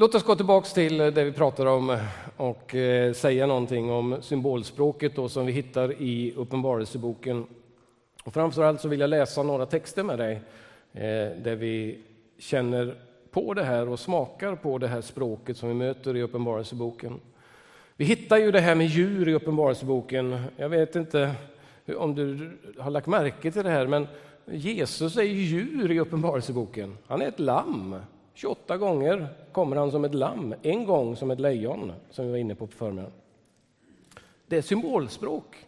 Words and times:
Låt 0.00 0.14
oss 0.14 0.22
gå 0.22 0.36
tillbaka 0.36 0.68
till 0.68 1.00
eh, 1.00 1.06
det 1.06 1.24
vi 1.24 1.32
pratade 1.32 1.70
om 1.70 1.90
eh, 1.90 2.00
och 2.36 2.74
eh, 2.74 3.12
säga 3.12 3.46
någonting 3.46 3.90
om 3.90 4.16
symbolspråket 4.20 5.16
då, 5.16 5.28
som 5.28 5.46
vi 5.46 5.52
hittar 5.52 6.02
i 6.02 6.34
Uppenbarelseboken. 6.36 7.46
Och 8.24 8.34
framför 8.34 8.62
allt 8.62 8.80
så 8.80 8.88
vill 8.88 9.00
jag 9.00 9.10
läsa 9.10 9.42
några 9.42 9.66
texter 9.66 10.02
med 10.02 10.18
dig 10.18 10.40
där 11.42 11.56
vi 11.56 11.98
känner 12.38 12.94
på 13.30 13.54
det 13.54 13.64
här 13.64 13.88
och 13.88 14.00
smakar 14.00 14.54
på 14.54 14.78
det 14.78 14.88
här 14.88 15.00
språket 15.00 15.56
som 15.56 15.68
vi 15.68 15.74
möter 15.74 16.16
i 16.16 16.22
Uppenbarelseboken. 16.22 17.20
Vi 17.96 18.04
hittar 18.04 18.36
ju 18.36 18.50
det 18.50 18.60
här 18.60 18.74
med 18.74 18.86
djur 18.86 19.28
i 19.28 19.34
Uppenbarelseboken. 19.34 20.44
Jag 20.56 20.68
vet 20.68 20.96
inte 20.96 21.34
om 21.96 22.14
du 22.14 22.50
har 22.78 22.90
lagt 22.90 23.06
märke 23.06 23.50
till 23.50 23.64
det 23.64 23.70
här, 23.70 23.86
men 23.86 24.06
Jesus 24.46 25.16
är 25.16 25.22
ju 25.22 25.42
djur 25.42 25.90
i 25.90 26.00
Uppenbarelseboken. 26.00 26.98
Han 27.06 27.22
är 27.22 27.28
ett 27.28 27.40
lamm. 27.40 27.96
28 28.38 28.76
gånger 28.76 29.28
kommer 29.52 29.76
han 29.76 29.90
som 29.90 30.04
ett 30.04 30.14
lamm, 30.14 30.54
en 30.62 30.84
gång 30.84 31.16
som 31.16 31.30
ett 31.30 31.40
lejon, 31.40 31.92
som 32.10 32.24
vi 32.24 32.30
var 32.30 32.38
inne 32.38 32.54
på 32.54 32.66
på 32.66 32.72
förmiddagen. 32.72 33.12
Det 34.46 34.56
är 34.56 34.62
symbolspråk. 34.62 35.66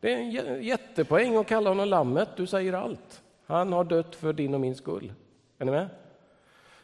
Det 0.00 0.12
är 0.12 0.18
en 0.18 0.62
jättepoäng 0.62 1.36
att 1.36 1.46
kalla 1.46 1.70
honom 1.70 1.88
lammet. 1.88 2.28
Du 2.36 2.46
säger 2.46 2.72
allt. 2.72 3.22
Han 3.46 3.72
har 3.72 3.84
dött 3.84 4.14
för 4.14 4.32
din 4.32 4.54
och 4.54 4.60
min 4.60 4.74
skull. 4.74 5.12
Är 5.58 5.64
ni 5.64 5.70
med? 5.70 5.88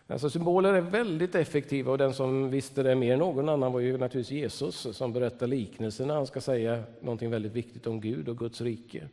Alltså 0.06 0.30
symboler 0.30 0.74
är 0.74 0.80
väldigt 0.80 1.34
effektiva 1.34 1.92
och 1.92 1.98
den 1.98 2.14
som 2.14 2.50
visste 2.50 2.82
det 2.82 2.94
mer 2.94 3.12
än 3.12 3.18
någon 3.18 3.48
annan 3.48 3.72
var 3.72 3.80
ju 3.80 3.98
naturligtvis 3.98 4.40
Jesus 4.40 4.96
som 4.96 5.12
berättar 5.12 5.46
liknelser 5.46 6.06
när 6.06 6.14
han 6.14 6.26
ska 6.26 6.40
säga 6.40 6.82
någonting 7.00 7.30
väldigt 7.30 7.52
viktigt 7.52 7.86
om 7.86 8.00
Gud 8.00 8.28
och 8.28 8.38
Guds 8.38 8.60
rike. 8.60 9.08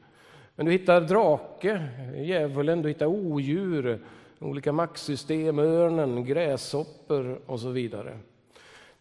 Men 0.55 0.65
du 0.65 0.71
hittar 0.71 1.01
drake, 1.01 1.87
djävulen, 2.17 2.81
du 2.81 2.87
hittar 2.87 3.05
odjur, 3.05 3.99
olika 4.43 4.71
maktsystem, 4.71 5.59
örnen, 5.59 6.25
gräshoppor 6.25 7.39
och 7.45 7.59
så 7.59 7.69
vidare. 7.69 8.17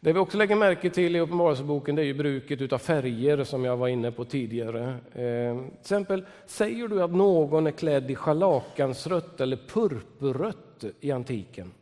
Det 0.00 0.12
vi 0.12 0.18
också 0.18 0.38
lägger 0.38 0.56
märke 0.56 0.90
till 0.90 1.16
i 1.16 1.20
Uppenbarelseboken 1.20 1.98
är 1.98 2.02
ju 2.02 2.14
bruket 2.14 2.72
av 2.72 2.78
färger 2.78 3.44
som 3.44 3.64
jag 3.64 3.76
var 3.76 3.88
inne 3.88 4.12
på 4.12 4.24
tidigare. 4.24 4.88
Eh, 5.12 5.58
till 5.58 5.80
exempel, 5.80 6.24
säger 6.46 6.88
du 6.88 7.02
att 7.02 7.14
någon 7.14 7.66
är 7.66 7.70
klädd 7.70 8.10
i 8.10 8.14
scharlakansrött 8.14 9.40
eller 9.40 9.56
purpurrött 9.56 10.84
i 11.00 11.10
antiken? 11.10 11.72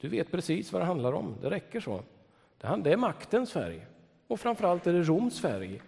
Du 0.00 0.08
vet 0.08 0.30
precis 0.30 0.72
vad 0.72 0.82
det 0.82 0.86
handlar 0.86 1.12
om, 1.12 1.34
det 1.42 1.50
räcker 1.50 1.80
så. 1.80 2.00
Det 2.58 2.92
är 2.92 2.96
maktens 2.96 3.52
färg 3.52 3.86
och 4.26 4.40
framförallt 4.40 4.86
är 4.86 4.92
det 4.92 5.02
Roms 5.02 5.40
färg. 5.40 5.82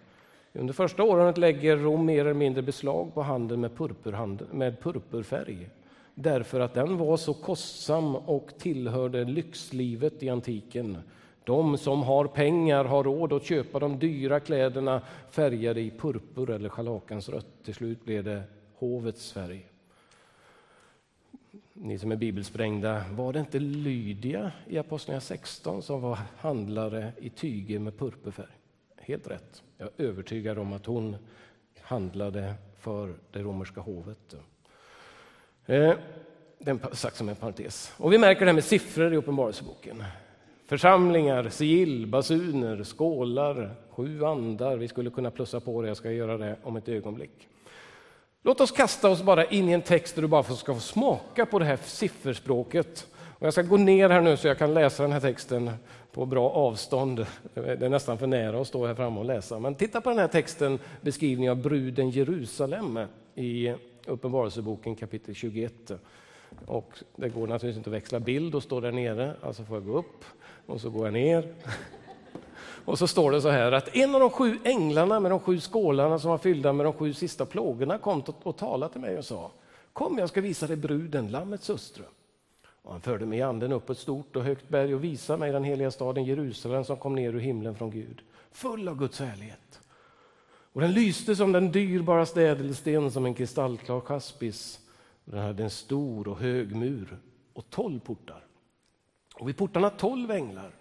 Under 0.53 0.73
första 0.73 1.03
året 1.03 1.37
lägger 1.37 1.77
Rom 1.77 2.05
mer 2.05 2.21
eller 2.21 2.33
mindre 2.33 2.61
beslag 2.61 3.13
på 3.13 3.21
handeln 3.21 3.61
med, 3.61 3.71
med 4.51 4.81
purpurfärg 4.81 5.69
därför 6.15 6.59
att 6.59 6.73
den 6.73 6.97
var 6.97 7.17
så 7.17 7.33
kostsam 7.33 8.15
och 8.15 8.57
tillhörde 8.57 9.23
lyxlivet 9.23 10.23
i 10.23 10.29
antiken. 10.29 10.97
De 11.43 11.77
som 11.77 12.03
har 12.03 12.25
pengar 12.25 12.85
har 12.85 13.03
råd 13.03 13.33
att 13.33 13.43
köpa 13.43 13.79
de 13.79 13.99
dyra 13.99 14.39
kläderna 14.39 15.01
färgade 15.29 15.81
i 15.81 15.91
purpur 15.91 16.49
eller 16.49 16.69
scharlakansrött. 16.69 17.47
Till 17.63 17.75
slut 17.75 18.05
blev 18.05 18.23
det 18.23 18.43
hovets 18.75 19.31
färg. 19.31 19.65
Ni 21.73 21.97
som 21.99 22.11
är 22.11 22.15
bibelsprängda, 22.15 23.05
var 23.11 23.33
det 23.33 23.39
inte 23.39 23.59
Lydia 23.59 24.51
i 24.67 24.77
Apostlagärningarna 24.77 25.21
16 25.21 25.81
som 25.81 26.01
var 26.01 26.19
handlare 26.37 27.11
i 27.21 27.29
tyger 27.29 27.79
med 27.79 27.97
purpurfärg? 27.97 28.57
Helt 28.97 29.27
rätt. 29.27 29.63
Jag 29.77 29.89
är 29.97 30.05
övertygad 30.05 30.57
om 30.57 30.73
att 30.73 30.85
hon 30.85 31.15
handlade 31.81 32.53
för 32.77 33.13
det 33.31 33.39
romerska 33.39 33.81
hovet. 33.81 34.35
Eh, 35.65 35.93
den 36.59 36.79
sagt 36.91 37.15
som 37.15 37.29
en 37.29 37.35
parentes. 37.35 37.93
Och 37.97 38.13
vi 38.13 38.17
märker 38.17 38.39
det 38.39 38.45
här 38.45 38.53
med 38.53 38.63
siffror 38.63 39.13
i 39.13 39.17
Uppenbarelseboken. 39.17 40.03
Församlingar, 40.65 41.49
sigill, 41.49 42.07
basuner, 42.07 42.83
skålar, 42.83 43.75
sju 43.89 44.25
andar. 44.25 44.77
Vi 44.77 44.87
skulle 44.87 45.09
kunna 45.09 45.31
plussa 45.31 45.59
på 45.59 45.81
det, 45.81 45.87
jag 45.87 45.97
ska 45.97 46.11
göra 46.11 46.37
det 46.37 46.55
om 46.63 46.75
ett 46.75 46.89
ögonblick. 46.89 47.47
Låt 48.43 48.61
oss 48.61 48.71
kasta 48.71 49.09
oss 49.09 49.23
bara 49.23 49.45
in 49.45 49.69
i 49.69 49.71
en 49.71 49.81
text 49.81 50.15
där 50.15 50.21
du 50.21 50.27
bara 50.27 50.43
ska 50.43 50.73
få 50.73 50.79
smaka 50.79 51.45
på 51.45 51.59
det 51.59 51.65
här 51.65 51.79
sifferspråket. 51.83 53.07
Och 53.15 53.45
jag 53.45 53.53
ska 53.53 53.61
gå 53.61 53.77
ner 53.77 54.09
här 54.09 54.21
nu 54.21 54.37
så 54.37 54.47
jag 54.47 54.57
kan 54.57 54.73
läsa 54.73 55.03
den 55.03 55.11
här 55.11 55.19
texten 55.19 55.71
på 56.11 56.25
bra 56.25 56.49
avstånd. 56.49 57.25
Det 57.53 57.81
är 57.81 57.89
nästan 57.89 58.17
för 58.17 58.27
nära 58.27 58.61
att 58.61 58.67
stå 58.67 58.87
här 58.87 58.95
framme 58.95 59.19
och 59.19 59.25
läsa. 59.25 59.59
Men 59.59 59.75
titta 59.75 60.01
på 60.01 60.09
den 60.09 60.19
här 60.19 60.27
texten, 60.27 60.79
beskrivning 61.01 61.49
av 61.49 61.55
bruden 61.55 62.09
Jerusalem 62.09 62.99
i 63.35 63.73
Uppenbarelseboken 64.05 64.95
kapitel 64.95 65.35
21. 65.35 65.91
Och 66.65 67.03
det 67.15 67.29
går 67.29 67.47
naturligtvis 67.47 67.77
inte 67.77 67.89
att 67.89 67.93
växla 67.93 68.19
bild 68.19 68.55
och 68.55 68.63
stå 68.63 68.79
där 68.79 68.91
nere, 68.91 69.35
alltså 69.41 69.63
får 69.63 69.77
jag 69.77 69.85
gå 69.85 69.97
upp 69.97 70.25
och 70.65 70.81
så 70.81 70.89
går 70.89 71.05
jag 71.05 71.13
ner. 71.13 71.53
Och 72.85 72.99
så 72.99 73.07
står 73.07 73.31
det 73.31 73.41
så 73.41 73.49
här 73.49 73.71
att 73.71 73.95
en 73.95 74.15
av 74.15 74.21
de 74.21 74.29
sju 74.29 74.59
änglarna 74.63 75.19
med 75.19 75.31
de 75.31 75.39
sju 75.39 75.59
skålarna 75.59 76.19
som 76.19 76.31
var 76.31 76.37
fyllda 76.37 76.73
med 76.73 76.85
de 76.85 76.93
sju 76.93 77.13
sista 77.13 77.45
plågorna 77.45 77.97
kom 77.97 78.23
och 78.43 78.57
talade 78.57 78.91
till 78.91 79.01
mig 79.01 79.17
och 79.17 79.25
sa 79.25 79.51
Kom, 79.93 80.17
jag 80.17 80.29
ska 80.29 80.41
visa 80.41 80.67
dig 80.67 80.75
bruden, 80.75 81.31
Lammets 81.31 81.69
hustru. 81.69 82.03
Och 82.81 82.91
han 82.91 83.01
förde 83.01 83.25
mig 83.25 83.39
i 83.39 83.41
anden 83.41 83.71
upp 83.71 83.89
ett 83.89 83.97
stort 83.97 84.35
och 84.35 84.43
högt 84.43 84.69
berg 84.69 84.95
och 84.95 85.03
visade 85.03 85.39
mig 85.39 85.51
den 85.51 85.63
heliga 85.63 85.91
staden 85.91 86.23
Jerusalem 86.23 86.83
som 86.83 86.97
kom 86.97 87.15
ner 87.15 87.33
ur 87.33 87.39
himlen 87.39 87.75
från 87.75 87.91
Gud, 87.91 88.21
full 88.51 88.87
av 88.87 88.97
Guds 88.97 89.19
härlighet. 89.19 89.79
Och 90.73 90.81
den 90.81 90.91
lyste 90.91 91.35
som 91.35 91.51
den 91.51 91.71
dyrbaraste 91.71 92.41
ädelsten, 92.41 93.11
som 93.11 93.25
en 93.25 93.33
kristallklar 93.33 93.99
kaspis. 93.99 94.79
Den 95.25 95.39
hade 95.39 95.63
en 95.63 95.69
stor 95.69 96.27
och 96.27 96.39
hög 96.39 96.75
mur 96.75 97.17
och 97.53 97.69
tolv 97.69 97.99
portar. 97.99 98.45
Och 99.35 99.47
vid 99.47 99.57
portarna 99.57 99.89
tolv 99.89 100.31
änglar. 100.31 100.71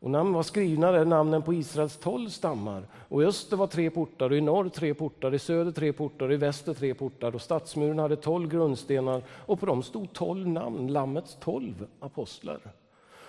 Och 0.00 0.10
namn 0.10 0.32
var 0.32 0.42
skrivna 0.42 0.92
där 0.92 1.04
namnen 1.04 1.42
på 1.42 1.54
Israels 1.54 1.96
tolv 1.96 2.28
stammar. 2.28 2.86
Och 3.08 3.22
i 3.22 3.26
öster 3.26 3.56
var 3.56 3.66
tre 3.66 3.90
portar, 3.90 4.30
och 4.30 4.36
i 4.36 4.40
norr 4.40 4.68
tre 4.68 4.94
portar, 4.94 5.34
i 5.34 5.38
söder 5.38 5.72
tre 5.72 5.92
portar, 5.92 6.26
och 6.28 6.34
i 6.34 6.36
väster 6.36 6.74
tre 6.74 6.94
portar. 6.94 7.34
Och 7.34 7.42
stadsmuren 7.42 7.98
hade 7.98 8.16
tolv 8.16 8.48
grundstenar, 8.48 9.22
och 9.28 9.60
på 9.60 9.66
dem 9.66 9.82
stod 9.82 10.12
tolv 10.12 10.48
namn, 10.48 10.92
Lammets 10.92 11.36
tolv 11.40 11.86
apostlar. 12.00 12.60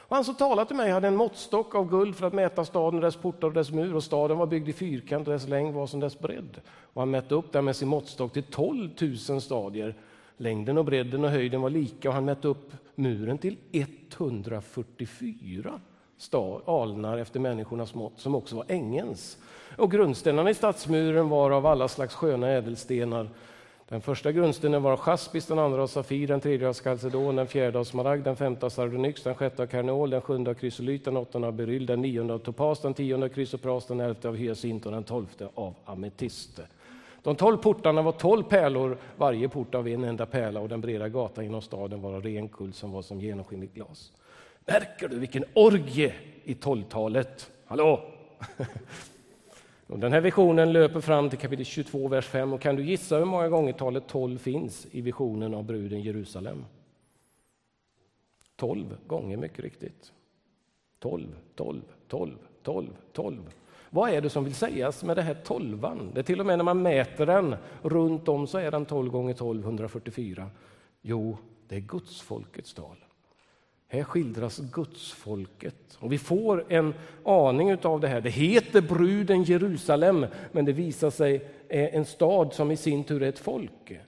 Och 0.09 0.16
han 0.16 0.25
som 0.25 0.36
talade 0.36 0.68
till 0.68 0.78
mig 0.78 0.92
hade 0.92 1.08
en 1.08 1.16
måttstock 1.16 1.75
av 1.75 1.90
guld 1.90 2.16
för 2.16 2.28
att 2.28 2.34
mäta 2.34 2.66
staden, 2.66 3.02
dess 3.02 3.16
portar 3.16 3.47
och 3.47 3.53
dess 3.53 3.72
mur. 3.72 3.96
Och 3.96 4.03
staden 4.03 4.38
var 4.38 4.46
byggd 4.46 4.70
i 4.70 4.74
fyrkant 4.74 5.28
och 5.28 5.34
dess 5.34 5.47
längd 5.47 5.74
var 5.74 5.88
som 5.88 6.00
dess 6.00 6.20
bredd. 6.20 6.62
Och 6.94 7.02
han 7.02 7.12
mätte 7.12 7.36
upp 7.36 7.52
den 7.52 7.66
med 7.66 7.75
sin 7.75 7.88
måttstock 7.88 8.34
till 8.34 8.44
12 8.44 8.90
000 9.30 9.42
stadier. 9.42 9.96
Längden 10.38 10.78
och 10.78 10.86
bredden 10.86 11.24
och 11.24 11.30
höjden 11.30 11.62
var 11.62 11.69
lika 11.69 12.09
och 12.09 12.16
han 12.16 12.25
mätte 12.25 12.48
upp 12.48 12.72
muren 12.96 13.38
till 13.38 13.58
144 13.72 15.80
alnar 16.66 17.18
efter 17.18 17.40
människornas 17.40 17.94
mått, 17.94 18.19
som 18.19 18.36
också 18.36 18.56
var 18.56 18.66
ängens. 18.68 19.38
Och 19.78 19.92
grundstenarna 19.92 20.50
i 20.50 20.53
stadsmuren 20.53 21.30
var 21.30 21.52
av 21.52 21.66
alla 21.66 21.88
slags 21.88 22.16
sköna 22.16 22.50
ädelstenar 22.50 23.30
den 23.90 24.02
första 24.02 24.32
grundstenen 24.32 24.84
var 24.84 25.00
jaspis, 25.06 25.46
den 25.46 25.60
andra 25.60 25.84
av 25.84 25.88
safir, 25.88 26.28
den 26.28 26.42
tredje 26.42 26.68
av 26.68 26.74
skalcedon, 26.74 27.36
den 27.36 27.48
fjärde 27.48 27.80
av 27.80 27.84
smaragd, 27.84 28.24
den 28.24 28.36
femte 28.36 28.66
av 28.66 28.70
sardonyx, 28.70 29.24
den 29.24 29.36
sjätte 29.36 29.62
av 29.62 29.68
karneol, 29.68 30.10
den 30.10 30.22
sjunde 30.22 30.50
av 30.50 30.54
krysolit, 30.54 31.06
den 31.06 31.18
åttonde 31.18 31.48
av 31.48 31.54
beryll, 31.54 31.86
den 31.86 32.02
nionde 32.02 32.34
av 32.34 32.40
topas, 32.40 32.82
den 32.82 32.94
tionde 32.94 33.26
av 33.26 33.30
krysopras, 33.30 33.86
den 33.86 34.00
elfte 34.00 34.28
av 34.28 34.36
hyacint 34.36 34.86
och 34.86 34.92
den 34.92 35.04
tolfte 35.04 35.50
av 35.56 35.76
ametist. 35.86 36.60
De 37.24 37.36
tolv 37.36 37.58
portarna 37.58 38.02
var 38.02 38.12
tolv 38.12 38.44
pärlor, 38.44 38.98
varje 39.18 39.50
port 39.50 39.76
av 39.76 39.88
en 39.88 40.04
enda 40.04 40.26
pärla 40.26 40.60
och 40.60 40.70
den 40.70 40.82
breda 40.82 41.10
gatan 41.10 41.44
genom 41.44 41.62
staden 41.62 42.02
var 42.02 42.14
av 42.14 42.24
ren 42.24 42.50
kull 42.50 42.74
som 42.74 42.92
var 42.92 43.02
som 43.02 43.22
genomskinligt 43.22 43.74
glas. 43.74 44.12
Märker 44.66 45.08
du 45.08 45.20
vilken 45.20 45.44
orgie 45.54 46.14
i 46.44 46.54
tolvtalet? 46.54 47.52
Hallå! 47.66 48.02
Och 49.90 50.00
den 50.00 50.14
här 50.14 50.22
visionen 50.22 50.74
löper 50.74 51.02
fram 51.02 51.30
till 51.30 51.40
kapitel 51.40 51.66
22, 51.66 52.08
vers 52.08 52.26
5. 52.26 52.54
Och 52.54 52.62
kan 52.62 52.76
du 52.76 52.84
gissa 52.84 53.18
hur 53.18 53.26
många 53.26 53.50
gånger 53.50 53.74
talet 53.74 54.08
12 54.08 54.38
finns 54.38 54.88
i 54.92 55.02
visionen 55.02 55.54
av 55.54 55.64
bruden 55.64 56.02
Jerusalem? 56.02 56.66
12 58.56 58.98
gånger, 59.08 59.38
mycket 59.38 59.60
riktigt. 59.60 60.12
12, 61.00 61.28
12, 61.56 61.81
12, 62.08 62.38
12, 62.63 62.88
12. 63.13 63.54
Vad 63.90 64.10
är 64.10 64.22
det 64.22 64.30
som 64.30 64.44
vill 64.44 64.56
sägas 64.56 65.04
med 65.04 65.16
det 65.16 65.22
här 65.22 65.34
tolvan? 65.34 66.12
Det 66.13 66.19
är 66.19 66.24
till 66.24 66.40
och 66.40 66.46
med 66.46 66.58
när 66.58 66.66
man 66.66 66.81
mäter 66.81 67.25
den 67.25 67.56
runt 67.81 68.28
om 68.28 68.48
så 68.48 68.58
är 68.58 68.72
den 68.72 68.86
12 68.86 69.12
gånger 69.12 69.34
12, 69.34 69.63
144. 69.63 70.50
Jo, 71.02 71.38
det 71.68 71.75
är 71.75 71.80
Guds 71.80 72.22
folkets 72.22 72.74
tal. 72.74 72.98
Här 73.91 74.03
skildras 74.03 74.59
gudsfolket 74.59 75.97
och 76.00 76.12
vi 76.12 76.18
får 76.18 76.65
en 76.69 76.94
aning 77.25 77.86
av 77.86 78.00
det 78.00 78.07
här. 78.07 78.21
Det 78.21 78.30
heter 78.30 78.81
bruden 78.81 79.44
Jerusalem, 79.44 80.25
men 80.51 80.65
det 80.65 80.74
visar 80.74 81.09
sig 81.09 81.50
är 81.69 81.89
en 81.89 82.06
stad 82.06 82.53
som 82.53 82.71
i 82.71 82.77
sin 82.77 83.03
tur 83.03 83.24
är 83.24 83.30
ett 83.30 83.39
folk. 83.39 84.00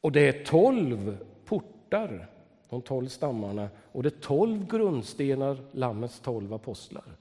Och 0.00 0.12
det 0.12 0.28
är 0.28 0.44
tolv 0.44 1.18
portar, 1.44 2.28
de 2.68 2.82
tolv 2.82 3.08
stammarna, 3.08 3.68
och 3.92 4.02
det 4.02 4.08
är 4.08 4.20
tolv 4.20 4.66
grundstenar, 4.66 5.56
Lammets 5.72 6.20
tolv 6.20 6.54
apostlar. 6.54 7.16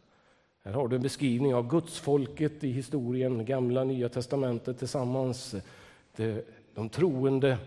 Här 0.64 0.72
har 0.72 0.88
du 0.88 0.96
en 0.96 1.02
beskrivning 1.02 1.56
av 1.56 1.70
gudsfolket 1.70 2.64
i 2.64 2.72
historien, 2.72 3.46
Gamla 3.46 3.84
Nya 3.84 4.10
testamentet 4.10 4.80
tillsammans. 4.80 5.56
De 6.74 6.90
troende 6.90 7.58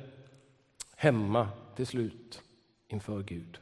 hemma 0.97 1.49
till 1.77 1.87
slut 1.87 2.43
inför 2.89 3.23
Gud. 3.23 3.59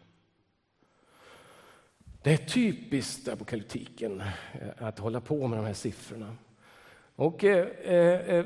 Det 2.23 2.33
är 2.33 2.37
typiskt 2.37 3.29
apokalyptiken 3.29 4.21
eh, 4.21 4.87
att 4.87 4.99
hålla 4.99 5.21
på 5.21 5.47
med 5.47 5.59
de 5.59 5.67
här 5.67 5.73
siffrorna. 5.73 6.37
Och, 7.17 7.45
eh, 7.45 7.67
eh, 7.85 8.37
eh 8.37 8.45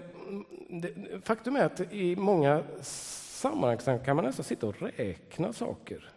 faktum 1.23 1.57
är 1.57 1.65
att 1.65 1.93
i 1.93 2.17
många 2.17 2.63
sammanhang 2.81 3.99
kan 4.05 4.17
man 4.17 4.25
nästan 4.25 4.45
sitta 4.45 4.67
och 4.67 4.83
räkna 4.83 5.53
saker. 5.53 6.11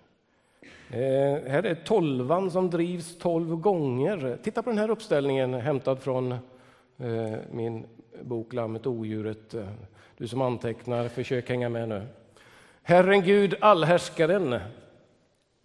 Eh, 0.90 1.50
här 1.52 1.66
är 1.66 1.76
tolvan 1.76 2.52
som 2.52 2.70
drivs 2.70 3.18
tolv 3.18 3.56
gånger. 3.56 4.38
Titta 4.44 4.64
på 4.64 4.70
den 4.70 4.80
här 4.80 4.90
uppställningen 4.90 5.54
hämtad 5.54 6.00
från 6.00 6.32
eh, 6.32 7.34
min 7.52 7.86
bok 8.22 8.54
Lammet 8.54 8.86
och 8.86 8.94
odjuret. 8.94 9.54
Eh, 9.54 9.68
du 10.18 10.28
som 10.28 10.42
antecknar, 10.42 11.08
försök 11.08 11.50
hänga 11.50 11.70
med 11.70 11.90
nu. 11.90 12.08
Herren 12.82 13.22
Gud, 13.22 13.56
allhärskaren. 13.62 14.60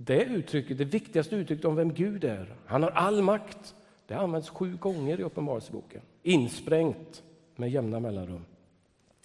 Det 0.04 0.25
uttrycket, 0.25 0.78
det 0.78 0.84
viktigaste 0.84 1.37
uttrycket 1.37 1.64
om 1.64 1.76
vem 1.76 1.93
Gud 1.93 2.25
är. 2.25 2.54
Han 2.66 2.82
har 2.82 2.90
all 2.90 3.22
makt. 3.22 3.75
Det 4.06 4.14
används 4.14 4.49
sju 4.49 4.76
gånger 4.76 5.20
i 5.20 5.22
Uppenbarelseboken. 5.22 6.00
Insprängt 6.22 7.22
med 7.56 7.70
jämna 7.70 8.00
mellanrum. 8.00 8.44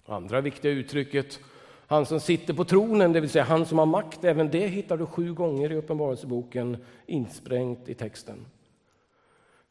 Andra 0.06 0.40
viktiga 0.40 0.72
uttrycket, 0.72 1.40
han 1.86 2.06
som 2.06 2.20
sitter 2.20 2.54
på 2.54 2.64
tronen, 2.64 3.12
det 3.12 3.20
vill 3.20 3.30
säga 3.30 3.44
han 3.44 3.66
som 3.66 3.78
har 3.78 3.86
makt, 3.86 4.24
även 4.24 4.50
det 4.50 4.66
hittar 4.66 4.96
du 4.96 5.06
sju 5.06 5.32
gånger 5.32 5.72
i 5.72 5.74
Uppenbarelseboken 5.74 6.76
insprängt 7.06 7.88
i 7.88 7.94
texten. 7.94 8.46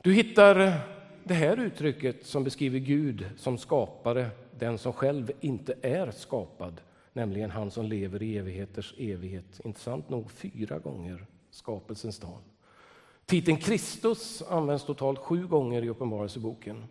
Du 0.02 0.14
hittar 0.14 0.74
det 1.24 1.34
här 1.34 1.60
uttrycket 1.60 2.26
som 2.26 2.44
beskriver 2.44 2.80
Gud 2.80 3.26
som 3.38 3.58
skapare, 3.58 4.30
den 4.60 4.78
som 4.78 4.94
själv 4.94 5.32
inte 5.40 5.74
är 5.82 6.12
skapad, 6.12 6.82
nämligen 7.18 7.52
han 7.52 7.72
som 7.72 7.86
lever 7.86 8.24
i 8.24 8.38
evigheters 8.38 8.94
evighet. 8.98 9.60
Intressant 9.64 10.10
nog 10.10 10.32
fyra 10.32 10.80
gånger 10.80 11.26
skapelsens 11.52 12.20
dag. 12.20 12.40
Titeln 13.26 13.58
Kristus 13.58 14.44
används 14.50 14.86
totalt 14.86 15.20
sju 15.20 15.48
gånger 15.48 15.84
i 15.84 15.90
Uppenbarelseboken. 15.90 16.84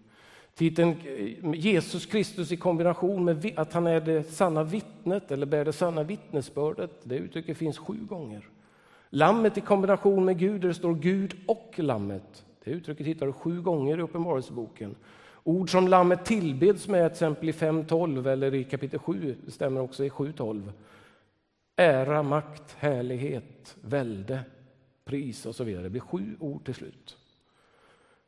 Titeln 0.55 0.91
eh, 0.91 1.55
Jesus 1.55 2.07
Kristus 2.07 2.53
i 2.53 2.57
kombination 2.57 3.25
med 3.25 3.53
att 3.57 3.73
han 3.73 3.87
är 3.87 4.01
det 4.01 4.25
sanna 4.25 4.65
vittnet 4.65 5.31
eller 5.31 5.47
bär 5.47 5.65
det 5.65 5.73
sanna 5.73 6.03
vittnesbördet, 6.03 6.91
det 7.03 7.17
uttrycket 7.17 7.57
finns 7.57 7.79
sju 7.79 8.05
gånger. 8.09 8.49
Lammet 9.11 9.59
i 9.59 9.61
kombination 9.61 10.25
med 10.25 10.39
Gud, 10.39 10.61
där 10.61 10.69
det 10.69 10.75
står 10.75 10.95
Gud 10.95 11.35
och 11.47 11.75
Lammet. 11.77 12.45
Det 12.65 12.71
uttrycket 12.71 13.07
hittar 13.07 13.27
du 13.27 13.33
sju 13.33 13.63
gånger 13.63 13.99
i 13.99 14.03
Uppenbarelseboken. 14.03 14.95
Ord 15.47 15.71
som 15.71 15.89
Lammet 15.89 16.25
tillbeds 16.25 16.89
med, 16.89 17.11
till 17.11 17.13
exempel 17.13 17.49
i 17.49 17.53
5.12 17.53 18.29
eller 18.29 18.55
i 18.55 18.65
kapitel 18.65 18.99
7, 18.99 19.37
stämmer 19.49 19.81
också 19.81 20.05
i 20.05 20.09
7.12. 20.09 20.73
Ära, 21.77 22.23
makt, 22.23 22.77
härlighet, 22.79 23.77
välde, 23.81 24.41
pris 25.05 25.47
och 25.47 25.55
så 25.55 25.65
vidare. 25.65 25.83
Det 25.83 25.91
blir 25.91 26.01
sju 26.01 26.37
ord 26.41 26.65
till 26.65 26.75
slut. 26.75 27.17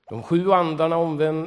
De 0.08 0.22
sju 0.22 0.52
andarna 0.52 0.96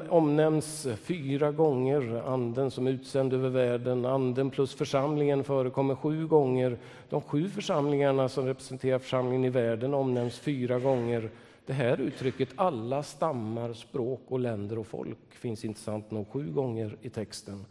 omnämns 0.09 0.88
fyra 1.01 1.51
gånger. 1.51 2.24
Anden 2.25 2.71
som 2.71 2.88
utsänd 2.88 3.33
över 3.33 3.50
världen, 3.50 4.06
anden 4.06 4.50
plus 4.50 4.75
församlingen 4.75 5.44
förekommer 5.44 5.95
sju 5.95 6.27
gånger. 6.27 6.77
De 7.09 7.21
sju 7.21 7.50
församlingarna 7.50 8.29
som 8.29 8.45
representerar 8.45 9.00
församlingen 9.00 9.45
i 9.45 9.50
världen 9.50 9.94
omnämns 9.94 10.39
fyra 10.39 10.79
gånger. 10.79 11.29
Det 11.66 11.74
här 11.74 12.02
uttrycket 12.02 12.50
alla 12.56 13.04
stammar, 13.04 13.74
språk 13.74 14.22
och 14.28 14.40
länder 14.40 14.80
och 14.80 14.88
folk 14.88 15.34
finns 15.34 15.66
intressant 15.66 16.12
nog 16.12 16.28
sju 16.28 16.52
gånger 16.52 16.98
i 17.02 17.10
texten. 17.10 17.66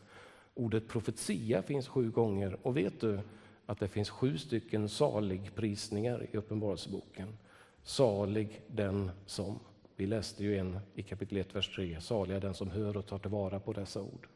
Ordet 0.54 0.88
profetia 0.88 1.62
finns 1.62 1.88
sju 1.88 2.10
gånger 2.10 2.56
och 2.62 2.76
vet 2.76 3.00
du 3.00 3.20
att 3.66 3.80
det 3.80 3.88
finns 3.88 4.10
sju 4.10 4.38
stycken 4.38 4.88
saligprisningar 4.88 6.26
i 6.32 6.36
Uppenbarelseboken. 6.36 7.38
Salig 7.82 8.62
den 8.66 9.10
som. 9.26 9.58
Vi 9.96 10.06
läste 10.06 10.44
ju 10.44 10.58
en 10.58 10.78
i 10.94 11.02
kapitel 11.02 11.38
1, 11.38 11.54
vers 11.54 11.74
3. 11.76 12.00
Salig 12.00 12.36
är 12.36 12.40
den 12.40 12.54
som 12.54 12.70
hör 12.70 12.96
och 12.96 13.06
tar 13.06 13.18
tillvara 13.18 13.60
på 13.60 13.72
dessa 13.72 14.02
ord. 14.02 14.28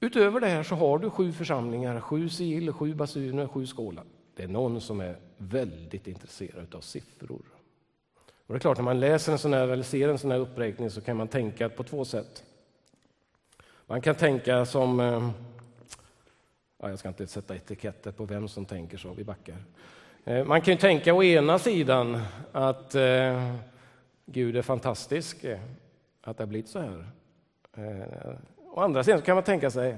Utöver 0.00 0.40
det 0.40 0.46
här 0.46 0.62
så 0.62 0.74
har 0.74 0.98
du 0.98 1.10
sju 1.10 1.32
församlingar, 1.32 2.00
sju 2.00 2.28
sigill, 2.28 2.72
sju 2.72 2.94
basuner, 2.94 3.46
sju 3.46 3.66
skålar. 3.66 4.04
Det 4.34 4.42
är 4.42 4.48
någon 4.48 4.80
som 4.80 5.00
är 5.00 5.16
väldigt 5.36 6.06
intresserad 6.06 6.74
av 6.74 6.80
siffror. 6.80 7.42
Och 8.52 8.58
det 8.58 8.58
är 8.58 8.60
klart, 8.60 8.78
när 8.78 8.84
man 8.84 9.00
läser 9.00 9.32
en 9.32 9.38
sån 9.38 9.52
här, 9.52 9.68
eller 9.68 9.82
ser 9.82 10.08
en 10.08 10.18
sån 10.18 10.30
här 10.30 10.38
uppräkning 10.38 10.90
så 10.90 11.00
kan 11.00 11.16
man 11.16 11.28
tänka 11.28 11.68
på 11.68 11.82
två 11.82 12.04
sätt. 12.04 12.44
Man 13.86 14.00
kan 14.00 14.14
tänka 14.14 14.64
som... 14.64 15.00
Eh, 15.00 15.30
ja, 16.78 16.88
jag 16.88 16.98
ska 16.98 17.08
inte 17.08 17.26
sätta 17.26 17.56
etiketter 17.56 18.12
på 18.12 18.24
vem 18.24 18.48
som 18.48 18.64
tänker 18.64 18.98
så, 18.98 19.12
vi 19.12 19.24
backar. 19.24 19.56
Eh, 20.24 20.44
man 20.44 20.60
kan 20.60 20.74
ju 20.74 20.80
tänka 20.80 21.14
å 21.14 21.22
ena 21.22 21.58
sidan 21.58 22.22
att 22.52 22.94
eh, 22.94 23.54
Gud 24.26 24.56
är 24.56 24.62
fantastisk, 24.62 25.44
eh, 25.44 25.60
att 26.20 26.36
det 26.36 26.42
har 26.42 26.48
blivit 26.48 26.68
så 26.68 26.78
här. 26.78 27.06
Eh, 27.76 28.34
å 28.72 28.80
andra 28.80 29.04
sidan 29.04 29.22
kan 29.22 29.34
man 29.34 29.44
tänka 29.44 29.70
sig, 29.70 29.96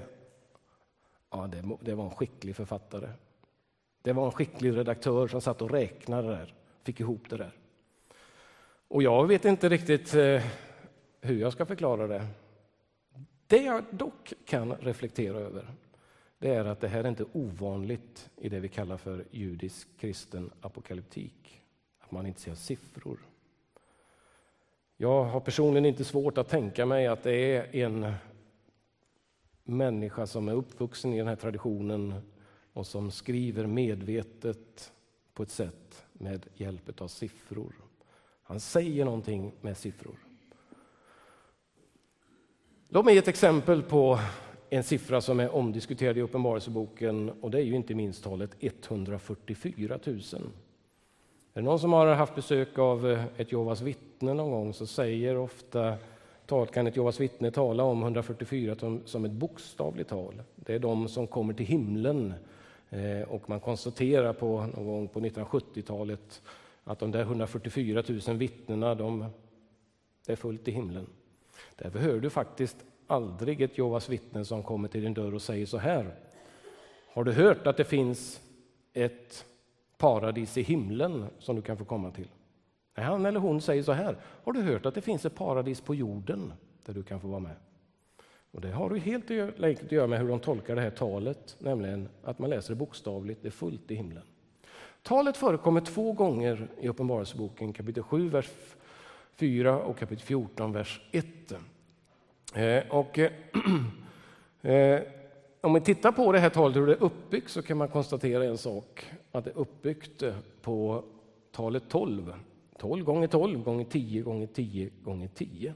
ja 1.31 1.47
det, 1.47 1.65
det 1.81 1.95
var 1.95 2.05
en 2.05 2.11
skicklig 2.11 2.57
författare. 2.57 3.09
Det 4.03 4.13
var 4.13 4.27
en 4.27 4.33
skicklig 4.33 4.77
redaktör 4.77 5.29
som 5.29 5.41
satt 5.41 5.63
och 5.63 5.71
räknade 5.71 6.29
där, 6.29 6.55
fick 6.85 7.01
ihop 7.01 7.31
det 7.31 7.37
där. 7.37 7.53
Och 8.95 9.03
jag 9.03 9.27
vet 9.27 9.45
inte 9.45 9.69
riktigt 9.69 10.15
eh, 10.15 10.43
hur 11.21 11.41
jag 11.41 11.53
ska 11.53 11.67
förklara 11.67 12.07
det. 12.07 12.27
Det 13.47 13.63
jag 13.63 13.85
dock 13.91 14.33
kan 14.45 14.73
reflektera 14.73 15.39
över 15.39 15.75
det 16.39 16.55
är 16.55 16.65
att 16.65 16.81
det 16.81 16.89
här 16.89 17.05
är 17.05 17.09
inte 17.09 17.25
ovanligt 17.33 18.31
i 18.37 18.49
det 18.49 18.61
vi 18.61 18.69
kallar 18.69 18.97
för 18.97 19.25
judisk 19.31 19.89
kristen 19.99 20.51
apokalyptik. 20.61 21.63
Att 21.99 22.11
man 22.11 22.27
inte 22.27 22.41
ser 22.41 22.55
siffror. 22.55 23.19
Jag 24.97 25.25
har 25.25 25.41
personligen 25.41 25.87
inte 25.87 26.05
svårt 26.05 26.39
att 26.39 26.49
tänka 26.49 26.87
mig 26.87 27.07
att 27.07 27.23
det 27.23 27.37
är 27.37 27.77
en 27.77 28.13
människa 29.65 30.27
som 30.27 30.49
är 30.49 30.53
uppvuxen 30.53 31.15
i 31.15 31.19
den 31.19 31.29
här 31.29 31.37
traditionen 31.37 32.15
och 32.73 32.87
som 32.87 33.11
skriver 33.11 33.67
medvetet 33.67 34.93
på 35.33 35.43
ett 35.43 35.51
sätt 35.51 36.05
med 36.13 36.47
hjälp 36.55 37.01
av 37.01 37.09
siffror. 37.09 37.84
Han 38.45 38.61
säger 38.61 39.05
någonting 39.05 39.53
med 39.61 39.77
siffror. 39.77 40.15
Låt 42.89 43.05
mig 43.05 43.15
ge 43.15 43.19
ett 43.19 43.29
exempel 43.29 43.83
på 43.83 44.19
en 44.71 44.83
siffra 44.83 45.21
som 45.21 45.41
är 45.41 45.55
omdiskuterad 45.55 46.19
i 46.19 46.21
Uppenbarelseboken 46.21 47.31
och 47.31 47.51
det 47.51 47.59
är 47.59 47.63
ju 47.63 47.75
inte 47.75 47.95
minst 47.95 48.25
talet 48.25 48.51
144 48.61 49.99
000. 50.05 50.21
Är 51.57 51.61
det 51.61 51.63
någon 51.63 51.79
som 51.79 51.93
har 51.93 52.07
haft 52.07 52.35
besök 52.35 52.79
av 52.79 53.11
eh, 53.11 53.25
ett 53.37 53.53
Jehovas 53.53 53.81
vittne 53.81 54.35
någon 54.35 54.51
gång 54.51 54.75
så 54.75 54.87
säger 54.87 55.37
ofta 55.37 55.97
kan 56.73 56.87
ett 56.87 56.97
Jehovas 56.97 57.21
vittne 57.21 57.51
tala 57.51 57.83
om 57.83 58.03
144 58.03 59.01
som 59.05 59.25
ett 59.25 59.33
bokstavligt 59.33 60.11
tal. 60.11 60.43
Det 60.57 60.75
är 60.75 60.79
de 60.79 61.09
som 61.09 61.27
kommer 61.27 61.55
till 61.55 61.67
himlen 61.67 62.35
eh, 62.91 63.23
och 63.29 63.49
man 63.49 63.61
konstaterar 63.61 64.33
på 64.33 64.61
någon 64.61 64.87
gång 64.87 65.09
på 65.09 65.21
1970-talet 65.21 66.43
att 66.85 66.99
de 66.99 67.11
där 67.11 67.21
144 67.21 68.03
000 68.27 68.37
vittnena, 68.37 68.95
de, 68.95 69.27
det 70.27 70.33
är 70.33 70.37
fullt 70.37 70.69
i 70.69 70.71
himlen. 70.71 71.07
Därför 71.77 71.99
hör 71.99 72.21
du 72.21 72.31
faktiskt 72.31 72.77
aldrig 73.07 73.61
ett 73.61 73.79
Jehovas 73.79 74.09
vittne 74.09 74.45
som 74.45 74.63
kommer 74.63 74.89
till 74.89 75.03
din 75.03 75.15
dörr 75.15 75.35
och 75.35 75.43
säger 75.43 75.67
så 75.67 75.79
här. 75.79 76.15
Har 77.13 77.25
du 77.25 77.33
hört 77.33 77.67
att 77.67 77.77
det 77.77 77.85
finns 77.85 78.41
ett 78.93 79.45
paradis 79.99 80.59
i 80.59 80.63
himlen 80.63 81.27
som 81.39 81.57
du 81.57 81.63
kan 81.63 81.77
få 81.77 81.85
komma 81.85 82.11
till? 82.11 82.29
Nej, 82.97 83.07
han 83.07 83.27
eller 83.27 83.41
hon 83.41 83.61
säger 83.61 83.83
så 83.83 83.93
här. 83.93 84.17
Har 84.23 84.53
du 84.53 84.63
hört 84.63 84.87
att 84.87 84.95
det 84.95 85.01
finns 85.01 85.25
ett 85.25 85.35
paradis 85.35 85.81
på 85.81 85.95
jorden 85.95 86.53
där 86.85 86.95
du 86.95 87.03
kan 87.03 87.21
få 87.21 87.29
vara 87.29 87.41
med? 87.41 87.57
Och 88.51 88.61
Det 88.61 88.71
har 88.71 88.91
du 88.91 88.99
helt 88.99 89.31
enkelt 89.31 89.87
att 89.87 89.93
göra 89.93 90.07
med 90.07 90.21
hur 90.21 90.29
de 90.29 90.41
tolkar 90.41 90.75
det 90.75 90.81
här 90.81 90.91
talet, 90.91 91.57
nämligen 91.59 92.09
att 92.23 92.39
man 92.39 92.51
läser 92.51 92.71
det 92.71 92.77
bokstavligt, 92.77 93.43
det 93.43 93.49
är 93.49 93.51
fullt 93.51 93.91
i 93.91 93.95
himlen. 93.95 94.23
Talet 95.05 95.37
förekommer 95.37 95.81
två 95.81 96.13
gånger 96.13 96.69
i 96.81 96.89
Uppenbarelseboken, 96.89 97.73
kapitel 97.73 98.03
7, 98.03 98.29
vers 98.29 98.51
4 99.37 99.79
och 99.83 99.99
kapitel 99.99 100.25
14, 100.25 100.73
vers 100.73 101.01
1. 101.13 101.27
Eh, 102.55 102.83
och, 102.91 103.19
eh, 103.19 103.33
eh, 104.73 105.03
om 105.61 105.75
vi 105.75 105.81
tittar 105.81 106.13
på 106.13 106.33
det 106.33 106.39
här 106.39 106.51
talet, 106.51 106.77
hur 106.77 106.87
det 106.87 106.93
är 106.93 107.03
uppbyggt, 107.03 107.51
så 107.51 107.63
kan 107.63 107.77
man 107.77 107.89
konstatera 107.89 108.45
en 108.45 108.59
sak. 108.59 109.07
Att 109.33 109.45
det 109.45 109.51
är 109.51 109.59
uppbyggt 109.59 110.23
på 110.63 111.05
talet 111.53 111.83
12. 111.89 112.35
12 112.79 113.05
gånger 113.05 113.27
12 113.27 113.63
gånger 113.63 113.85
10 113.85 114.23
gånger 114.23 114.47
10 114.47 114.91
gånger 115.03 115.29
10. 115.29 115.75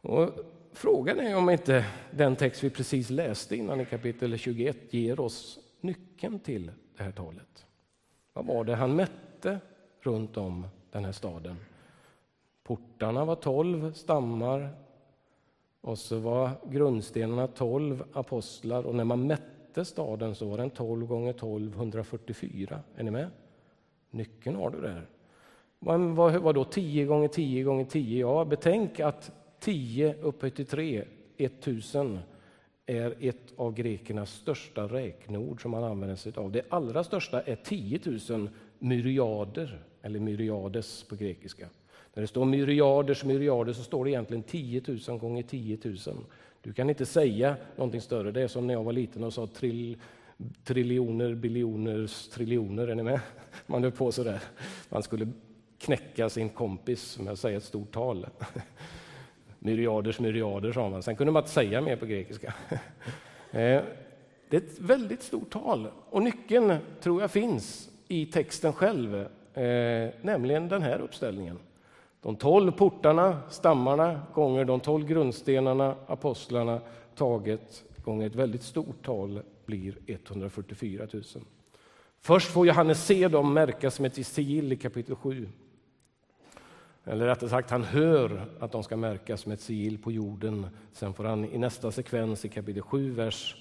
Och 0.00 0.30
frågan 0.72 1.20
är 1.20 1.36
om 1.36 1.50
inte 1.50 1.84
den 2.10 2.36
text 2.36 2.64
vi 2.64 2.70
precis 2.70 3.10
läste 3.10 3.56
innan 3.56 3.80
i 3.80 3.84
kapitel 3.84 4.38
21 4.38 4.76
ger 4.90 5.20
oss 5.20 5.58
nyckeln 5.80 6.38
till 6.38 6.70
det 6.96 7.02
här 7.02 7.12
talet. 7.12 7.67
Vad 8.38 8.46
var 8.46 8.64
det 8.64 8.74
han 8.74 8.96
mätte 8.96 9.60
runt 10.00 10.36
om 10.36 10.66
den 10.90 11.04
här 11.04 11.12
staden? 11.12 11.56
Portarna 12.62 13.24
var 13.24 13.34
12 13.34 13.92
stammar, 13.92 14.70
och 15.80 15.98
så 15.98 16.18
var 16.18 16.50
grundstenarna 16.70 17.46
12 17.46 18.04
apostlar 18.12 18.86
och 18.86 18.94
när 18.94 19.04
man 19.04 19.26
mätte 19.26 19.84
staden 19.84 20.34
så 20.34 20.48
var 20.48 20.58
den 20.58 20.70
12 20.70 21.06
gånger 21.06 21.32
12, 21.32 21.74
144. 21.74 22.80
Är 22.96 23.02
ni 23.02 23.10
med? 23.10 23.30
Nyckeln 24.10 24.56
har 24.56 24.70
du 24.70 24.80
där. 24.80 25.06
Men 25.78 26.14
vad, 26.14 26.36
vad 26.36 26.54
då 26.54 26.64
10 26.64 27.04
gånger 27.04 27.28
10 27.28 27.64
gånger 27.64 27.84
10? 27.84 28.20
Ja, 28.20 28.44
betänk 28.44 29.00
att 29.00 29.32
10 29.60 30.14
upphöjt 30.22 30.56
till 30.56 30.66
3, 30.66 31.04
1000, 31.36 32.18
är 32.88 33.14
ett 33.20 33.52
av 33.56 33.74
grekernas 33.74 34.30
största 34.30 34.84
räkneord 34.84 35.62
som 35.62 35.70
man 35.70 35.84
använder 35.84 36.16
sig 36.16 36.32
av. 36.36 36.52
Det 36.52 36.62
allra 36.68 37.04
största 37.04 37.40
är 37.42 37.56
10 37.56 38.00
000 38.28 38.48
myriader, 38.78 39.82
eller 40.02 40.20
myriades 40.20 41.02
på 41.02 41.16
grekiska. 41.16 41.68
När 42.14 42.20
det 42.20 42.26
står 42.26 42.44
myriaders 42.44 43.24
myriader 43.24 43.72
så 43.72 43.82
står 43.82 44.04
det 44.04 44.10
egentligen 44.10 44.42
10 44.42 44.82
000 45.08 45.18
gånger 45.18 45.42
10 45.42 45.78
000. 45.84 45.96
Du 46.62 46.72
kan 46.72 46.90
inte 46.90 47.06
säga 47.06 47.56
någonting 47.76 48.00
större. 48.00 48.30
Det 48.30 48.42
är 48.42 48.48
som 48.48 48.66
när 48.66 48.74
jag 48.74 48.84
var 48.84 48.92
liten 48.92 49.24
och 49.24 49.34
sa 49.34 49.46
trill, 49.46 49.96
triljoner, 50.64 51.34
biljoners, 51.34 52.28
triljoner. 52.28 52.88
Är 52.88 52.94
ni 52.94 53.02
med? 53.02 53.20
Man 53.66 53.82
höll 53.82 53.92
på 53.92 54.12
så 54.12 54.24
där. 54.24 54.42
Man 54.88 55.02
skulle 55.02 55.28
knäcka 55.78 56.28
sin 56.28 56.48
kompis 56.48 57.18
med 57.18 57.32
att 57.32 57.38
säga 57.38 57.56
ett 57.56 57.64
stort 57.64 57.92
tal. 57.92 58.26
Myriaders 59.58 60.20
myriader, 60.20 60.72
sa 60.72 60.88
man. 60.88 61.02
Sen 61.02 61.16
kunde 61.16 61.32
man 61.32 61.42
inte 61.42 61.52
säga 61.52 61.80
mer 61.80 61.96
på 61.96 62.06
grekiska. 62.06 62.54
Eh, 63.50 63.82
det 64.48 64.56
är 64.56 64.60
ett 64.60 64.78
väldigt 64.80 65.22
stort 65.22 65.50
tal 65.50 65.88
och 66.10 66.22
nyckeln 66.22 66.76
tror 67.00 67.20
jag 67.20 67.30
finns 67.30 67.90
i 68.08 68.26
texten 68.26 68.72
själv, 68.72 69.14
eh, 69.54 70.10
nämligen 70.22 70.68
den 70.68 70.82
här 70.82 70.98
uppställningen. 70.98 71.58
De 72.22 72.36
tolv 72.36 72.72
portarna, 72.72 73.40
stammarna, 73.50 74.20
gånger 74.34 74.64
de 74.64 74.80
tolv 74.80 75.06
grundstenarna, 75.06 75.94
apostlarna, 76.06 76.80
taget 77.14 77.84
gånger 78.04 78.26
ett 78.26 78.34
väldigt 78.34 78.62
stort 78.62 79.04
tal 79.04 79.42
blir 79.66 79.94
144 80.06 81.06
000. 81.12 81.22
Först 82.20 82.48
får 82.48 82.66
Johannes 82.66 83.06
se 83.06 83.28
dem 83.28 83.54
märkas 83.54 84.00
med 84.00 84.18
ett 84.18 84.26
sigill 84.26 84.72
i 84.72 84.76
kapitel 84.76 85.14
7. 85.14 85.48
Eller 87.08 87.26
rättare 87.26 87.50
sagt, 87.50 87.70
han 87.70 87.84
hör 87.84 88.46
att 88.60 88.72
de 88.72 88.82
ska 88.82 88.96
märkas 88.96 89.46
med 89.46 89.54
ett 89.54 89.60
sigill 89.60 89.98
på 89.98 90.12
jorden. 90.12 90.66
Sen 90.92 91.14
får 91.14 91.24
han 91.24 91.44
i 91.44 91.58
nästa 91.58 91.92
sekvens 91.92 92.44
i 92.44 92.48
kapitel 92.48 92.82
7, 92.82 93.10
vers 93.10 93.56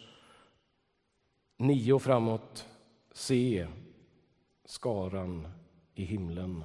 9 1.57 1.93
och 1.93 2.01
framåt 2.01 2.65
se 3.11 3.67
skaran 4.65 5.47
i 5.95 6.03
himlen. 6.03 6.63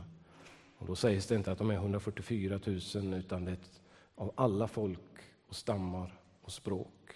Och 0.79 0.87
då 0.87 0.95
sägs 0.95 1.27
det 1.27 1.35
inte 1.35 1.53
att 1.53 1.59
de 1.59 1.71
är 1.71 1.75
144 1.75 2.61
000 2.95 3.15
utan 3.15 3.45
det 3.45 3.51
är 3.51 3.59
av 4.15 4.33
alla 4.35 4.69
folk 4.69 5.01
och 5.49 5.57
stammar 5.57 6.21
och 6.43 6.53
språk. 6.53 7.13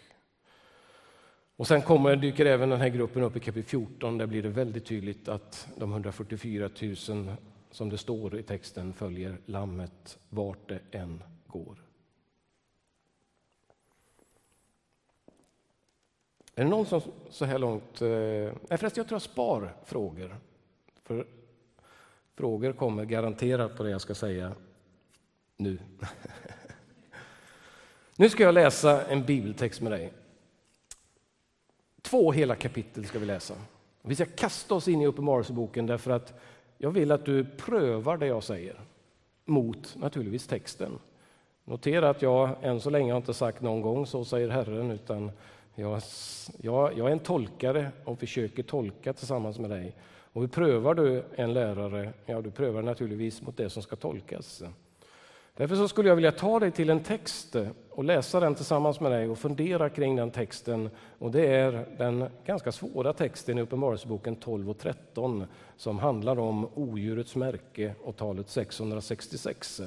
Och 1.57 1.67
sen 1.67 1.83
kommer, 1.83 2.17
dyker 2.17 2.47
även 2.47 2.69
den 2.69 2.81
här 2.81 2.89
gruppen 2.89 3.23
upp 3.23 3.37
i 3.37 3.41
kapitel 3.41 3.69
14. 3.69 4.19
Där 4.19 4.27
blir 4.27 4.43
det 4.43 4.49
väldigt 4.49 4.87
tydligt 4.87 5.29
att 5.29 5.69
de 5.77 5.93
144 5.93 6.71
000 7.09 7.37
som 7.77 7.89
det 7.89 7.99
står 7.99 8.39
i 8.39 8.43
texten 8.43 8.93
följer 8.93 9.39
lammet 9.47 10.19
vart 10.29 10.69
det 10.69 10.81
än 10.91 11.23
går. 11.47 11.83
Är 16.55 16.65
det 16.65 16.71
någon 16.71 16.87
som 16.87 17.01
så 17.31 17.45
här 17.45 17.59
långt... 17.59 18.03
Eh, 18.03 18.09
Nej, 18.09 18.79
förresten, 18.79 19.01
jag 19.01 19.09
tror 19.09 19.15
jag 19.15 19.23
spar 19.23 19.77
frågor. 19.85 20.37
För 21.03 21.27
frågor 22.35 22.73
kommer 22.73 23.05
garanterat 23.05 23.77
på 23.77 23.83
det 23.83 23.91
jag 23.91 24.01
ska 24.01 24.15
säga 24.15 24.53
nu. 25.57 25.79
nu 28.17 28.31
ska 28.31 28.43
jag 28.43 28.55
läsa 28.55 29.07
en 29.07 29.25
bibeltext 29.25 29.81
med 29.81 29.93
dig. 29.93 30.13
Två 32.03 32.33
hela 32.33 32.55
kapitel 32.55 33.07
ska 33.07 33.19
vi 33.19 33.27
läsa. 33.27 33.55
Vi 34.03 34.15
ska 34.15 34.25
kasta 34.25 34.75
oss 34.75 34.89
in 34.89 35.03
i 35.03 35.07
Uppenbarelseboken 35.07 35.87
därför 35.87 36.11
att 36.11 36.41
jag 36.79 36.91
vill 36.91 37.13
att 37.13 37.25
du 37.25 37.45
prövar 37.45 38.17
det 38.17 38.27
jag 38.27 38.43
säger 38.43 38.81
mot 39.45 39.97
naturligtvis 39.97 40.47
texten. 40.47 40.99
Notera 41.65 42.11
att 42.11 42.23
jag 42.23 42.51
än 42.63 42.81
så 42.81 42.91
länge 42.91 43.13
har 43.13 43.17
inte 43.17 43.35
sagt 43.35 43.63
någon 43.63 43.81
gång 43.81 44.07
så 44.07 44.25
säger 44.25 44.49
Herren 44.49 44.91
utan 44.91 45.31
jag, 45.75 46.03
jag, 46.61 46.99
jag 46.99 47.09
är 47.09 47.13
en 47.13 47.19
tolkare 47.19 47.91
och 48.05 48.19
försöker 48.19 48.63
tolka 48.63 49.13
tillsammans 49.13 49.59
med 49.59 49.71
dig. 49.71 49.95
Och 50.33 50.41
hur 50.41 50.49
prövar 50.49 50.95
du 50.95 51.25
en 51.35 51.53
lärare? 51.53 52.13
Ja, 52.27 52.41
du 52.41 52.51
prövar 52.51 52.83
naturligtvis 52.83 53.43
mot 53.43 53.57
det 53.57 53.71
som 53.71 53.83
ska 53.83 53.97
tolkas. 53.97 54.63
Därför 55.57 55.77
så 55.77 55.89
skulle 55.89 56.09
jag 56.09 56.17
vilja 56.17 56.33
ta 56.33 56.61
dig 56.61 56.71
till 56.71 56.91
en 56.91 57.01
text 57.01 57.57
och 57.91 58.05
läsa 58.05 58.41
den 58.41 58.55
tillsammans 58.55 59.01
med 59.01 59.13
dig 59.13 59.29
och 59.29 59.39
fundera 59.39 59.91
kring 59.91 60.17
den 60.17 60.31
texten. 60.31 60.91
Och 61.19 61.31
det 61.31 61.47
är 61.47 61.87
den 61.99 62.29
ganska 62.47 62.73
svåra 62.73 63.13
texten 63.13 63.59
i 63.59 63.63
Uppenbarelseboken 63.63 64.37
12 64.37 64.71
och 64.71 64.79
13 64.79 65.47
som 65.77 65.99
handlar 65.99 66.39
om 66.39 66.69
odjurets 66.75 67.37
märke 67.37 67.95
och 68.05 68.17
talet 68.17 68.49
666. 68.49 69.83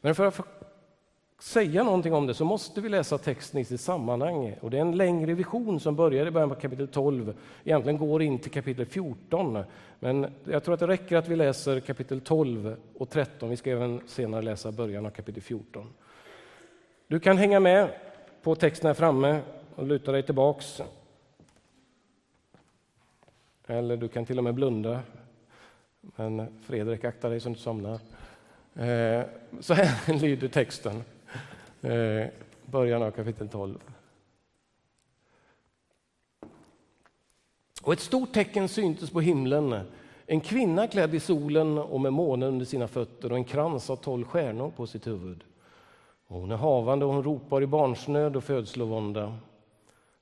Men 0.00 0.14
för 0.14 0.26
att 0.26 0.55
säga 1.38 1.82
någonting 1.82 2.14
om 2.14 2.26
det 2.26 2.34
så 2.34 2.44
måste 2.44 2.80
vi 2.80 2.88
läsa 2.88 3.18
texten 3.18 3.60
i 3.60 3.64
sitt 3.64 3.80
sammanhang. 3.80 4.56
Och 4.60 4.70
det 4.70 4.76
är 4.76 4.80
en 4.80 4.96
längre 4.96 5.34
vision 5.34 5.80
som 5.80 5.96
börjar 5.96 6.26
i 6.26 6.30
början 6.30 6.48
på 6.48 6.54
kapitel 6.54 6.88
12, 6.88 7.34
egentligen 7.64 7.98
går 7.98 8.22
in 8.22 8.38
till 8.38 8.50
kapitel 8.50 8.86
14. 8.86 9.64
Men 9.98 10.26
jag 10.44 10.64
tror 10.64 10.74
att 10.74 10.80
det 10.80 10.86
räcker 10.86 11.16
att 11.16 11.28
vi 11.28 11.36
läser 11.36 11.80
kapitel 11.80 12.20
12 12.20 12.76
och 12.98 13.10
13. 13.10 13.50
Vi 13.50 13.56
ska 13.56 13.70
även 13.70 14.00
senare 14.06 14.42
läsa 14.42 14.72
början 14.72 15.06
av 15.06 15.10
kapitel 15.10 15.42
14. 15.42 15.86
Du 17.06 17.20
kan 17.20 17.38
hänga 17.38 17.60
med 17.60 17.90
på 18.42 18.54
texten 18.54 18.86
här 18.86 18.94
framme 18.94 19.40
och 19.74 19.86
luta 19.86 20.12
dig 20.12 20.22
tillbaks. 20.22 20.82
Eller 23.66 23.96
du 23.96 24.08
kan 24.08 24.26
till 24.26 24.38
och 24.38 24.44
med 24.44 24.54
blunda. 24.54 25.00
Men 26.00 26.60
Fredrik, 26.62 27.04
akta 27.04 27.28
dig 27.28 27.40
så 27.40 27.48
du 27.48 27.50
inte 27.50 27.62
somnar. 27.62 28.00
Eh, 28.74 29.24
så 29.60 29.74
här 29.74 30.14
lyder 30.20 30.48
texten. 30.48 31.02
Eh, 31.80 32.26
början 32.66 33.02
av 33.02 33.10
kapitel 33.10 33.48
12. 33.48 33.78
Och 37.82 37.92
ett 37.92 38.00
stort 38.00 38.32
tecken 38.32 38.68
syntes 38.68 39.10
på 39.10 39.20
himlen. 39.20 39.80
En 40.26 40.40
kvinna 40.40 40.86
klädd 40.86 41.14
i 41.14 41.20
solen 41.20 41.78
och 41.78 42.00
med 42.00 42.12
månen 42.12 42.48
under 42.48 42.66
sina 42.66 42.88
fötter 42.88 43.32
och 43.32 43.38
en 43.38 43.44
krans 43.44 43.90
av 43.90 43.96
tolv 43.96 44.24
stjärnor 44.24 44.72
på 44.76 44.86
sitt 44.86 45.06
huvud. 45.06 45.44
Och 46.26 46.40
hon 46.40 46.52
är 46.52 46.56
havande 46.56 47.04
och 47.04 47.12
hon 47.12 47.22
ropar 47.22 47.62
i 47.62 47.66
barnsnöd 47.66 48.36
och 48.36 48.44
födslovånda. 48.44 49.38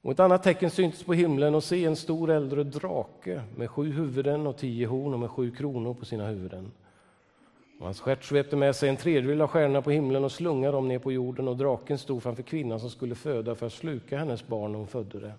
Och 0.01 0.13
ett 0.13 0.21
annat 0.21 0.43
tecken 0.43 0.71
syntes 0.71 1.03
på 1.03 1.15
himlen 1.15 1.55
och 1.55 1.65
se 1.65 1.85
en 1.85 1.97
stor 1.97 2.31
äldre 2.31 2.65
drake 2.65 3.43
med 3.57 3.71
sju 3.71 3.93
huvuden 3.93 4.47
och 4.47 4.57
tio 4.57 4.87
horn 4.87 5.15
och 5.15 5.21
med 5.21 5.31
sju 5.31 5.51
kronor 5.51 5.95
på 5.95 6.05
sina 6.05 6.27
huvuden. 6.27 6.73
Och 7.85 7.89
hans 7.89 8.01
stjärt 8.01 8.25
svepte 8.25 8.57
med 8.57 8.77
sig 8.77 8.89
en 8.89 8.97
tredjedel 8.97 9.41
av 9.41 9.49
stjärnorna 9.49 9.83
på 9.83 9.91
himlen 9.91 10.25
och 10.25 10.33
slungade 10.33 10.77
dem 10.77 10.89
ner 10.89 10.99
på 10.99 11.13
jorden 11.13 11.49
och 11.49 11.57
draken 11.57 11.99
stod 11.99 12.23
framför 12.23 12.43
kvinnan 12.43 12.81
som 12.81 12.91
skulle 12.91 13.15
föda 13.15 13.55
för 13.55 13.67
att 13.67 13.73
sluka 13.73 14.19
hennes 14.19 14.47
barn 14.47 14.73
när 14.73 14.79
hon 14.79 14.89
födde 14.89 15.21
det. 15.21 15.33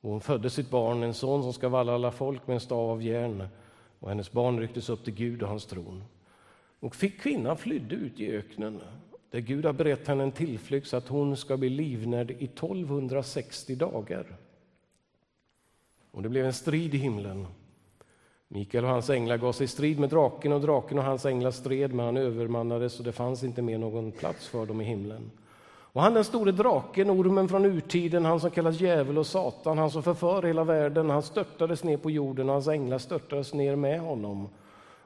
Och 0.00 0.10
hon 0.10 0.20
födde 0.20 0.50
sitt 0.50 0.70
barn, 0.70 1.02
en 1.02 1.14
son 1.14 1.42
som 1.42 1.52
ska 1.52 1.68
valla 1.68 1.94
alla 1.94 2.10
folk 2.10 2.46
med 2.46 2.54
en 2.54 2.60
stav 2.60 2.90
av 2.90 3.02
järn 3.02 3.48
och 4.00 4.08
hennes 4.08 4.32
barn 4.32 4.60
rycktes 4.60 4.88
upp 4.88 5.04
till 5.04 5.14
Gud 5.14 5.42
och 5.42 5.48
hans 5.48 5.66
tron. 5.66 6.04
Och 6.80 6.96
fick 6.96 7.20
kvinnan 7.20 7.56
flydde 7.56 7.94
ut 7.94 8.20
i 8.20 8.32
öknen 8.32 8.80
där 9.30 9.40
Gud 9.40 9.64
har 9.64 9.72
berett 9.72 10.08
henne 10.08 10.22
en 10.22 10.32
tillflykt 10.32 10.88
så 10.88 10.96
att 10.96 11.08
hon 11.08 11.36
ska 11.36 11.56
bli 11.56 11.68
livnärd 11.68 12.30
i 12.30 12.44
1260 12.44 13.74
dagar. 13.74 14.36
Och 16.10 16.22
det 16.22 16.28
blev 16.28 16.46
en 16.46 16.52
strid 16.52 16.94
i 16.94 16.98
himlen 16.98 17.46
Mikael 18.48 18.84
och 18.84 18.90
hans 18.90 19.10
änglar 19.10 19.36
gav 19.36 19.52
sig 19.52 19.64
i 19.64 19.68
strid 19.68 20.00
med 20.00 20.10
draken 20.10 20.52
och 20.52 20.60
draken 20.60 20.98
och 20.98 21.04
hans 21.04 21.26
änglar 21.26 21.50
stred 21.50 21.94
men 21.94 22.06
han 22.06 22.16
övermannades 22.16 22.98
och 22.98 23.04
det 23.04 23.12
fanns 23.12 23.44
inte 23.44 23.62
mer 23.62 23.78
någon 23.78 24.12
plats 24.12 24.48
för 24.48 24.66
dem 24.66 24.80
i 24.80 24.84
himlen. 24.84 25.30
Och 25.96 26.02
han 26.02 26.14
den 26.14 26.24
store 26.24 26.52
draken, 26.52 27.10
ormen 27.10 27.48
från 27.48 27.64
urtiden, 27.64 28.24
han 28.24 28.40
som 28.40 28.50
kallas 28.50 28.80
djävul 28.80 29.18
och 29.18 29.26
satan, 29.26 29.78
han 29.78 29.90
som 29.90 30.02
förför 30.02 30.42
hela 30.42 30.64
världen, 30.64 31.10
han 31.10 31.22
störtades 31.22 31.84
ner 31.84 31.96
på 31.96 32.10
jorden 32.10 32.48
och 32.48 32.52
hans 32.52 32.68
änglar 32.68 32.98
störtades 32.98 33.54
ner 33.54 33.76
med 33.76 34.00
honom. 34.00 34.48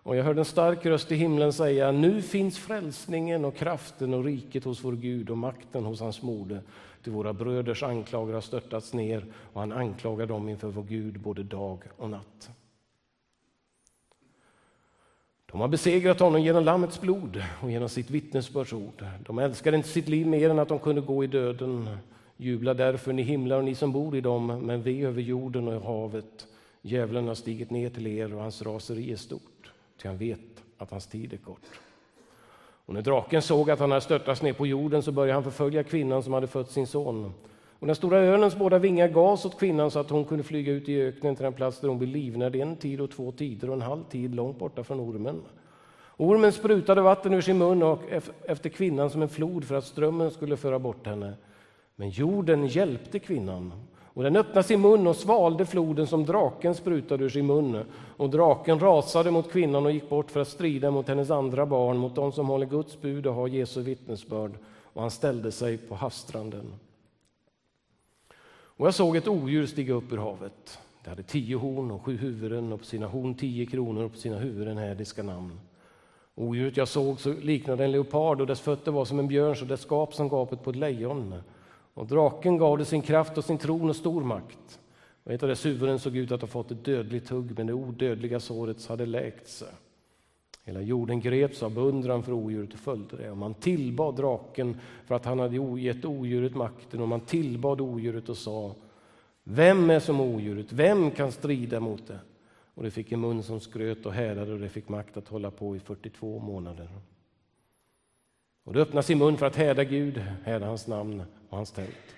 Och 0.02 0.16
jag 0.16 0.25
hörde 0.25 0.40
en 0.40 0.44
stark 0.44 0.87
röst 0.87 1.12
i 1.12 1.16
himlen 1.16 1.52
säga, 1.52 1.92
nu 1.92 2.23
finns 2.23 2.59
frälsningen 2.59 3.44
och 3.44 3.56
kraften 3.56 4.14
och 4.14 4.25
riket 4.25 4.64
hos 4.64 4.85
vår 4.85 4.92
Gud 4.92 5.30
och 5.30 5.38
makten 5.38 5.85
hos 5.85 6.00
hans 6.00 6.23
moder. 6.23 6.61
Till 7.02 7.12
våra 7.12 7.32
bröders 7.32 7.82
anklagare 7.82 8.37
har 8.37 8.40
störtats 8.40 8.92
ner 8.92 9.25
och 9.52 9.61
han 9.61 9.73
anklagar 9.73 10.26
dem 10.26 10.49
inför 10.49 10.68
vår 10.68 10.82
Gud 10.82 11.20
både 11.20 11.42
dag 11.42 11.78
och 11.97 12.11
natt. 12.11 12.50
De 15.50 15.61
har 15.61 15.69
besegrat 15.69 16.21
honom 16.21 16.42
genom 16.42 16.64
Lammets 16.64 17.00
blod 17.00 17.42
och 17.62 17.71
genom 17.71 17.88
sitt 17.88 18.11
vittnesbördsord. 18.11 19.04
De 19.26 19.38
älskade 19.38 19.76
inte 19.76 19.88
sitt 19.88 20.09
liv 20.09 20.26
mer 20.26 20.50
än 20.50 20.59
att 20.59 20.69
de 20.69 20.78
kunde 20.78 21.00
gå 21.00 21.25
i 21.25 21.26
döden. 21.26 21.97
Jubla 22.37 22.75
därför, 22.75 23.12
ni 23.12 23.23
himlar 23.23 23.57
och 23.57 23.64
ni 23.64 23.75
som 23.75 23.92
bor 23.92 24.16
i 24.16 24.21
dem, 24.21 24.47
men 24.47 24.83
ve 24.83 25.04
över 25.04 25.23
jorden 25.23 25.69
och 25.69 25.83
havet. 25.83 26.47
Djävulen 26.83 27.28
har 27.28 27.35
stigit 27.35 27.71
ner 27.71 27.90
till 27.90 28.07
er 28.07 28.35
och 28.35 28.42
hans 28.42 28.62
raseri 28.62 29.12
är 29.12 29.16
stort, 29.16 29.73
ty 30.02 30.09
han 30.09 30.19
vet 30.19 30.40
att 30.78 30.90
hans 30.90 31.07
tid 31.07 31.33
är 31.33 31.37
kort. 31.37 31.62
Och 32.87 32.95
när 32.95 33.02
draken 33.02 33.42
såg 33.42 33.71
att 33.71 33.78
han 33.78 33.90
hade 33.90 34.00
störtats 34.00 34.42
ner 34.42 34.52
på 34.52 34.66
jorden 34.66 35.02
så 35.02 35.12
började 35.12 35.35
han 35.35 35.45
förfölja 35.45 35.83
kvinnan 35.83 36.23
som 36.23 36.33
hade 36.33 36.47
fött 36.47 36.71
sin 36.71 36.87
son. 36.87 37.33
Och 37.81 37.87
den 37.87 37.97
stora 37.97 38.19
örnens 38.19 38.57
båda 38.57 38.79
vingar 38.79 39.09
gavs 39.09 39.45
åt 39.45 39.59
kvinnan 39.59 39.91
så 39.91 39.99
att 39.99 40.11
hon 40.11 40.25
kunde 40.25 40.45
flyga 40.45 40.73
ut 40.73 40.89
i 40.89 41.03
öknen 41.03 41.37
till 41.37 41.45
den 41.45 41.53
plats 41.53 41.81
där 41.81 41.89
hon 41.89 41.99
blev 41.99 42.11
livnärd 42.11 42.57
en 42.57 42.77
tid 42.77 43.01
och 43.01 43.11
två 43.11 43.33
tider 43.33 43.69
och 43.69 43.75
en 43.75 43.83
halv 43.83 44.05
tid 44.05 44.35
långt 44.35 44.59
borta 44.59 44.85
från 44.85 45.01
ormen. 45.01 45.43
Ormen 46.17 46.53
sprutade 46.53 47.01
vatten 47.01 47.35
ur 47.35 47.41
sin 47.41 47.59
mun 47.59 47.83
och 47.83 48.03
efter 48.45 48.69
kvinnan 48.69 49.11
som 49.11 49.23
en 49.23 49.29
flod 49.29 49.65
för 49.65 49.75
att 49.75 49.85
strömmen 49.85 50.31
skulle 50.31 50.57
föra 50.57 50.79
bort 50.79 51.07
henne. 51.07 51.33
Men 51.97 52.11
jorden 52.11 52.67
hjälpte 52.67 53.19
kvinnan 53.19 53.73
och 54.15 54.23
den 54.23 54.37
öppnade 54.37 54.63
sin 54.63 54.81
mun 54.81 55.07
och 55.07 55.17
svalde 55.17 55.67
floden 55.67 56.07
som 56.07 56.25
draken 56.25 56.75
sprutade 56.75 57.25
ur 57.25 57.29
sin 57.29 57.47
mun. 57.47 57.85
Och 58.17 58.31
draken 58.31 58.81
rasade 58.81 59.31
mot 59.31 59.53
kvinnan 59.53 59.87
och 59.87 59.93
gick 59.93 60.09
bort 60.09 60.31
för 60.31 60.41
att 60.41 60.49
strida 60.49 60.91
mot 60.91 61.09
hennes 61.09 61.31
andra 61.31 61.67
barn, 61.67 61.97
mot 61.97 62.15
de 62.15 62.33
som 62.33 62.49
håller 62.49 62.67
Guds 62.67 63.01
bud 63.01 63.27
och 63.27 63.35
har 63.35 63.49
Jesu 63.49 63.83
vittnesbörd. 63.83 64.53
Och 64.93 65.03
han 65.03 65.11
ställde 65.11 65.53
sig 65.53 65.79
på 65.79 65.95
havsstranden. 65.95 66.73
Och 68.81 68.87
jag 68.87 68.95
såg 68.95 69.17
ett 69.17 69.29
odjur 69.29 69.67
stiga 69.67 69.95
upp 69.95 70.13
ur 70.13 70.17
havet. 70.17 70.79
Det 71.05 71.11
hade 71.11 71.23
tio 71.23 71.57
horn 71.57 71.91
och 71.91 72.03
sju 72.03 72.17
huvuden 72.17 72.73
och 72.73 72.79
på 72.79 72.85
sina 72.85 73.07
horn 73.07 73.35
tio 73.35 73.67
kronor 73.67 74.05
och 74.05 74.13
på 74.13 74.19
sina 74.19 74.39
huvuden 74.39 74.77
hädiska 74.77 75.23
namn. 75.23 75.61
Odjuret 76.35 76.77
jag 76.77 76.89
såg 76.89 77.21
så 77.21 77.33
liknade 77.33 77.85
en 77.85 77.93
leopard 77.93 78.41
och 78.41 78.47
dess 78.47 78.61
fötter 78.61 78.93
var 78.93 79.05
som 79.05 79.19
en 79.19 79.29
björns 79.29 79.63
och 79.63 79.69
dess 79.69 79.81
skap 79.81 80.15
som 80.15 80.29
gapet 80.29 80.63
på 80.63 80.71
ett 80.71 80.77
lejon. 80.77 81.35
Och 81.95 82.07
draken 82.07 82.59
gav 82.59 82.79
det 82.79 82.85
sin 82.85 83.03
kraft 83.03 83.39
och 83.39 83.45
sin 83.45 83.59
tron 83.59 83.91
och 83.91 83.97
stor 83.97 84.25
makt. 84.25 84.81
Och 85.25 85.33
ett 85.33 85.43
av 85.43 85.49
dess 85.49 85.67
huvuden 85.67 85.99
såg 85.99 86.17
ut 86.17 86.33
att 86.33 86.41
ha 86.41 86.49
fått 86.49 86.71
ett 86.71 86.85
dödligt 86.85 87.29
hugg, 87.29 87.59
men 87.59 87.67
det 87.67 87.73
odödliga 87.73 88.41
såret 88.41 88.87
hade 88.87 89.07
läkt 89.07 89.49
sig. 89.49 89.69
Hela 90.71 90.83
jorden 90.83 91.21
greps 91.21 91.62
av 91.62 91.75
beundran 91.75 92.23
för 92.23 92.33
odjuret 92.33 92.73
och 92.73 92.79
följde 92.79 93.17
det. 93.17 93.31
Och 93.31 93.37
man 93.37 93.55
tillbad 93.55 94.17
draken 94.17 94.81
för 95.07 95.15
att 95.15 95.25
han 95.25 95.39
hade 95.39 95.81
gett 95.81 96.05
odjuret 96.05 96.55
makten 96.55 97.00
och 97.00 97.09
man 97.09 97.21
tillbad 97.21 97.81
odjuret 97.81 98.29
och 98.29 98.37
sa 98.37 98.75
Vem 99.45 99.91
är 99.91 100.00
som 100.00 100.21
odjuret? 100.21 100.73
Vem 100.73 101.11
kan 101.11 101.33
strida 101.33 101.81
mot 101.81 102.07
det? 102.07 102.19
Och 102.75 102.83
det 102.83 102.91
fick 102.91 103.12
en 103.12 103.21
mun 103.21 103.43
som 103.43 103.61
skröt 103.61 104.07
och 104.07 104.12
härdade 104.12 104.53
och 104.53 104.59
det 104.59 104.69
fick 104.69 104.89
makt 104.89 105.17
att 105.17 105.29
hålla 105.29 105.50
på 105.50 105.77
i 105.77 105.81
42 105.81 106.39
månader. 106.39 106.89
Och 108.65 108.73
det 108.73 108.81
öppnade 108.81 109.07
sin 109.07 109.19
mun 109.19 109.37
för 109.37 109.47
att 109.47 109.57
häda 109.57 109.85
Gud, 109.85 110.19
häda 110.45 110.67
hans 110.67 110.87
namn 110.87 111.23
och 111.49 111.57
hans 111.57 111.71
tält. 111.71 112.15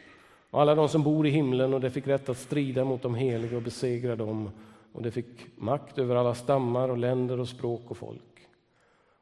Och 0.50 0.61
alla 0.61 0.75
de 0.75 0.88
som 0.88 1.02
bor 1.02 1.26
i 1.26 1.30
himlen 1.30 1.75
och 1.75 1.80
det 1.80 1.90
fick 1.90 2.06
rätt 2.06 2.28
att 2.28 2.38
strida 2.38 2.85
mot 2.85 3.02
de 3.02 3.14
heliga 3.14 3.56
och 3.56 3.62
besegra 3.62 4.16
dem 4.16 4.50
och 4.92 5.02
det 5.02 5.11
fick 5.11 5.56
makt 5.56 5.99
över 5.99 6.16
alla 6.16 6.35
stammar 6.35 6.88
och 6.88 6.99
länder 6.99 7.40
och 7.40 7.49
språk 7.49 7.90
och 7.90 7.97
folk. 7.97 8.31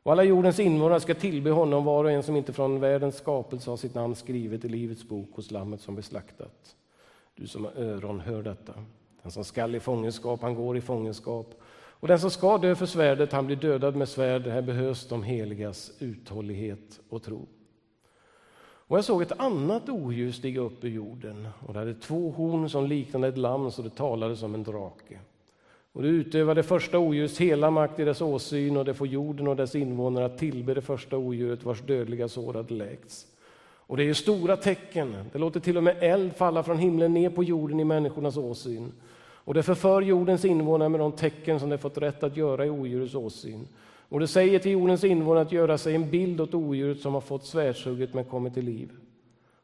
Och 0.02 0.12
alla 0.12 0.25
jordens 0.25 0.61
invånare 0.61 1.00
ska 1.00 1.14
tillbe 1.14 1.50
honom, 1.50 1.85
var 1.85 2.04
och 2.04 2.11
en 2.11 2.23
som 2.23 2.37
inte 2.37 2.52
från 2.52 2.80
världens 2.80 3.16
skapelse 3.16 3.71
har 3.71 3.76
sitt 3.76 3.95
namn 3.95 4.14
skrivet 4.14 4.64
i 4.64 4.69
Livets 4.69 5.09
bok 5.09 5.28
hos 5.33 5.50
Lammet 5.50 5.80
som 5.80 5.95
beslaktat. 5.97 6.76
Du 7.35 7.47
som 7.47 7.64
har 7.64 7.73
öron, 7.73 8.21
hör 8.21 8.42
detta. 8.42 8.73
Den 9.23 9.33
som 9.33 9.45
skall 9.45 9.75
i 9.75 9.80
fångenskap, 9.80 10.42
han 10.42 10.54
går 10.54 10.76
i 10.76 10.80
fångenskap. 10.80 11.61
Och 11.73 12.09
den 12.09 12.21
som 12.21 12.30
ska 12.30 12.59
dö 12.59 12.75
för 12.75 12.87
svärdet, 12.87 13.33
han 13.33 13.47
blir 13.47 13.57
dödad 13.57 13.97
med 13.97 14.09
svärd. 14.09 14.47
Här 14.47 14.62
behövs 14.62 15.09
de 15.09 15.23
heligas 15.23 15.92
uthållighet 15.99 17.00
och 17.09 17.23
tro. 17.23 17.47
Och 18.90 18.99
jag 18.99 19.04
såg 19.04 19.23
ett 19.23 19.40
annat 19.40 19.88
odjur 19.88 20.33
stiga 20.33 20.61
upp 20.61 20.85
ur 20.85 20.88
jorden 20.88 21.49
och 21.66 21.73
det 21.73 21.78
hade 21.78 21.95
två 21.95 22.30
horn 22.30 22.71
som 22.71 22.87
liknade 22.87 23.28
ett 23.28 23.38
lamm 23.38 23.71
så 23.71 23.83
det 23.83 23.90
talade 23.90 24.37
som 24.37 24.54
en 24.54 24.64
drake. 24.64 25.19
Och 25.93 26.03
det 26.03 26.63
första 26.63 26.99
odjurets 26.99 27.39
hela 27.41 27.71
makt 27.71 27.99
i 27.99 28.05
dess 28.05 28.21
åsyn 28.21 28.77
och 28.77 28.85
det 28.85 28.95
får 28.95 29.07
jorden 29.07 29.49
och 29.49 29.57
dess 29.57 29.75
invånare 29.75 30.25
att 30.25 30.39
tillbe 30.39 30.75
det 30.75 30.81
första 30.81 31.17
odjuret 31.17 31.65
vars 31.65 31.81
dödliga 31.81 32.29
sår 32.29 32.55
hade 32.55 32.75
läkts. 32.75 33.27
Och 33.91 33.97
det 33.97 34.05
är 34.05 34.15
stora 34.15 34.57
tecken. 34.57 35.17
Det 35.33 35.39
låter 35.39 35.61
till 35.61 35.77
och 35.77 35.83
med 35.83 35.97
eld 36.01 36.37
falla 36.37 36.63
från 36.63 36.79
himlen 36.79 37.15
ner 37.15 37.31
på 37.31 37.45
jorden 37.45 37.81
i 37.81 37.85
människornas 37.85 38.37
åsyn. 38.37 38.93
Och 39.45 39.55
det 39.55 39.63
förför 39.63 40.03
jordens 40.03 40.45
invånare 40.45 40.89
med 40.89 41.01
de 41.01 41.13
tecken 41.13 41.61
som 41.61 41.71
de 41.71 41.79
fått 41.79 41.99
rätt 41.99 42.23
att 42.23 42.37
göra 42.37 42.67
i 42.67 42.71
odjurets 42.71 43.15
åsyn. 43.15 43.69
Och 44.09 44.21
det 44.21 44.27
säger 44.27 44.59
till 44.59 44.73
jordens 44.73 45.05
invånare 45.05 45.43
att 45.43 45.53
göra 45.53 45.79
sig 45.79 45.95
en 45.95 46.11
bild 46.11 46.41
åt 46.41 46.55
odjuret 46.55 47.00
som 47.00 47.15
har 47.15 47.21
fått 47.21 47.47
svärdshugget 47.47 48.15
men 48.15 48.25
kommit 48.25 48.55
till 48.55 48.65
liv. 48.65 48.91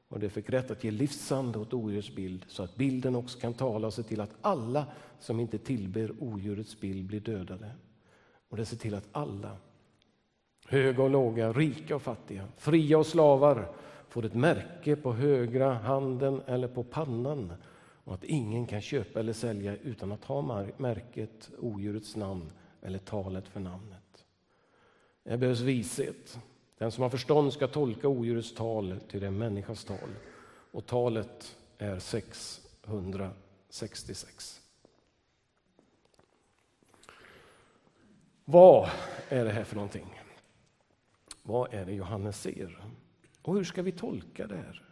Och 0.08 0.20
det 0.20 0.30
fick 0.30 0.50
rätt 0.50 0.70
att 0.70 0.84
ge 0.84 0.90
livsande 0.90 1.58
åt 1.58 1.74
odjurets 1.74 2.14
bild 2.14 2.44
så 2.48 2.62
att 2.62 2.76
bilden 2.76 3.16
också 3.16 3.38
kan 3.38 3.54
tala 3.54 3.86
och 3.86 3.94
se 3.94 4.02
till 4.02 4.20
att 4.20 4.34
alla 4.40 4.86
som 5.20 5.40
inte 5.40 5.58
tillber 5.58 6.12
odjurets 6.18 6.80
bild 6.80 7.06
blir 7.06 7.20
dödade. 7.20 7.70
Och 8.48 8.56
det 8.56 8.64
ser 8.64 8.76
till 8.76 8.94
att 8.94 9.08
alla, 9.12 9.56
höga 10.66 11.02
och 11.02 11.10
låga, 11.10 11.52
rika 11.52 11.96
och 11.96 12.02
fattiga, 12.02 12.48
fria 12.56 12.98
och 12.98 13.06
slavar 13.06 13.72
får 14.08 14.24
ett 14.24 14.34
märke 14.34 14.96
på 14.96 15.12
högra 15.12 15.74
handen 15.74 16.42
eller 16.46 16.68
på 16.68 16.84
pannan 16.84 17.52
och 18.04 18.14
att 18.14 18.24
ingen 18.24 18.66
kan 18.66 18.80
köpa 18.80 19.20
eller 19.20 19.32
sälja 19.32 19.76
utan 19.76 20.12
att 20.12 20.24
ha 20.24 20.66
märket 20.76 21.50
odjurets 21.58 22.16
namn 22.16 22.50
eller 22.82 22.98
talet 22.98 23.48
för 23.48 23.60
namnet. 23.60 24.24
Det 25.24 25.36
behövs 25.36 25.60
vishet. 25.60 26.38
Den 26.78 26.90
som 26.90 27.02
har 27.02 27.10
förstånd 27.10 27.52
ska 27.52 27.68
tolka 27.68 28.08
odjurets 28.08 28.54
tal 28.54 29.00
till 29.08 29.22
en 29.22 29.38
människas 29.38 29.84
tal. 29.84 30.08
Och 30.70 30.86
talet 30.86 31.56
är 31.78 31.98
666. 31.98 34.60
Vad 38.44 38.90
är 39.28 39.44
det 39.44 39.50
här 39.50 39.64
för 39.64 39.76
någonting? 39.76 40.20
Vad 41.42 41.74
är 41.74 41.84
det 41.84 41.92
Johannes 41.92 42.40
ser? 42.40 42.84
Och 43.42 43.54
hur 43.54 43.64
ska 43.64 43.82
vi 43.82 43.92
tolka 43.92 44.46
det 44.46 44.56
här? 44.56 44.82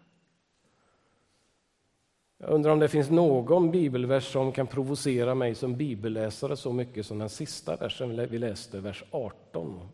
Jag 2.38 2.50
undrar 2.50 2.72
om 2.72 2.78
det 2.78 2.88
finns 2.88 3.10
någon 3.10 3.70
bibelvers 3.70 4.32
som 4.32 4.52
kan 4.52 4.66
provocera 4.66 5.34
mig 5.34 5.54
som 5.54 5.76
bibelläsare 5.76 6.56
så 6.56 6.72
mycket 6.72 7.06
som 7.06 7.18
den 7.18 7.28
sista 7.28 7.76
versen 7.76 8.28
vi 8.30 8.38
läste, 8.38 8.80
vers 8.80 9.04
18. 9.10 9.88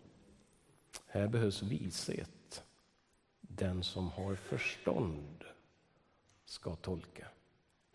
Här 1.12 1.28
behövs 1.28 1.62
vishet. 1.62 2.64
Den 3.40 3.82
som 3.82 4.10
har 4.10 4.34
förstånd 4.34 5.44
ska 6.44 6.76
tolka. 6.76 7.28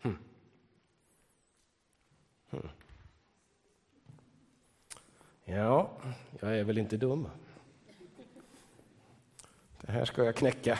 Hm. 0.02 0.18
Hm. 2.50 2.68
Ja, 5.44 5.90
jag 6.40 6.58
är 6.58 6.64
väl 6.64 6.78
inte 6.78 6.96
dum. 6.96 7.28
Det 9.80 9.92
här 9.92 10.04
ska 10.04 10.24
jag 10.24 10.36
knäcka. 10.36 10.78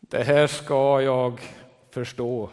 Det 0.00 0.22
här 0.22 0.46
ska 0.46 1.02
jag 1.02 1.40
förstå. 1.90 2.50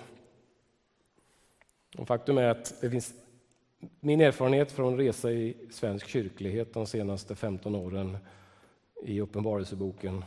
Och 1.98 2.08
faktum 2.08 2.38
är 2.38 2.50
att 2.50 2.82
det 2.82 2.89
finns 2.89 3.13
min 3.99 4.21
erfarenhet 4.21 4.71
från 4.71 4.97
resa 4.97 5.31
i 5.31 5.57
svensk 5.69 6.07
kyrklighet 6.07 6.73
de 6.73 6.88
senaste 6.88 7.35
15 7.35 7.75
åren 7.75 8.17
i 9.03 9.21
Uppenbarelseboken. 9.21 10.23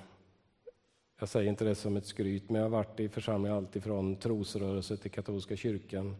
Jag 1.19 1.29
säger 1.29 1.51
inte 1.51 1.65
det 1.65 1.75
som 1.75 1.97
ett 1.97 2.07
skryt, 2.07 2.51
men 2.51 2.57
jag 2.57 2.65
har 2.65 2.71
varit 2.71 3.01
i 3.01 3.09
församlingar 3.09 3.57
alltifrån 3.57 4.17
trosrörelse 4.17 4.97
till 4.97 5.11
katolska 5.11 5.57
kyrkan, 5.57 6.17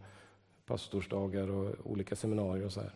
pastorsdagar 0.65 1.49
och 1.49 1.75
olika 1.83 2.15
seminarier 2.15 2.65
och 2.65 2.73
så 2.73 2.81
här. 2.81 2.93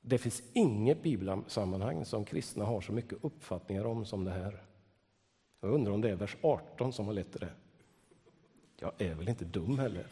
Det 0.00 0.18
finns 0.18 0.42
inget 0.52 1.02
bibelsammanhang 1.02 2.04
som 2.04 2.24
kristna 2.24 2.64
har 2.64 2.80
så 2.80 2.92
mycket 2.92 3.24
uppfattningar 3.24 3.84
om 3.84 4.04
som 4.04 4.24
det 4.24 4.30
här. 4.30 4.62
Jag 5.60 5.70
undrar 5.70 5.92
om 5.92 6.00
det 6.00 6.10
är 6.10 6.16
vers 6.16 6.36
18 6.42 6.92
som 6.92 7.06
har 7.06 7.12
lett 7.12 7.32
till 7.32 7.40
det. 7.40 7.52
Jag 8.76 8.92
är 8.98 9.14
väl 9.14 9.28
inte 9.28 9.44
dum 9.44 9.78
heller. 9.78 10.06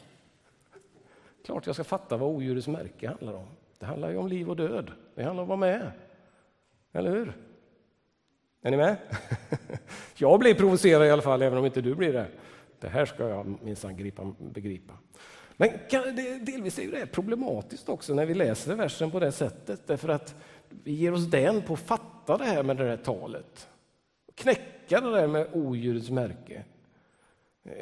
Klart 1.45 1.67
jag 1.67 1.75
ska 1.75 1.85
fatta 1.85 2.17
vad 2.17 2.29
odjurets 2.29 2.69
märke 2.69 3.09
handlar 3.09 3.35
om. 3.35 3.47
Det 3.79 3.87
handlar 3.87 4.11
ju 4.11 4.17
om 4.17 4.29
liv 4.29 4.51
och 4.51 4.57
död. 4.57 4.93
Det 5.15 5.23
handlar 5.23 5.43
om 5.43 5.51
att 5.51 5.61
vara 5.61 5.71
med. 5.71 5.91
Eller 6.93 7.11
hur? 7.11 7.37
Är 8.63 8.71
ni 8.71 8.77
med? 8.77 8.97
Jag 10.17 10.41
blir 10.41 10.55
provocerad 10.55 11.07
i 11.07 11.11
alla 11.11 11.23
fall, 11.23 11.43
även 11.43 11.59
om 11.59 11.67
inte 11.67 11.81
du 11.81 11.95
blir 11.95 12.13
det. 12.13 12.27
Det 12.81 12.89
här 12.89 13.07
ska 13.07 13.29
jag 13.29 13.57
minsann 13.63 13.97
begripa. 14.39 14.93
Men 15.57 15.71
delvis 16.45 16.79
är 16.79 16.91
det 16.91 17.07
problematiskt 17.07 17.89
också 17.89 18.15
när 18.15 18.27
vi 18.27 18.35
läser 18.35 18.75
versen 18.75 19.11
på 19.11 19.21
det 19.21 19.33
sättet, 19.33 19.87
därför 19.87 20.09
att 20.09 20.35
vi 20.69 20.93
ger 20.93 21.13
oss 21.13 21.27
den 21.27 21.63
på 21.63 21.73
att 21.73 21.81
fatta 21.81 22.39
det 22.39 22.45
här 22.45 22.63
med 22.63 22.77
det 22.77 22.85
här 22.85 22.97
talet. 22.97 23.69
Knäcka 24.35 25.01
det 25.01 25.11
där 25.11 25.27
med 25.27 25.47
odjurets 25.53 26.11
märke. 26.11 26.65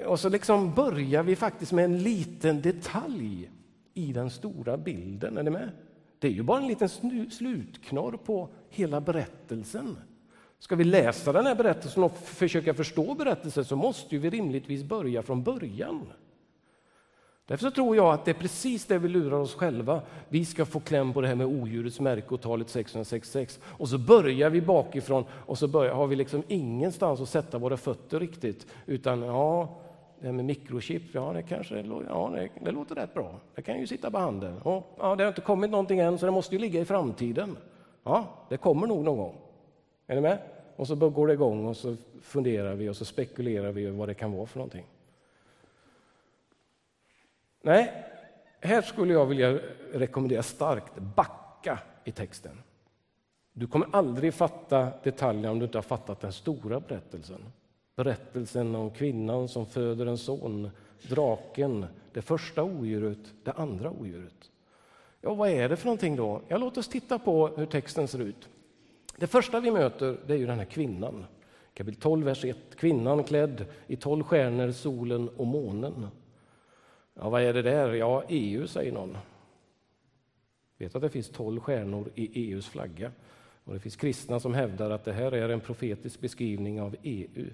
Och 0.06 0.20
så 0.20 0.28
liksom 0.28 0.74
börjar 0.74 1.22
vi 1.22 1.36
faktiskt 1.36 1.72
med 1.72 1.84
en 1.84 2.02
liten 2.02 2.62
detalj 2.62 3.50
i 3.94 4.12
den 4.12 4.30
stora 4.30 4.76
bilden. 4.76 5.38
Är 5.38 5.42
ni 5.42 5.50
med? 5.50 5.70
Det 6.18 6.26
är 6.28 6.32
ju 6.32 6.42
bara 6.42 6.60
en 6.60 6.68
liten 6.68 6.88
slutknorr 7.30 8.16
på 8.16 8.48
hela 8.68 9.00
berättelsen. 9.00 9.96
Ska 10.58 10.76
vi 10.76 10.84
läsa 10.84 11.32
den 11.32 11.46
här 11.46 11.54
berättelsen 11.54 12.02
och 12.02 12.16
försöka 12.16 12.74
förstå 12.74 13.14
berättelsen 13.14 13.64
så 13.64 13.76
måste 13.76 14.18
vi 14.18 14.30
rimligtvis 14.30 14.82
börja 14.82 15.22
från 15.22 15.42
början. 15.42 16.06
Därför 17.50 17.66
så 17.66 17.70
tror 17.70 17.96
jag 17.96 18.14
att 18.14 18.24
det 18.24 18.30
är 18.30 18.34
precis 18.34 18.86
det 18.86 18.98
vi 18.98 19.08
lurar 19.08 19.38
oss 19.38 19.54
själva. 19.54 20.00
Vi 20.28 20.44
ska 20.44 20.64
få 20.64 20.80
kläm 20.80 21.12
på 21.12 21.20
det 21.20 21.28
här 21.28 21.34
med 21.34 21.46
odjurets 21.46 22.00
märke 22.00 22.34
och 22.34 22.40
talet 22.40 22.68
666. 22.68 23.60
Och 23.64 23.88
så 23.88 23.98
börjar 23.98 24.50
vi 24.50 24.60
bakifrån 24.60 25.24
och 25.30 25.58
så 25.58 25.68
börjar, 25.68 25.94
har 25.94 26.06
vi 26.06 26.16
liksom 26.16 26.42
ingenstans 26.48 27.20
att 27.20 27.28
sätta 27.28 27.58
våra 27.58 27.76
fötter 27.76 28.20
riktigt. 28.20 28.66
Utan 28.86 29.22
ja, 29.22 29.78
det 30.20 30.26
här 30.26 30.32
med 30.32 30.44
mikrochip, 30.44 31.02
ja 31.12 31.32
det 31.32 31.42
kanske 31.42 31.76
ja, 32.08 32.30
det, 32.34 32.48
det 32.64 32.70
låter 32.70 32.94
rätt 32.94 33.14
bra. 33.14 33.34
Det 33.54 33.62
kan 33.62 33.80
ju 33.80 33.86
sitta 33.86 34.10
på 34.10 34.18
handen. 34.18 34.58
Och, 34.58 34.96
ja, 34.98 35.16
det 35.16 35.22
har 35.24 35.28
inte 35.28 35.40
kommit 35.40 35.70
någonting 35.70 35.98
än, 35.98 36.18
så 36.18 36.26
det 36.26 36.32
måste 36.32 36.54
ju 36.54 36.60
ligga 36.60 36.80
i 36.80 36.84
framtiden. 36.84 37.56
Ja, 38.04 38.24
det 38.48 38.56
kommer 38.56 38.86
nog 38.86 39.04
någon 39.04 39.18
gång. 39.18 39.36
Är 40.06 40.14
ni 40.14 40.20
med? 40.20 40.38
Och 40.76 40.86
så 40.86 40.96
går 40.96 41.26
det 41.26 41.32
igång 41.32 41.66
och 41.66 41.76
så 41.76 41.96
funderar 42.22 42.74
vi 42.74 42.88
och 42.88 42.96
så 42.96 43.04
spekulerar 43.04 43.72
vi 43.72 43.84
över 43.84 43.98
vad 43.98 44.08
det 44.08 44.14
kan 44.14 44.32
vara 44.32 44.46
för 44.46 44.58
någonting. 44.58 44.86
Nej, 47.62 48.04
här 48.60 48.82
skulle 48.82 49.12
jag 49.12 49.26
vilja 49.26 49.58
rekommendera 49.92 50.42
starkt, 50.42 50.98
backa 50.98 51.78
i 52.04 52.12
texten. 52.12 52.62
Du 53.52 53.66
kommer 53.66 53.88
aldrig 53.92 54.34
fatta 54.34 54.88
detaljerna 55.02 55.50
om 55.50 55.58
du 55.58 55.64
inte 55.64 55.78
har 55.78 55.82
fattat 55.82 56.20
den 56.20 56.32
stora 56.32 56.80
berättelsen. 56.80 57.40
Berättelsen 57.96 58.74
om 58.74 58.90
kvinnan 58.90 59.48
som 59.48 59.66
föder 59.66 60.06
en 60.06 60.18
son, 60.18 60.70
draken, 61.08 61.86
det 62.12 62.22
första 62.22 62.62
odjuret, 62.62 63.18
det 63.44 63.52
andra 63.52 63.90
odjuret. 63.90 64.50
Ja, 65.20 65.34
vad 65.34 65.50
är 65.50 65.68
det 65.68 65.76
för 65.76 65.86
någonting 65.86 66.16
då? 66.16 66.42
Ja, 66.48 66.56
låt 66.56 66.76
oss 66.76 66.88
titta 66.88 67.18
på 67.18 67.48
hur 67.48 67.66
texten 67.66 68.08
ser 68.08 68.18
ut. 68.18 68.48
Det 69.16 69.26
första 69.26 69.60
vi 69.60 69.70
möter 69.70 70.18
det 70.26 70.32
är 70.32 70.38
ju 70.38 70.46
den 70.46 70.58
här 70.58 70.64
kvinnan. 70.64 71.24
Kapitel 71.74 72.00
12, 72.00 72.24
vers 72.24 72.44
1. 72.44 72.56
Kvinnan 72.76 73.24
klädd 73.24 73.64
i 73.86 73.96
tolv 73.96 74.22
stjärnor, 74.22 74.70
solen 74.70 75.28
och 75.28 75.46
månen. 75.46 76.08
Ja, 77.22 77.28
vad 77.28 77.42
är 77.42 77.52
det 77.52 77.62
där? 77.62 77.92
Ja, 77.92 78.24
EU, 78.28 78.66
säger 78.66 78.92
någon. 78.92 79.16
Vet 80.78 80.94
att 80.94 81.02
det 81.02 81.10
finns 81.10 81.30
tolv 81.30 81.60
stjärnor 81.60 82.10
i 82.14 82.50
EUs 82.50 82.68
flagga. 82.68 83.12
Och 83.64 83.74
det 83.74 83.80
finns 83.80 83.96
kristna 83.96 84.40
som 84.40 84.54
hävdar 84.54 84.90
att 84.90 85.04
det 85.04 85.12
här 85.12 85.32
är 85.32 85.48
en 85.48 85.60
profetisk 85.60 86.20
beskrivning 86.20 86.80
av 86.80 86.96
EU. 87.02 87.46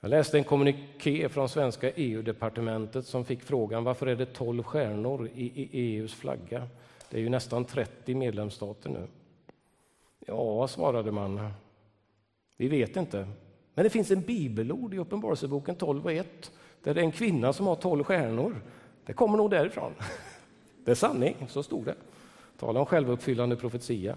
Jag 0.00 0.08
läste 0.08 0.38
en 0.38 0.44
kommuniké 0.44 1.28
från 1.28 1.48
svenska 1.48 1.90
EU-departementet 1.90 3.06
som 3.06 3.24
fick 3.24 3.42
frågan 3.42 3.84
varför 3.84 4.06
är 4.06 4.16
det 4.16 4.26
tolv 4.26 4.62
stjärnor 4.62 5.28
i 5.34 5.68
EUs 5.72 6.14
flagga? 6.14 6.68
Det 7.10 7.16
är 7.16 7.20
ju 7.20 7.28
nästan 7.28 7.64
30 7.64 8.14
medlemsstater 8.14 8.90
nu. 8.90 9.06
Ja, 10.26 10.68
svarade 10.68 11.12
man. 11.12 11.50
Vi 12.56 12.68
vet 12.68 12.96
inte. 12.96 13.28
Men 13.74 13.84
det 13.84 13.90
finns 13.90 14.10
en 14.10 14.20
bibelord 14.20 14.94
i 14.94 14.98
Uppenbarelseboken 14.98 15.76
12 15.76 16.04
och 16.04 16.12
1 16.12 16.52
där 16.88 16.94
det 16.94 17.00
är 17.00 17.04
en 17.04 17.12
kvinna 17.12 17.52
som 17.52 17.66
har 17.66 17.76
tolv 17.76 18.04
stjärnor. 18.04 18.60
Det 19.04 19.12
kommer 19.12 19.36
nog 19.36 19.50
därifrån. 19.50 19.92
Det 20.84 20.90
är 20.90 20.94
sanning, 20.94 21.36
så 21.48 21.62
stod 21.62 21.84
det. 21.84 21.94
Tala 22.58 22.80
om 22.80 22.86
självuppfyllande 22.86 23.56
profetia. 23.56 24.16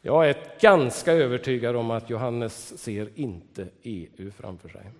Jag 0.00 0.28
är 0.28 0.36
ganska 0.60 1.12
övertygad 1.12 1.76
om 1.76 1.90
att 1.90 2.10
Johannes 2.10 2.78
ser 2.78 3.08
inte 3.14 3.68
EU 3.82 4.30
framför 4.30 4.68
sig. 4.68 4.90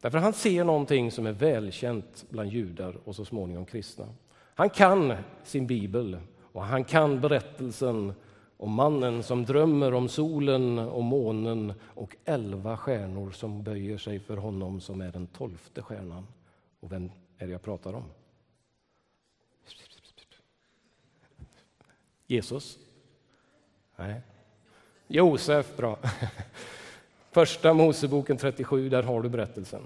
Därför 0.00 0.18
han 0.18 0.32
ser 0.32 0.64
någonting 0.64 1.10
som 1.10 1.26
är 1.26 1.32
välkänt 1.32 2.24
bland 2.28 2.50
judar 2.50 2.96
och 3.04 3.16
så 3.16 3.24
småningom 3.24 3.66
kristna. 3.66 4.06
Han 4.54 4.70
kan 4.70 5.14
sin 5.44 5.66
bibel 5.66 6.18
och 6.52 6.62
han 6.62 6.84
kan 6.84 7.20
berättelsen 7.20 8.14
om 8.56 8.72
mannen 8.72 9.22
som 9.22 9.44
drömmer 9.44 9.94
om 9.94 10.08
solen 10.08 10.78
och 10.78 11.04
månen 11.04 11.72
och 11.82 12.16
elva 12.24 12.76
stjärnor 12.76 13.30
som 13.30 13.62
böjer 13.62 13.98
sig 13.98 14.20
för 14.20 14.36
honom 14.36 14.80
som 14.80 15.00
är 15.00 15.12
den 15.12 15.26
tolfte 15.26 15.82
stjärnan. 15.82 16.26
Och 16.80 16.92
vem 16.92 17.10
är 17.38 17.46
det 17.46 17.52
jag 17.52 17.62
pratar 17.62 17.92
om? 17.94 18.04
Jesus? 22.26 22.78
Nej. 23.96 24.20
Josef, 25.06 25.76
bra. 25.76 25.98
Första 27.30 27.74
Moseboken 27.74 28.36
37, 28.36 28.88
där 28.88 29.02
har 29.02 29.22
du 29.22 29.28
berättelsen. 29.28 29.82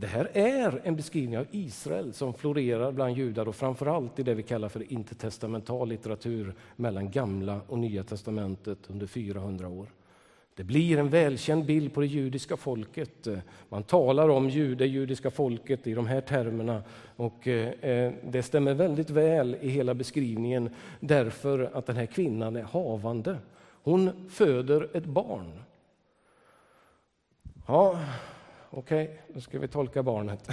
Det 0.00 0.06
här 0.06 0.30
är 0.32 0.80
en 0.84 0.96
beskrivning 0.96 1.38
av 1.38 1.46
Israel 1.50 2.12
som 2.12 2.34
florerar 2.34 2.92
bland 2.92 3.16
judar 3.16 3.48
och 3.48 3.56
framförallt 3.56 4.18
i 4.18 4.22
det 4.22 4.34
vi 4.34 4.42
kallar 4.42 4.68
för 4.68 4.92
intertestamental 4.92 5.88
litteratur 5.88 6.54
mellan 6.76 7.10
Gamla 7.10 7.60
och 7.68 7.78
Nya 7.78 8.04
testamentet 8.04 8.78
under 8.86 9.06
400 9.06 9.68
år. 9.68 9.86
Det 10.54 10.64
blir 10.64 10.98
en 10.98 11.08
välkänd 11.08 11.64
bild 11.64 11.94
på 11.94 12.00
det 12.00 12.06
judiska 12.06 12.56
folket. 12.56 13.28
Man 13.68 13.82
talar 13.82 14.28
om 14.28 14.48
det 14.78 14.86
judiska 14.86 15.30
folket 15.30 15.86
i 15.86 15.94
de 15.94 16.06
här 16.06 16.20
termerna 16.20 16.82
och 17.16 17.48
eh, 17.48 18.12
det 18.24 18.42
stämmer 18.42 18.74
väldigt 18.74 19.10
väl 19.10 19.56
i 19.60 19.68
hela 19.68 19.94
beskrivningen 19.94 20.70
därför 21.00 21.70
att 21.74 21.86
den 21.86 21.96
här 21.96 22.06
kvinnan 22.06 22.56
är 22.56 22.62
havande. 22.62 23.38
Hon 23.82 24.28
föder 24.30 24.88
ett 24.96 25.06
barn. 25.06 25.62
Ja, 27.66 27.98
okej, 28.70 29.04
okay, 29.04 29.16
då 29.34 29.40
ska 29.40 29.58
vi 29.58 29.68
tolka 29.68 30.02
barnet. 30.02 30.48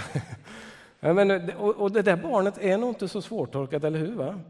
Men, 1.00 1.50
och 1.56 1.92
det 1.92 2.02
där 2.02 2.16
barnet 2.16 2.58
är 2.58 2.78
nog 2.78 2.90
inte 2.90 3.08
så 3.08 3.22
svårtolkat, 3.22 3.84
eller 3.84 3.98
hur? 3.98 4.14
Va? 4.14 4.40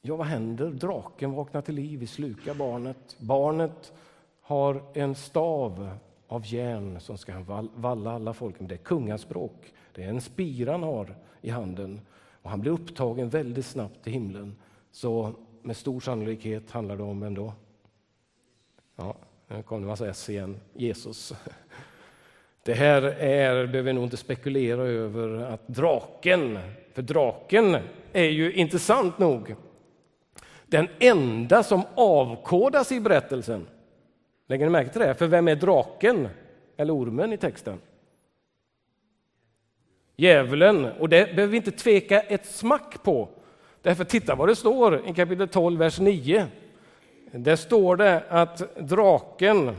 Ja, 0.00 0.16
vad 0.16 0.26
händer? 0.26 0.70
Draken 0.70 1.32
vaknar 1.32 1.62
till 1.62 1.74
liv, 1.74 2.00
vi 2.00 2.06
slukar 2.06 2.54
barnet. 2.54 3.16
Barnet 3.18 3.92
har 4.40 4.82
en 4.94 5.14
stav 5.14 5.90
av 6.26 6.46
järn 6.46 7.00
som 7.00 7.18
ska 7.18 7.44
valla 7.74 8.12
alla 8.12 8.34
folk. 8.34 8.54
Det 8.58 8.74
är 8.74 8.78
kungaspråk. 8.78 9.72
Det 9.92 10.02
är 10.02 10.08
en 10.08 10.20
spira 10.20 10.72
han 10.72 10.82
har 10.82 11.16
i 11.40 11.50
handen. 11.50 12.00
Och 12.42 12.50
han 12.50 12.60
blir 12.60 12.72
upptagen 12.72 13.28
väldigt 13.28 13.66
snabbt 13.66 14.02
till 14.02 14.12
himlen. 14.12 14.56
Så 14.90 15.32
med 15.62 15.76
stor 15.76 16.00
sannolikhet 16.00 16.70
handlar 16.70 16.96
det 16.96 17.02
om 17.02 17.22
ändå. 17.22 17.52
Ja, 18.96 19.14
nu 19.48 19.62
kom 19.62 19.80
det 19.80 19.84
en 19.84 19.88
massa 19.88 20.08
S 20.08 20.30
igen. 20.30 20.60
Jesus. 20.74 21.32
Det 22.66 22.74
här 22.74 23.02
är, 23.02 23.66
behöver 23.66 23.82
vi 23.82 23.92
nog 23.92 24.04
inte 24.04 24.16
spekulera 24.16 24.82
över, 24.82 25.42
att 25.42 25.68
draken, 25.68 26.58
för 26.92 27.02
draken 27.02 27.76
är 28.12 28.24
ju 28.24 28.52
intressant 28.52 29.18
nog 29.18 29.54
den 30.66 30.88
enda 30.98 31.62
som 31.62 31.82
avkodas 31.94 32.92
i 32.92 33.00
berättelsen. 33.00 33.66
Lägger 34.46 34.66
ni 34.66 34.70
märke 34.70 34.90
till 34.90 35.00
det? 35.00 35.14
För 35.14 35.26
vem 35.26 35.48
är 35.48 35.56
draken 35.56 36.28
eller 36.76 36.96
ormen 36.96 37.32
i 37.32 37.36
texten? 37.36 37.78
Djävulen, 40.16 40.84
och 40.84 41.08
det 41.08 41.34
behöver 41.34 41.50
vi 41.50 41.56
inte 41.56 41.70
tveka 41.70 42.20
ett 42.20 42.46
smack 42.46 43.02
på. 43.02 43.28
Därför 43.82 44.04
titta 44.04 44.34
vad 44.34 44.48
det 44.48 44.56
står 44.56 45.08
i 45.08 45.14
kapitel 45.14 45.48
12, 45.48 45.78
vers 45.78 46.00
9. 46.00 46.46
Där 47.30 47.56
står 47.56 47.96
det 47.96 48.22
att 48.28 48.76
draken 48.76 49.76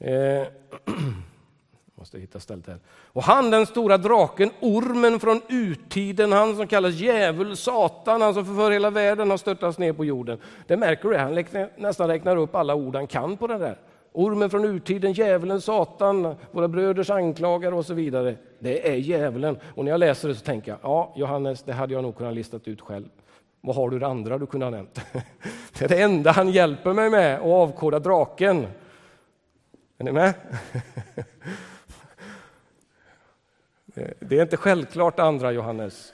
eh, 0.00 0.46
måste 1.94 2.18
hitta 2.18 2.40
stället 2.40 2.66
här. 2.66 2.78
Och 2.88 3.22
han 3.22 3.50
den 3.50 3.66
stora 3.66 3.98
draken, 3.98 4.50
ormen 4.60 5.20
från 5.20 5.40
urtiden, 5.48 6.32
han 6.32 6.56
som 6.56 6.66
kallas 6.66 6.94
djävul, 6.94 7.56
Satan, 7.56 8.22
han 8.22 8.34
som 8.34 8.44
förför 8.44 8.70
hela 8.70 8.90
världen 8.90 9.30
har 9.30 9.36
störtats 9.36 9.78
ner 9.78 9.92
på 9.92 10.04
jorden. 10.04 10.38
Det 10.66 10.76
märker 10.76 11.08
du, 11.08 11.16
han 11.16 11.34
räknar, 11.34 11.70
nästan 11.76 12.08
räknar 12.08 12.36
upp 12.36 12.54
alla 12.54 12.74
ord 12.74 12.96
han 12.96 13.06
kan 13.06 13.36
på 13.36 13.46
det 13.46 13.58
där. 13.58 13.78
Ormen 14.12 14.50
från 14.50 14.64
urtiden, 14.64 15.12
djävulen, 15.12 15.60
Satan, 15.60 16.34
våra 16.50 16.68
bröders 16.68 17.10
anklagare 17.10 17.74
och 17.74 17.86
så 17.86 17.94
vidare. 17.94 18.36
Det 18.58 18.90
är 18.90 18.96
djävulen. 18.96 19.58
Och 19.74 19.84
när 19.84 19.90
jag 19.90 19.98
läser 19.98 20.28
det 20.28 20.34
så 20.34 20.44
tänker 20.44 20.70
jag, 20.70 20.78
ja 20.82 21.12
Johannes, 21.16 21.62
det 21.62 21.72
hade 21.72 21.94
jag 21.94 22.02
nog 22.02 22.16
kunnat 22.16 22.34
listat 22.34 22.68
ut 22.68 22.80
själv. 22.80 23.08
Vad 23.60 23.76
har 23.76 23.90
du 23.90 23.98
det 23.98 24.06
andra 24.06 24.38
du 24.38 24.46
kunde 24.46 24.66
ha 24.66 24.70
nämnt? 24.70 25.00
Det 25.78 25.84
är 25.84 25.88
det 25.88 26.02
enda 26.02 26.30
han 26.30 26.50
hjälper 26.50 26.92
mig 26.92 27.10
med, 27.10 27.34
att 27.34 27.44
avkoda 27.44 27.98
draken. 27.98 28.66
Är 30.00 30.04
ni 30.04 30.12
med? 30.12 30.34
Det 34.20 34.38
är 34.38 34.42
inte 34.42 34.56
självklart 34.56 35.18
andra 35.18 35.52
Johannes. 35.52 36.12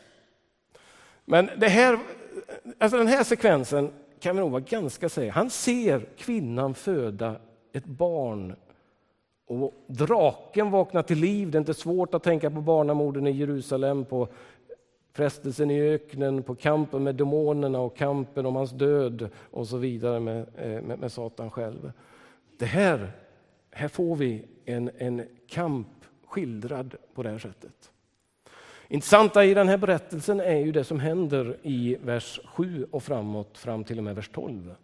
Men 1.25 1.51
det 1.57 1.69
här, 1.69 1.99
alltså 2.79 2.99
den 2.99 3.07
här 3.07 3.25
sekvensen 3.25 3.93
kan 4.21 4.37
vi 4.37 4.41
nog 4.43 4.51
vara 4.51 4.61
ganska 4.61 5.09
säkra 5.09 5.33
Han 5.33 5.51
ser 5.51 6.07
kvinnan 6.17 6.75
föda 6.75 7.37
ett 7.73 7.85
barn 7.85 8.57
och 9.47 9.75
draken 9.87 10.71
vaknar 10.71 11.03
till 11.03 11.19
liv. 11.19 11.51
Det 11.51 11.57
är 11.57 11.61
inte 11.61 11.75
svårt 11.75 12.15
att 12.15 12.23
tänka 12.23 12.51
på 12.51 12.61
barnamorden 12.61 13.27
i 13.27 13.31
Jerusalem, 13.31 14.05
på 14.05 14.29
frestelsen 15.13 15.71
i 15.71 15.81
öknen, 15.81 16.43
på 16.43 16.55
kampen 16.55 17.03
med 17.03 17.15
demonerna 17.15 17.81
och 17.81 17.97
kampen 17.97 18.47
om 18.47 18.57
hans 18.57 18.71
död 18.71 19.29
och 19.51 19.69
så 19.69 19.77
vidare 19.77 20.21
med, 20.21 20.47
eh, 20.57 20.83
med, 20.83 20.99
med 20.99 21.13
Satan 21.13 21.51
själv. 21.51 21.93
Det 22.59 22.67
här, 22.67 23.13
här 23.77 23.89
får 23.89 24.17
vi 24.17 24.45
en, 24.65 24.91
en 24.99 25.23
kamp 25.49 25.89
skildrad 26.27 26.95
på 27.15 27.23
det 27.23 27.31
här 27.31 27.39
sättet. 27.39 27.91
Intressanta 28.89 29.45
i 29.45 29.55
den 29.55 29.69
här 29.69 29.77
berättelsen 29.77 30.41
är 30.41 30.59
ju 30.59 30.73
det 30.73 30.85
som 30.85 31.01
händer 31.01 31.57
i 31.63 31.97
vers 32.03 32.41
7 32.45 32.87
och 32.91 33.03
framåt 33.03 33.59
fram 33.59 33.85
till 33.85 33.99
och 33.99 34.05
med 34.05 34.15
vers 34.15 34.31
12. 34.33 34.75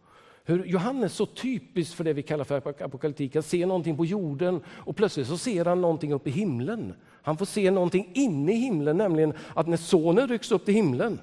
Hur 0.45 0.65
Johannes 0.65 1.15
så 1.15 1.27
typiskt 1.27 1.95
för 1.95 2.05
det 2.05 2.13
vi 2.13 2.23
kallar 2.23 2.45
för 2.45 2.83
apokalyptik, 2.83 3.35
han 3.35 3.43
ser 3.43 3.67
någonting 3.67 3.97
på 3.97 4.05
jorden 4.05 4.61
och 4.67 4.97
plötsligt 4.97 5.27
så 5.27 5.39
ser 5.39 5.65
han 5.65 5.81
någonting 5.81 6.13
uppe 6.13 6.31
i 6.31 6.33
himlen. 6.33 6.95
Han 7.23 7.37
får 7.37 7.47
se 7.47 7.71
någonting 7.71 8.11
inne 8.15 8.53
i 8.53 8.57
himlen, 8.57 8.97
nämligen 8.97 9.33
att 9.55 9.67
när 9.67 9.77
sonen 9.77 10.29
rycks 10.29 10.53
upp 10.53 10.65
till 10.65 10.75
himlen 10.75 11.21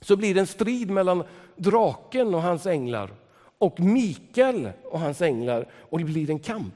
så 0.00 0.16
blir 0.16 0.34
det 0.34 0.40
en 0.40 0.46
strid 0.46 0.90
mellan 0.90 1.24
draken 1.56 2.34
och 2.34 2.42
hans 2.42 2.66
änglar 2.66 3.10
och 3.58 3.80
Mikael 3.80 4.70
och 4.84 5.00
hans 5.00 5.20
änglar 5.20 5.72
och 5.72 5.98
det 5.98 6.04
blir 6.04 6.30
en 6.30 6.38
kamp. 6.38 6.74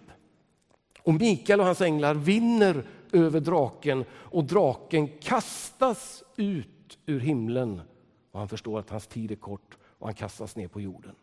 Och 1.02 1.14
Mikael 1.14 1.60
och 1.60 1.66
hans 1.66 1.80
änglar 1.80 2.14
vinner 2.14 2.84
över 3.12 3.40
draken 3.40 4.04
och 4.12 4.44
draken 4.44 5.08
kastas 5.08 6.22
ut 6.36 6.98
ur 7.06 7.20
himlen. 7.20 7.80
Och 8.30 8.38
han 8.38 8.48
förstår 8.48 8.78
att 8.78 8.90
hans 8.90 9.06
tid 9.06 9.30
är 9.30 9.36
kort 9.36 9.76
och 9.82 10.06
han 10.06 10.14
kastas 10.14 10.56
ner 10.56 10.68
på 10.68 10.80
jorden. 10.80 11.14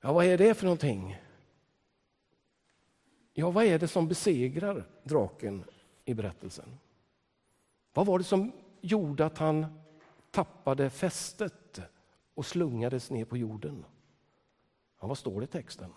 Ja, 0.00 0.12
vad 0.12 0.24
är 0.24 0.38
det 0.38 0.54
för 0.54 0.64
någonting? 0.64 1.16
Ja, 3.34 3.50
vad 3.50 3.64
är 3.64 3.78
det 3.78 3.88
som 3.88 4.08
besegrar 4.08 4.86
draken 5.02 5.64
i 6.04 6.14
berättelsen? 6.14 6.78
Vad 7.92 8.06
var 8.06 8.18
det 8.18 8.24
som 8.24 8.52
gjorde 8.80 9.26
att 9.26 9.38
han 9.38 9.66
tappade 10.30 10.90
fästet 10.90 11.65
och 12.36 12.46
slungades 12.46 13.10
ner 13.10 13.24
på 13.24 13.36
jorden? 13.36 13.84
Ja, 15.00 15.06
vad 15.06 15.18
står 15.18 15.40
det 15.40 15.44
i 15.44 15.46
texten? 15.46 15.92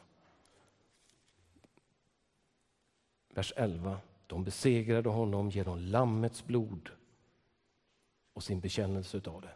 Vers 3.33 3.53
11. 3.55 3.97
De 4.27 4.43
besegrade 4.43 5.09
honom 5.09 5.49
genom 5.49 5.79
Lammets 5.79 6.45
blod 6.45 6.89
och 8.33 8.43
sin 8.43 8.59
bekännelse 8.59 9.21
av 9.25 9.41
det. 9.41 9.55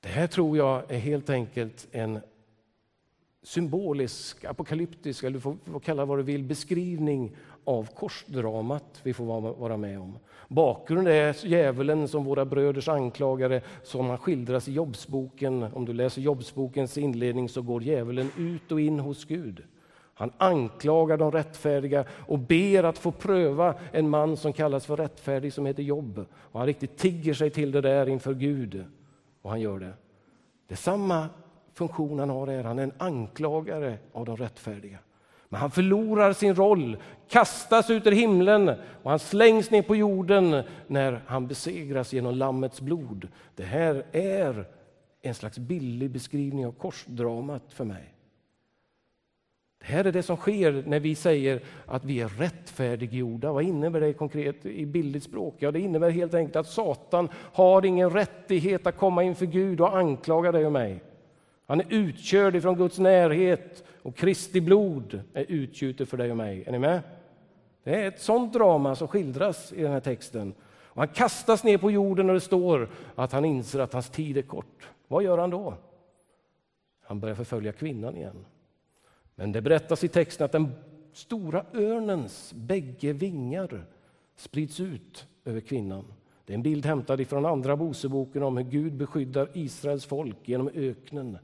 Det 0.00 0.08
här 0.08 0.26
tror 0.26 0.56
jag 0.56 0.90
är 0.90 0.98
helt 0.98 1.30
enkelt 1.30 1.88
en 1.90 2.20
symbolisk, 3.42 4.44
apokalyptisk, 4.44 5.22
eller 5.22 5.34
du 5.34 5.40
får 5.40 5.80
kalla 5.80 6.04
vad 6.04 6.18
du 6.18 6.22
vill, 6.22 6.44
beskrivning 6.44 7.36
av 7.68 7.88
korsdramat 7.94 9.00
vi 9.02 9.14
får 9.14 9.24
vara 9.52 9.76
med 9.76 10.00
om. 10.00 10.18
Bakgrunden 10.48 11.14
är 11.14 11.46
djävulen 11.46 12.08
som 12.08 12.24
våra 12.24 12.44
bröders 12.44 12.88
anklagare 12.88 13.60
som 13.82 14.08
han 14.08 14.18
skildras 14.18 14.68
i 14.68 14.72
Jobbsboken. 14.72 15.62
Om 15.62 15.84
du 15.84 15.92
läser 15.92 16.20
Jobbsbokens 16.20 16.98
inledning 16.98 17.48
så 17.48 17.62
går 17.62 17.82
djävulen 17.82 18.30
ut 18.38 18.72
och 18.72 18.80
in 18.80 19.00
hos 19.00 19.24
Gud. 19.24 19.62
Han 20.14 20.32
anklagar 20.38 21.16
de 21.16 21.32
rättfärdiga 21.32 22.04
och 22.10 22.38
ber 22.38 22.84
att 22.84 22.98
få 22.98 23.12
pröva 23.12 23.74
en 23.92 24.08
man 24.08 24.36
som 24.36 24.52
kallas 24.52 24.86
för 24.86 24.96
rättfärdig 24.96 25.52
som 25.52 25.66
heter 25.66 25.82
Jobb. 25.82 26.26
Och 26.32 26.60
han 26.60 26.66
riktigt 26.66 26.96
tigger 26.96 27.34
sig 27.34 27.50
till 27.50 27.72
det 27.72 27.80
där 27.80 28.08
inför 28.08 28.34
Gud. 28.34 28.84
Och 29.42 29.50
han 29.50 29.60
gör 29.60 29.78
det. 29.78 29.92
Det 30.68 30.74
är 30.74 30.76
samma 30.76 31.28
funktion 31.74 32.18
han 32.18 32.30
har 32.30 32.46
är. 32.46 32.64
Han 32.64 32.78
är 32.78 32.82
en 32.82 32.92
anklagare 32.98 33.98
av 34.12 34.24
de 34.24 34.36
rättfärdiga. 34.36 34.98
Men 35.48 35.60
han 35.60 35.70
förlorar 35.70 36.32
sin 36.32 36.54
roll, 36.54 36.96
kastas 37.28 37.90
ut 37.90 38.06
ur 38.06 38.12
himlen 38.12 38.68
och 39.02 39.10
han 39.10 39.18
slängs 39.18 39.70
ner 39.70 39.82
på 39.82 39.96
jorden 39.96 40.62
när 40.86 41.20
han 41.26 41.46
besegras 41.46 42.12
genom 42.12 42.34
Lammets 42.34 42.80
blod. 42.80 43.28
Det 43.56 43.64
här 43.64 44.04
är 44.12 44.64
en 45.22 45.34
slags 45.34 45.58
billig 45.58 46.10
beskrivning 46.10 46.66
av 46.66 46.72
korsdramat 46.72 47.62
för 47.68 47.84
mig. 47.84 48.14
Det 49.80 49.86
här 49.86 50.04
är 50.04 50.12
det 50.12 50.22
som 50.22 50.36
sker 50.36 50.82
när 50.86 51.00
vi 51.00 51.14
säger 51.14 51.60
att 51.86 52.04
vi 52.04 52.20
är 52.20 52.28
rättfärdiggjorda. 52.28 53.52
Vad 53.52 53.62
innebär 53.62 54.00
det 54.00 54.12
konkret 54.12 54.66
i 54.66 54.86
bildligt 54.86 55.24
språk? 55.24 55.54
Ja, 55.58 55.70
det 55.70 55.80
innebär 55.80 56.10
helt 56.10 56.34
enkelt 56.34 56.56
att 56.56 56.66
Satan 56.66 57.28
har 57.34 57.84
ingen 57.84 58.10
rättighet 58.10 58.86
att 58.86 58.96
komma 58.96 59.22
inför 59.22 59.46
Gud 59.46 59.80
och 59.80 59.96
anklaga 59.98 60.52
dig 60.52 60.66
och 60.66 60.72
mig. 60.72 61.02
Han 61.66 61.80
är 61.80 61.86
utkörd 61.88 62.56
ifrån 62.56 62.76
Guds 62.76 62.98
närhet 62.98 63.84
och 64.02 64.16
Kristi 64.16 64.60
blod 64.60 65.20
är 65.34 65.44
utgjutet 65.48 66.08
för 66.08 66.16
dig 66.16 66.30
och 66.30 66.36
mig. 66.36 66.64
Är 66.66 66.72
ni 66.72 66.78
med? 66.78 67.00
Det 67.82 68.02
är 68.02 68.08
ett 68.08 68.20
sånt 68.20 68.52
drama 68.52 68.94
som 68.94 69.08
skildras 69.08 69.72
i 69.72 69.82
den 69.82 69.92
här 69.92 70.00
texten. 70.00 70.54
Och 70.98 71.02
han 71.02 71.08
kastas 71.08 71.64
ner 71.64 71.78
på 71.78 71.90
jorden 71.90 72.28
och 72.28 72.34
det 72.34 72.40
står 72.40 72.90
att 73.14 73.32
han 73.32 73.44
inser 73.44 73.78
att 73.78 73.92
hans 73.92 74.10
tid 74.10 74.36
är 74.36 74.42
kort. 74.42 74.88
Vad 75.08 75.22
gör 75.22 75.38
han 75.38 75.50
då? 75.50 75.74
Han 77.02 77.20
börjar 77.20 77.34
förfölja 77.34 77.72
kvinnan 77.72 78.16
igen. 78.16 78.44
Men 79.34 79.52
det 79.52 79.60
berättas 79.60 80.04
i 80.04 80.08
texten 80.08 80.44
att 80.44 80.52
den 80.52 80.72
stora 81.12 81.64
örnens 81.74 82.52
bägge 82.56 83.12
vingar 83.12 83.86
sprids 84.36 84.80
ut 84.80 85.26
över 85.44 85.60
kvinnan. 85.60 86.04
Det 86.44 86.52
är 86.52 86.54
en 86.54 86.62
bild 86.62 86.86
hämtad 86.86 87.26
från 87.26 87.46
Andra 87.46 87.76
Moseboken 87.76 88.42
om 88.42 88.56
hur 88.56 88.64
Gud 88.64 88.92
beskyddar 88.92 89.48
Israels 89.54 90.04
folk 90.04 90.36
genom 90.44 90.70
öknen 90.74 91.38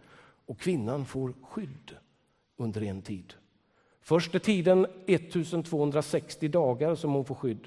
och 0.47 0.59
kvinnan 0.59 1.05
får 1.05 1.33
skydd 1.43 1.97
under 2.57 2.83
en 2.83 3.03
tid. 3.03 3.35
Först 4.01 4.35
är 4.35 4.39
tiden 4.39 4.87
1260 5.07 6.49
dagar 6.49 6.95
som 6.95 7.13
hon 7.13 7.25
får 7.25 7.35
skydd 7.35 7.67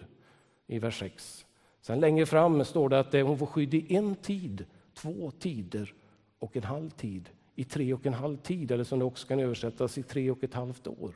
i 0.68 0.80
vers 0.80 1.00
6. 1.00 1.46
Sen 1.82 2.00
längre 2.00 2.26
fram 2.26 2.66
står 2.66 2.90
det 2.90 3.00
att 3.00 3.14
hon 3.14 3.38
får 3.38 3.46
skydd 3.46 3.74
i 3.74 3.96
en 3.96 4.16
tid, 4.16 4.66
två 4.94 5.32
tider 5.32 5.94
och 6.40 6.58
en 6.58 6.64
halv 6.64 6.90
tid. 6.90 7.30
I 7.56 7.64
tre 7.64 7.94
och 7.94 8.06
en 8.06 8.14
halv 8.14 8.38
tid, 8.38 8.72
eller 8.72 8.84
som 8.84 9.00
det 9.00 9.06
också 9.06 9.28
kan 9.28 9.40
översättas 9.40 9.98
i 9.98 10.04
tre 10.04 10.32
och 10.32 10.44
ett 10.44 10.54
halvt 10.54 10.88
år. 10.88 11.16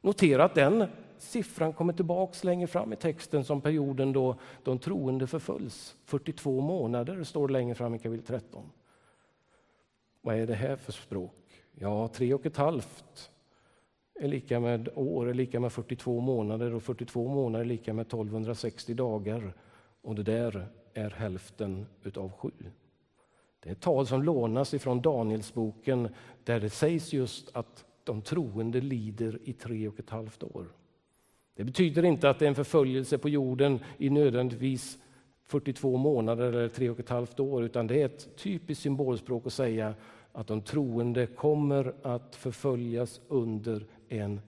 Notera 0.00 0.44
att 0.44 0.54
den 0.54 0.86
siffran 1.18 1.72
kommer 1.72 1.92
tillbaks 1.92 2.44
längre 2.44 2.66
fram 2.66 2.92
i 2.92 2.96
texten 2.96 3.44
som 3.44 3.60
perioden 3.60 4.12
då 4.12 4.36
de 4.62 4.78
troende 4.78 5.26
förföljs. 5.26 5.96
42 6.04 6.60
månader 6.60 7.24
står 7.24 7.48
det 7.48 7.52
längre 7.52 7.74
fram 7.74 7.94
i 7.94 7.98
kapitel 7.98 8.26
13. 8.26 8.70
Vad 10.20 10.36
är 10.36 10.46
det 10.46 10.54
här 10.54 10.76
för 10.76 10.92
språk? 10.92 11.39
Ja, 11.82 12.08
tre 12.08 12.34
och 12.34 12.46
ett 12.46 12.56
halvt 12.56 13.30
är 14.14 14.28
lika 14.28 14.60
med 14.60 14.88
år, 14.94 15.28
är 15.28 15.34
lika 15.34 15.60
med 15.60 15.72
42 15.72 16.20
månader 16.20 16.74
och 16.74 16.82
42 16.82 17.28
månader 17.28 17.64
är 17.64 17.68
lika 17.68 17.94
med 17.94 18.06
1260 18.06 18.94
dagar. 18.94 19.54
Och 20.02 20.14
det 20.14 20.22
där 20.22 20.68
är 20.94 21.10
hälften 21.10 21.86
utav 22.02 22.32
sju. 22.32 22.50
Det 23.60 23.68
är 23.68 23.72
ett 23.72 23.80
tal 23.80 24.06
som 24.06 24.22
lånas 24.22 24.74
ifrån 24.74 25.00
Danielsboken 25.02 26.08
där 26.44 26.60
det 26.60 26.70
sägs 26.70 27.12
just 27.12 27.56
att 27.56 27.84
de 28.04 28.22
troende 28.22 28.80
lider 28.80 29.38
i 29.44 29.52
tre 29.52 29.88
och 29.88 29.98
ett 29.98 30.10
halvt 30.10 30.42
år. 30.42 30.66
Det 31.54 31.64
betyder 31.64 32.02
inte 32.02 32.30
att 32.30 32.38
det 32.38 32.44
är 32.44 32.48
en 32.48 32.54
förföljelse 32.54 33.18
på 33.18 33.28
jorden 33.28 33.78
i 33.98 34.10
nödvändigtvis 34.10 34.98
42 35.44 35.96
månader 35.96 36.44
eller 36.44 36.68
tre 36.68 36.90
och 36.90 37.00
ett 37.00 37.08
halvt 37.08 37.40
år, 37.40 37.64
utan 37.64 37.86
det 37.86 38.02
är 38.02 38.06
ett 38.06 38.36
typiskt 38.36 38.82
symbolspråk 38.82 39.46
att 39.46 39.52
säga 39.52 39.94
att 40.32 40.46
de 40.46 40.62
troende 40.62 41.26
kommer 41.26 41.94
att 42.02 42.36
förföljas 42.36 43.20
under 43.28 43.86
en 44.08 44.40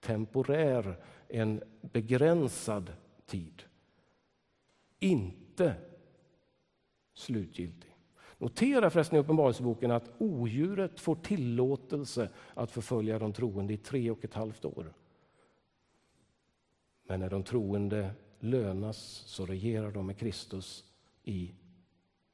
temporär, 0.00 1.04
en 1.28 1.62
begränsad 1.80 2.92
tid. 3.26 3.62
Inte 4.98 5.74
slutgiltig. 7.14 7.96
Notera 8.38 8.90
förresten 8.90 9.16
i 9.16 9.20
Uppenbarelseboken 9.20 9.90
att 9.90 10.10
odjuret 10.18 11.00
får 11.00 11.14
tillåtelse 11.14 12.30
att 12.54 12.70
förfölja 12.70 13.18
de 13.18 13.32
troende 13.32 13.74
i 13.74 13.76
tre 13.76 14.10
och 14.10 14.24
ett 14.24 14.34
halvt 14.34 14.64
år. 14.64 14.92
Men 17.02 17.20
när 17.20 17.30
de 17.30 17.42
troende 17.42 18.10
lönas 18.40 18.96
så 19.26 19.46
regerar 19.46 19.90
de 19.90 20.06
med 20.06 20.18
Kristus 20.18 20.84
i 21.22 21.54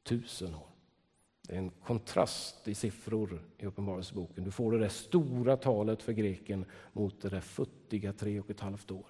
tusen 0.03 0.55
år. 0.55 0.72
Det 1.49 1.55
är 1.55 1.59
en 1.59 1.71
kontrast 1.71 2.69
i 2.69 2.75
siffror 2.75 3.43
i 3.59 3.67
Uppenbarelseboken. 3.67 4.45
Du 4.45 4.51
får 4.51 4.73
det 4.73 4.79
där 4.79 4.89
stora 4.89 5.57
talet 5.57 6.03
för 6.03 6.13
greken 6.13 6.65
mot 6.93 7.23
det 7.23 7.29
där 7.29 7.41
futtiga 7.41 8.13
tre 8.13 8.41
och 8.41 8.51
ett 8.51 8.61
halvt 8.61 8.91
år. 8.91 9.07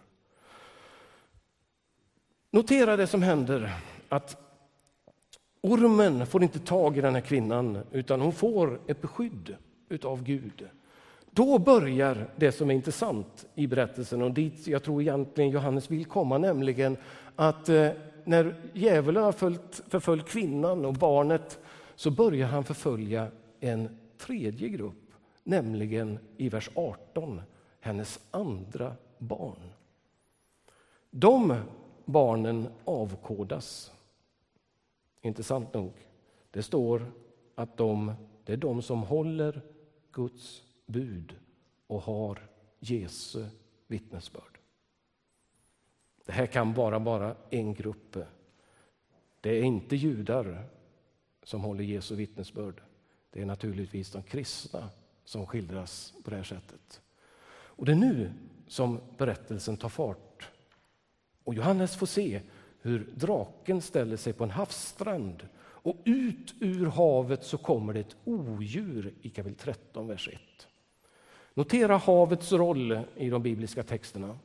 Notera 2.51 2.97
det 2.97 3.07
som 3.07 3.23
händer, 3.23 3.75
att 4.09 4.37
ormen 5.61 6.27
får 6.27 6.43
inte 6.43 6.59
tag 6.59 6.99
i 6.99 7.01
den 7.01 7.15
här 7.15 7.21
kvinnan 7.21 7.79
utan 7.91 8.21
hon 8.21 8.33
får 8.33 8.81
ett 8.87 9.01
beskydd 9.01 9.57
utav 9.89 10.23
Gud. 10.23 10.69
Då 11.31 11.59
börjar 11.59 12.31
det 12.37 12.53
som 12.53 12.71
är 12.71 12.75
intressant 12.75 13.47
i 13.55 13.67
berättelsen 13.67 14.23
och 14.23 14.31
dit 14.31 14.67
jag 14.67 14.83
tror 14.83 15.03
egentligen 15.03 15.51
Johannes 15.51 15.91
vill 15.91 16.05
komma, 16.05 16.39
nämligen 16.39 16.97
att 17.37 17.69
eh, 17.69 17.89
när 18.25 18.55
djävulen 18.73 19.23
har 19.23 19.33
förföljt 19.91 20.29
kvinnan 20.29 20.85
och 20.85 20.95
barnet 20.95 21.59
så 21.95 22.11
börjar 22.11 22.49
han 22.49 22.65
förfölja 22.65 23.31
en 23.61 23.99
tredje 24.19 24.69
grupp, 24.69 25.13
nämligen 25.43 26.19
i 26.37 26.49
vers 26.49 26.71
18, 26.75 27.43
hennes 27.81 28.21
andra 28.31 28.97
barn. 29.19 29.73
De 31.11 31.63
barnen 32.05 32.69
avkodas. 32.85 33.93
Intressant 35.21 35.75
nog. 35.75 35.93
Det 36.51 36.63
står 36.63 37.13
att 37.55 37.77
de, 37.77 38.13
det 38.45 38.53
är 38.53 38.57
de 38.57 38.83
som 38.83 39.03
håller 39.03 39.63
Guds 40.13 40.63
bud 40.87 41.37
och 41.87 42.03
har 42.03 42.49
Jesu 42.79 43.45
vittnesbörd. 43.87 44.59
Det 46.25 46.33
här 46.33 46.47
kan 46.47 46.75
bara 46.75 46.99
vara 46.99 47.37
en 47.51 47.75
grupp. 47.75 48.17
Det 49.41 49.51
är 49.51 49.63
inte 49.63 49.97
judar 49.97 50.69
som 51.43 51.61
håller 51.61 51.85
Jesu 51.85 52.15
vittnesbörd. 52.15 52.83
Det 53.31 53.43
är 53.43 53.47
naturligtvis 53.47 54.11
de 54.11 54.23
kristna 54.23 54.89
som 55.25 55.47
skildras 55.47 56.15
på 56.25 56.31
det 56.31 56.37
här 56.37 56.45
sättet. 56.45 57.01
Och 57.51 57.87
det 57.87 57.93
är 57.93 57.97
nu 57.97 58.33
som 58.69 59.01
berättelsen 59.19 59.77
tar 59.77 59.89
fart. 59.89 60.49
Och 61.45 61.55
Johannes 61.55 61.97
får 61.97 62.07
se 62.07 62.41
hur 62.81 63.07
draken 63.15 63.81
ställer 63.81 64.17
sig 64.17 64.33
på 64.33 64.45
en 64.45 64.51
havsstrand 64.51 65.49
och 65.59 65.97
ut 66.05 66.55
ur 66.61 66.87
havet 66.87 67.45
så 67.45 67.59
kommer 67.59 67.93
det 67.93 68.01
ett 68.01 68.17
odjur 68.25 69.15
i 69.23 69.31
kapitel 69.31 69.59
13, 69.59 70.07
vers 70.07 70.29
1. 70.33 70.41
Notera 71.55 71.97
havets 71.97 72.53
roll 72.53 73.01
i 73.17 73.31
de 73.31 73.43
bibliska 73.43 73.83
texterna. 73.83 74.39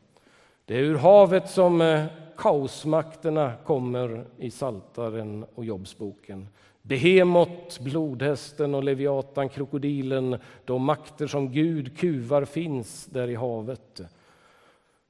Det 0.66 0.76
är 0.76 0.80
ur 0.80 0.98
havet 0.98 1.50
som 1.50 1.82
eh, 1.82 2.06
kaosmakterna 2.38 3.54
kommer 3.66 4.26
i 4.38 4.52
Saltaren 4.52 5.46
och 5.56 5.66
Jobbsboken. 5.66 6.48
Behemot, 6.88 7.80
blodhästen 7.80 8.76
och 8.76 8.84
Leviatan, 8.84 9.50
krokodilen, 9.50 10.38
de 10.65 10.84
makter 10.84 11.28
som 11.28 11.52
Gud 11.52 11.97
kuvar 11.97 12.45
finns 12.45 13.06
där 13.06 13.28
i 13.28 13.36
havet. 13.36 14.02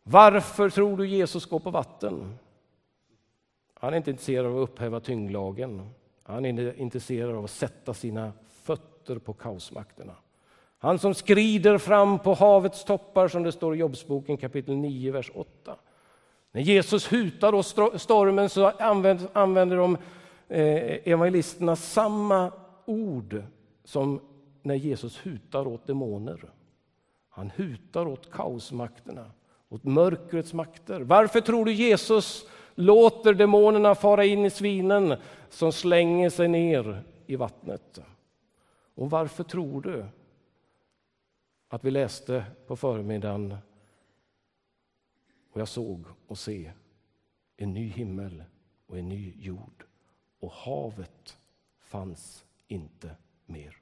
Varför 0.04 0.70
tror 0.70 0.98
du 0.98 1.08
Jesus 1.08 1.46
går 1.46 1.60
på 1.60 1.72
vatten? 1.72 2.38
Han 3.74 3.94
är 3.94 3.98
inte 3.98 4.12
intresserad 4.12 4.46
av 4.46 4.58
att 4.58 4.70
upphäva 4.70 5.00
tyngdlagen. 5.00 5.90
Han 6.24 6.46
är 6.46 6.80
intresserad 6.80 7.36
av 7.36 7.44
att 7.44 7.52
sätta 7.52 7.94
sina 7.94 8.32
fötter 8.64 9.18
på 9.18 9.34
kaosmakterna. 9.34 10.16
Han 10.80 11.00
som 11.00 11.14
skrider 11.14 11.78
fram 11.78 12.20
på 12.20 12.34
havets 12.34 12.84
toppar, 12.84 13.28
som 13.28 13.44
det 13.44 13.52
står 13.52 13.76
i 13.76 13.78
Jobbsboken 13.78 14.38
kapitel 14.38 14.76
9, 14.76 15.12
vers 15.12 15.32
8. 15.34 15.76
När 16.52 16.62
Jesus 16.62 17.14
hutar 17.14 17.56
åt 17.56 17.66
stormen 18.02 18.50
så 18.50 18.66
använder 19.34 19.78
de 19.78 19.98
Eh, 20.50 21.08
evangelisterna 21.08 21.76
samma 21.76 22.52
ord 22.86 23.44
som 23.84 24.22
när 24.62 24.76
Jesus 24.76 25.26
hutar 25.26 25.68
åt 25.68 25.88
demoner. 25.88 26.52
Han 27.30 27.50
hutar 27.50 28.08
åt 28.08 28.32
kaosmakterna, 28.32 29.32
åt 29.70 29.84
mörkrets 29.84 30.54
makter. 30.54 31.02
Varför 31.02 31.42
tror 31.42 31.66
du 31.66 31.74
Jesus 31.74 32.46
låter 32.76 33.34
demonerna 33.34 33.96
fara 33.96 34.26
in 34.26 34.46
i 34.46 34.50
svinen 34.50 35.16
som 35.50 35.72
slänger 35.72 36.30
sig 36.30 36.48
ner 36.48 37.04
i 37.26 37.36
vattnet? 37.36 38.00
Och 38.96 39.10
varför 39.10 39.44
tror 39.44 39.82
du 39.82 40.06
att 41.68 41.84
vi 41.84 41.92
läste 41.92 42.46
på 42.68 42.76
förmiddagen 42.76 43.58
och 45.52 45.62
jag 45.62 45.68
såg 45.68 46.06
och 46.28 46.38
se 46.38 46.72
en 47.58 47.74
ny 47.74 47.88
himmel 47.88 48.44
och 48.88 48.98
en 48.98 49.10
ny 49.10 49.34
jord 49.38 49.87
och 50.48 50.54
havet 50.54 51.38
fanns 51.80 52.46
inte 52.68 53.12
mer. 53.46 53.78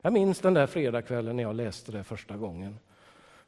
Jag 0.00 0.12
minns 0.12 0.40
den 0.40 0.54
där 0.54 0.66
fredagskvällen 0.66 1.36
när 1.36 1.42
jag 1.42 1.56
läste 1.56 1.92
det 1.92 2.04
första 2.04 2.36
gången. 2.36 2.78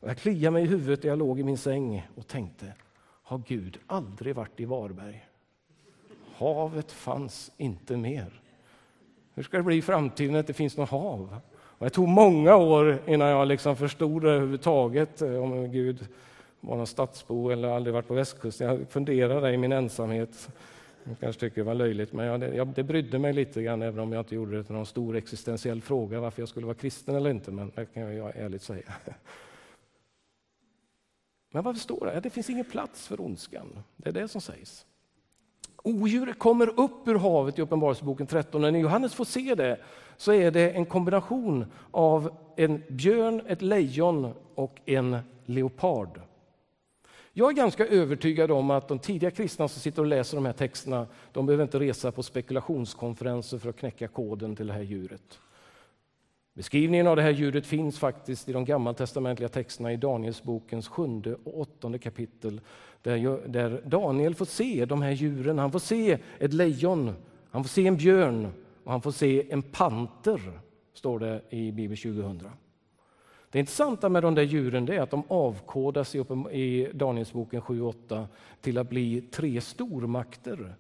Jag 0.00 0.18
kliade 0.18 0.50
mig 0.50 0.64
i 0.64 0.66
huvudet 0.66 1.02
när 1.02 1.10
jag 1.10 1.18
låg 1.18 1.40
i 1.40 1.42
min 1.42 1.58
säng 1.58 2.08
och 2.16 2.26
tänkte, 2.26 2.74
har 3.02 3.42
Gud 3.46 3.78
aldrig 3.86 4.36
varit 4.36 4.60
i 4.60 4.64
Varberg? 4.64 5.26
Havet 6.36 6.92
fanns 6.92 7.52
inte 7.56 7.96
mer. 7.96 8.40
Hur 9.34 9.42
ska 9.42 9.56
det 9.56 9.62
bli 9.62 9.76
i 9.76 9.82
framtiden 9.82 10.32
när 10.32 10.38
det 10.38 10.42
inte 10.42 10.52
finns 10.52 10.76
något 10.76 10.90
hav? 10.90 11.36
Och 11.54 11.86
det 11.86 11.90
tog 11.90 12.08
många 12.08 12.56
år 12.56 12.98
innan 13.06 13.28
jag 13.28 13.48
liksom 13.48 13.76
förstod 13.76 14.22
det 14.22 14.30
överhuvudtaget, 14.30 15.22
eh, 15.22 15.42
om 15.42 15.72
Gud 15.72 16.08
var 16.60 16.76
någon 16.76 16.86
stadsbo 16.86 17.50
eller 17.50 17.68
aldrig 17.68 17.94
varit 17.94 18.08
på 18.08 18.14
västkusten. 18.14 18.66
Jag 18.68 18.88
funderade 18.90 19.52
i 19.52 19.56
min 19.56 19.72
ensamhet. 19.72 20.48
Jag 21.04 21.20
kanske 21.20 21.40
tycker 21.40 21.56
det 21.56 21.62
var 21.62 21.74
löjligt, 21.74 22.12
men 22.12 22.26
jag, 22.26 22.54
jag, 22.54 22.68
det 22.68 22.82
brydde 22.82 23.18
mig 23.18 23.32
lite 23.32 23.62
grann, 23.62 23.82
även 23.82 24.00
om 24.00 24.12
jag 24.12 24.20
inte 24.20 24.34
gjorde 24.34 24.56
det 24.56 24.64
till 24.64 24.74
någon 24.74 24.86
stor 24.86 25.16
existentiell 25.16 25.82
fråga 25.82 26.20
varför 26.20 26.42
jag 26.42 26.48
skulle 26.48 26.66
vara 26.66 26.74
kristen 26.74 27.14
eller 27.14 27.30
inte, 27.30 27.50
men 27.50 27.72
det 27.74 27.86
kan 27.86 28.16
jag 28.16 28.36
ärligt 28.36 28.62
säga. 28.62 28.92
Men 31.54 31.64
vad 31.64 31.76
står 31.76 32.06
det? 32.06 32.20
Det 32.20 32.30
finns 32.30 32.50
ingen 32.50 32.64
plats 32.64 33.08
för 33.08 33.20
ondskan. 33.20 33.82
Det 33.96 34.08
är 34.08 34.12
det 34.12 34.28
som 34.28 34.40
sägs. 34.40 34.86
Odjuret 35.82 36.38
kommer 36.38 36.80
upp 36.80 37.08
ur 37.08 37.14
havet 37.14 37.58
i 37.58 37.62
Uppenbarelseboken 37.62 38.26
13. 38.26 38.62
När 38.62 38.70
Johannes 38.70 39.14
får 39.14 39.24
se 39.24 39.54
det 39.54 39.78
så 40.16 40.32
är 40.32 40.50
det 40.50 40.70
en 40.70 40.86
kombination 40.86 41.64
av 41.90 42.36
en 42.56 42.82
björn, 42.88 43.42
ett 43.46 43.62
lejon 43.62 44.34
och 44.54 44.80
en 44.84 45.18
leopard. 45.44 46.20
Jag 47.34 47.50
är 47.50 47.54
ganska 47.56 47.86
övertygad 47.86 48.50
om 48.50 48.70
att 48.70 48.88
de 48.88 48.98
tidiga 48.98 49.30
kristna 49.30 49.68
som 49.68 49.80
sitter 49.80 50.02
och 50.02 50.08
läser 50.08 50.36
de 50.36 50.46
här 50.46 50.52
texterna, 50.52 51.06
de 51.32 51.46
behöver 51.46 51.62
inte 51.64 51.80
resa 51.80 52.12
på 52.12 52.22
spekulationskonferenser 52.22 53.58
för 53.58 53.70
att 53.70 53.76
knäcka 53.76 54.08
koden 54.08 54.56
till 54.56 54.66
det 54.66 54.72
här 54.72 54.82
djuret. 54.82 55.38
Beskrivningen 56.54 57.06
av 57.06 57.16
det 57.16 57.22
här 57.22 57.30
djuret 57.30 57.66
finns 57.66 57.98
faktiskt 57.98 58.48
i 58.48 58.52
de 58.52 58.64
gammaltestamentliga 58.64 59.48
texterna 59.48 59.92
i 59.92 59.96
Danielsbokens 59.96 60.88
sjunde 60.88 61.34
och 61.44 61.60
åttonde 61.60 61.98
kapitel 61.98 62.60
där 63.02 63.88
Daniel 63.88 64.34
får 64.34 64.44
se 64.44 64.84
de 64.84 65.02
här 65.02 65.10
djuren. 65.10 65.58
Han 65.58 65.72
får 65.72 65.78
se 65.78 66.18
ett 66.38 66.52
lejon, 66.52 67.14
han 67.50 67.64
får 67.64 67.68
se 67.68 67.86
en 67.86 67.96
björn 67.96 68.52
och 68.84 68.92
han 68.92 69.02
får 69.02 69.12
se 69.12 69.52
en 69.52 69.62
panter, 69.62 70.60
står 70.94 71.18
det 71.18 71.42
i 71.50 71.72
Bibel 71.72 71.96
2000. 71.96 72.48
Det 73.52 73.58
intressanta 73.58 74.08
med 74.08 74.22
de 74.22 74.34
där 74.34 74.42
djuren 74.42 74.88
är 74.88 75.00
att 75.00 75.10
de 75.10 75.22
avkodas 75.28 76.14
i 76.50 76.88
Danielsboken 76.94 77.60
7-8 77.62 78.26
till 78.60 78.78
att 78.78 78.88
bli 78.88 79.20
tre 79.20 79.60
stormakter. 79.60 80.74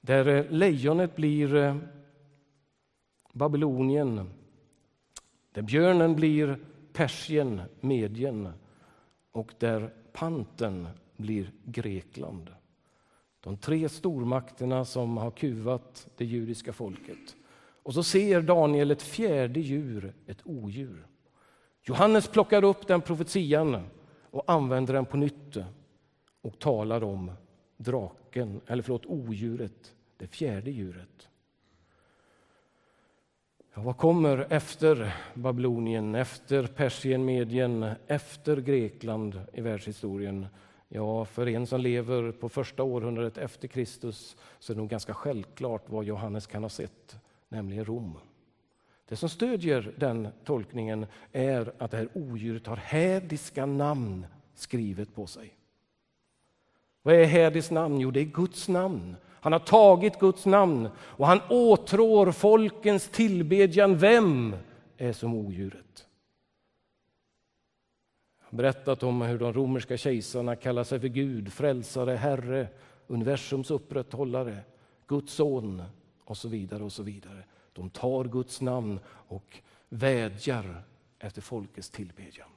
Där 0.00 0.28
eh, 0.28 0.50
lejonet 0.50 1.16
blir 1.16 1.54
eh, 1.54 1.76
Babylonien, 3.32 4.30
där 5.52 5.62
björnen 5.62 6.16
blir 6.16 6.58
Persien, 6.92 7.60
Medien 7.80 8.48
och 9.32 9.54
där 9.58 9.90
panten 10.12 10.88
blir 11.16 11.52
Grekland. 11.64 12.50
De 13.40 13.56
tre 13.56 13.88
stormakterna 13.88 14.84
som 14.84 15.16
har 15.16 15.30
kuvat 15.30 16.08
det 16.16 16.24
judiska 16.24 16.72
folket. 16.72 17.36
Och 17.82 17.94
så 17.94 18.02
ser 18.02 18.42
Daniel 18.42 18.90
ett 18.90 19.02
fjärde 19.02 19.60
djur, 19.60 20.12
ett 20.26 20.40
odjur. 20.44 21.06
Johannes 21.86 22.28
plockar 22.28 22.64
upp 22.64 22.86
den 22.86 23.00
profetian 23.00 23.86
och 24.30 24.44
använder 24.46 24.94
den 24.94 25.06
på 25.06 25.16
nytt 25.16 25.56
och 26.42 26.58
talar 26.58 27.04
om 27.04 27.32
draken, 27.76 28.60
eller 28.66 28.82
förlåt, 28.82 29.06
odjuret, 29.06 29.94
det 30.16 30.26
fjärde 30.26 30.70
djuret. 30.70 31.28
Ja, 33.74 33.82
vad 33.82 33.96
kommer 33.96 34.46
efter 34.50 35.14
Babylonien, 35.34 36.14
efter 36.14 36.66
Persien, 36.66 37.24
Medien, 37.24 37.90
efter 38.06 38.56
Grekland 38.56 39.40
i 39.52 39.60
världshistorien? 39.60 40.46
Ja, 40.88 41.24
för 41.24 41.48
en 41.48 41.66
som 41.66 41.80
lever 41.80 42.32
på 42.32 42.48
första 42.48 42.82
århundradet 42.82 43.38
efter 43.38 43.68
Kristus 43.68 44.36
så 44.58 44.72
är 44.72 44.74
det 44.74 44.80
nog 44.80 44.90
ganska 44.90 45.14
självklart 45.14 45.90
vad 45.90 46.04
Johannes 46.04 46.46
kan 46.46 46.62
ha 46.62 46.70
sett, 46.70 47.16
nämligen 47.48 47.84
Rom. 47.84 48.18
Det 49.08 49.16
som 49.16 49.28
stödjer 49.28 49.94
den 49.96 50.28
tolkningen 50.44 51.06
är 51.32 51.72
att 51.78 51.90
det 51.90 51.96
här 51.96 52.08
odjuret 52.14 52.66
har 52.66 52.76
hädiska 52.76 53.66
namn 53.66 54.26
skrivet 54.54 55.14
på 55.14 55.26
sig. 55.26 55.54
Vad 57.02 57.14
är 57.14 57.24
hädiskt 57.24 57.70
namn? 57.70 58.00
Jo, 58.00 58.10
det 58.10 58.20
är 58.20 58.24
Guds 58.24 58.68
namn. 58.68 59.16
Han 59.30 59.52
har 59.52 59.60
tagit 59.60 60.18
Guds 60.18 60.46
namn 60.46 60.88
och 60.98 61.26
han 61.26 61.40
åtrår 61.50 62.32
folkens 62.32 63.08
tillbedjan. 63.08 63.98
Vem 63.98 64.56
är 64.96 65.12
som 65.12 65.34
odjuret? 65.34 66.06
Jag 68.38 68.46
har 68.46 68.56
berättat 68.56 69.02
om 69.02 69.22
hur 69.22 69.38
de 69.38 69.52
romerska 69.52 69.96
kejsarna 69.96 70.56
kallar 70.56 70.84
sig 70.84 71.00
för 71.00 71.08
Gud, 71.08 71.52
frälsare, 71.52 72.10
Herre, 72.10 72.68
universums 73.06 73.70
upprätthållare, 73.70 74.58
Guds 75.06 75.32
son 75.32 75.82
och 76.24 76.36
så 76.36 76.48
vidare. 76.48 76.84
och 76.84 76.92
så 76.92 77.02
vidare. 77.02 77.44
De 77.74 77.90
tar 77.90 78.24
Guds 78.24 78.60
namn 78.60 79.00
och 79.06 79.58
vädjar 79.88 80.82
efter 81.18 81.42
folkets 81.42 81.90
tillbedjan. 81.90 82.48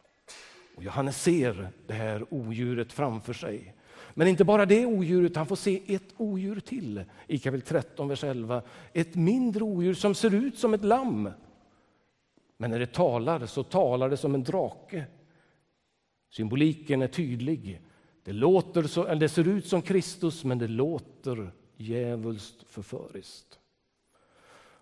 Och 0.76 0.84
Johannes 0.84 1.22
ser 1.22 1.70
det 1.88 1.94
här 1.94 2.34
odjuret 2.34 2.94
framför 2.94 3.34
sig. 3.34 3.74
Men 4.14 4.28
inte 4.28 4.46
bara 4.46 4.66
det 4.66 4.86
odjuret, 4.86 5.36
han 5.36 5.46
får 5.46 5.56
se 5.56 5.96
ett 5.96 6.14
odjur 6.18 6.60
till 6.60 7.04
i 7.28 7.40
kapitel 7.40 7.68
13, 7.68 8.08
vers 8.08 8.24
11. 8.24 8.62
Ett 8.94 9.16
mindre 9.16 9.64
odjur 9.64 9.94
som 9.94 10.16
ser 10.16 10.34
ut 10.34 10.58
som 10.58 10.74
ett 10.74 10.84
lamm. 10.84 11.30
Men 12.58 12.72
när 12.72 12.80
det 12.80 12.94
talar 12.94 13.46
så 13.46 13.64
talar 13.64 14.10
det 14.10 14.18
som 14.18 14.36
en 14.36 14.44
drake. 14.44 15.06
Symboliken 16.30 17.02
är 17.02 17.08
tydlig. 17.08 17.82
Det, 18.24 18.34
låter 18.34 18.84
så, 18.84 19.06
eller 19.06 19.22
det 19.22 19.30
ser 19.30 19.48
ut 19.48 19.68
som 19.68 19.82
Kristus, 19.82 20.44
men 20.44 20.58
det 20.58 20.68
låter 20.68 21.52
djävulskt 21.78 22.64
förföriskt. 22.68 23.60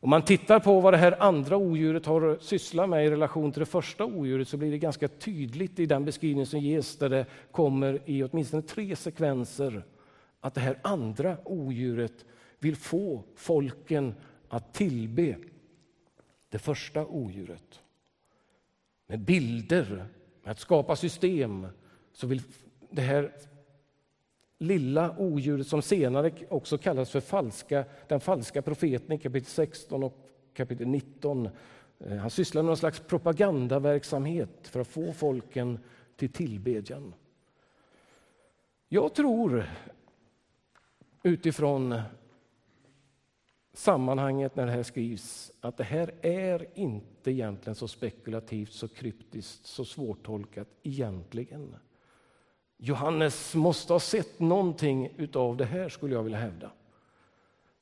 Om 0.05 0.09
man 0.09 0.21
tittar 0.21 0.59
på 0.59 0.79
vad 0.79 0.93
det 0.93 0.97
här 0.97 1.23
andra 1.23 1.57
odjuret 1.57 2.05
har 2.05 2.37
sysslat 2.41 2.89
med 2.89 3.05
i 3.05 3.09
relation 3.09 3.51
till 3.51 3.59
det 3.59 3.65
första 3.65 4.05
odjuret 4.05 4.47
så 4.47 4.57
blir 4.57 4.71
det 4.71 4.77
ganska 4.77 5.07
tydligt 5.07 5.79
i 5.79 5.85
den 5.85 6.05
beskrivning 6.05 6.45
som 6.45 6.59
ges 6.59 6.97
där 6.97 7.09
det 7.09 7.25
kommer 7.51 8.01
i 8.05 8.23
åtminstone 8.23 8.61
tre 8.61 8.95
sekvenser 8.95 9.83
att 10.39 10.53
det 10.53 10.61
här 10.61 10.79
andra 10.81 11.37
odjuret 11.45 12.25
vill 12.59 12.75
få 12.75 13.23
folken 13.35 14.15
att 14.49 14.73
tillbe 14.73 15.35
det 16.49 16.59
första 16.59 17.05
odjuret. 17.05 17.81
Med 19.07 19.19
bilder, 19.19 20.05
med 20.43 20.51
att 20.51 20.59
skapa 20.59 20.95
system 20.95 21.67
så 22.13 22.27
vill 22.27 22.41
det 22.89 23.01
här 23.01 23.31
lilla 24.57 25.15
odjuret 25.17 25.67
som 25.67 25.81
senare 25.81 26.31
också 26.49 26.77
kallas 26.77 27.11
för 27.11 27.19
falska, 27.19 27.85
den 28.07 28.19
falska 28.19 28.61
profeten 28.61 29.11
i 29.11 29.17
kapitel 29.17 29.49
16 29.49 30.03
och 30.03 30.29
kapitel 30.53 30.87
19 30.87 31.49
eh, 31.99 32.17
han 32.17 32.29
sysslar 32.29 32.61
med 32.61 32.67
någon 32.67 32.77
slags 32.77 32.99
propagandaverksamhet 32.99 34.67
för 34.67 34.79
att 34.79 34.87
få 34.87 35.13
folken 35.13 35.79
till 36.15 36.31
tillbedjan. 36.31 37.13
Jag 38.89 39.13
tror 39.13 39.69
utifrån 41.23 42.01
sammanhanget 43.73 44.55
när 44.55 44.65
det 44.65 44.71
här 44.71 44.83
skrivs 44.83 45.51
att 45.59 45.77
det 45.77 45.83
här 45.83 46.13
är 46.21 46.67
inte 46.79 47.31
egentligen 47.31 47.75
så 47.75 47.87
spekulativt, 47.87 48.73
så 48.73 48.87
kryptiskt, 48.87 49.65
så 49.65 49.85
svårtolkat 49.85 50.67
egentligen. 50.83 51.75
Johannes 52.77 53.55
måste 53.55 53.93
ha 53.93 53.99
sett 53.99 54.39
någonting 54.39 55.09
utav 55.17 55.57
det 55.57 55.65
här 55.65 55.89
skulle 55.89 56.13
jag 56.13 56.23
vilja 56.23 56.39
hävda. 56.39 56.71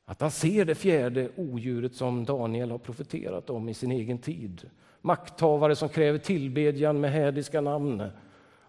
Att 0.05 0.21
han 0.21 0.31
ser 0.31 0.65
det 0.65 0.75
fjärde 0.75 1.29
odjuret 1.35 1.95
som 1.95 2.25
Daniel 2.25 2.71
har 2.71 2.77
profeterat 2.77 3.49
om 3.49 3.69
i 3.69 3.73
sin 3.73 3.91
egen 3.91 4.17
tid. 4.17 4.69
Makthavare 5.01 5.75
som 5.75 5.89
kräver 5.89 6.19
tillbedjan 6.19 6.99
med 6.99 7.11
hädiska 7.11 7.61
namn. 7.61 8.03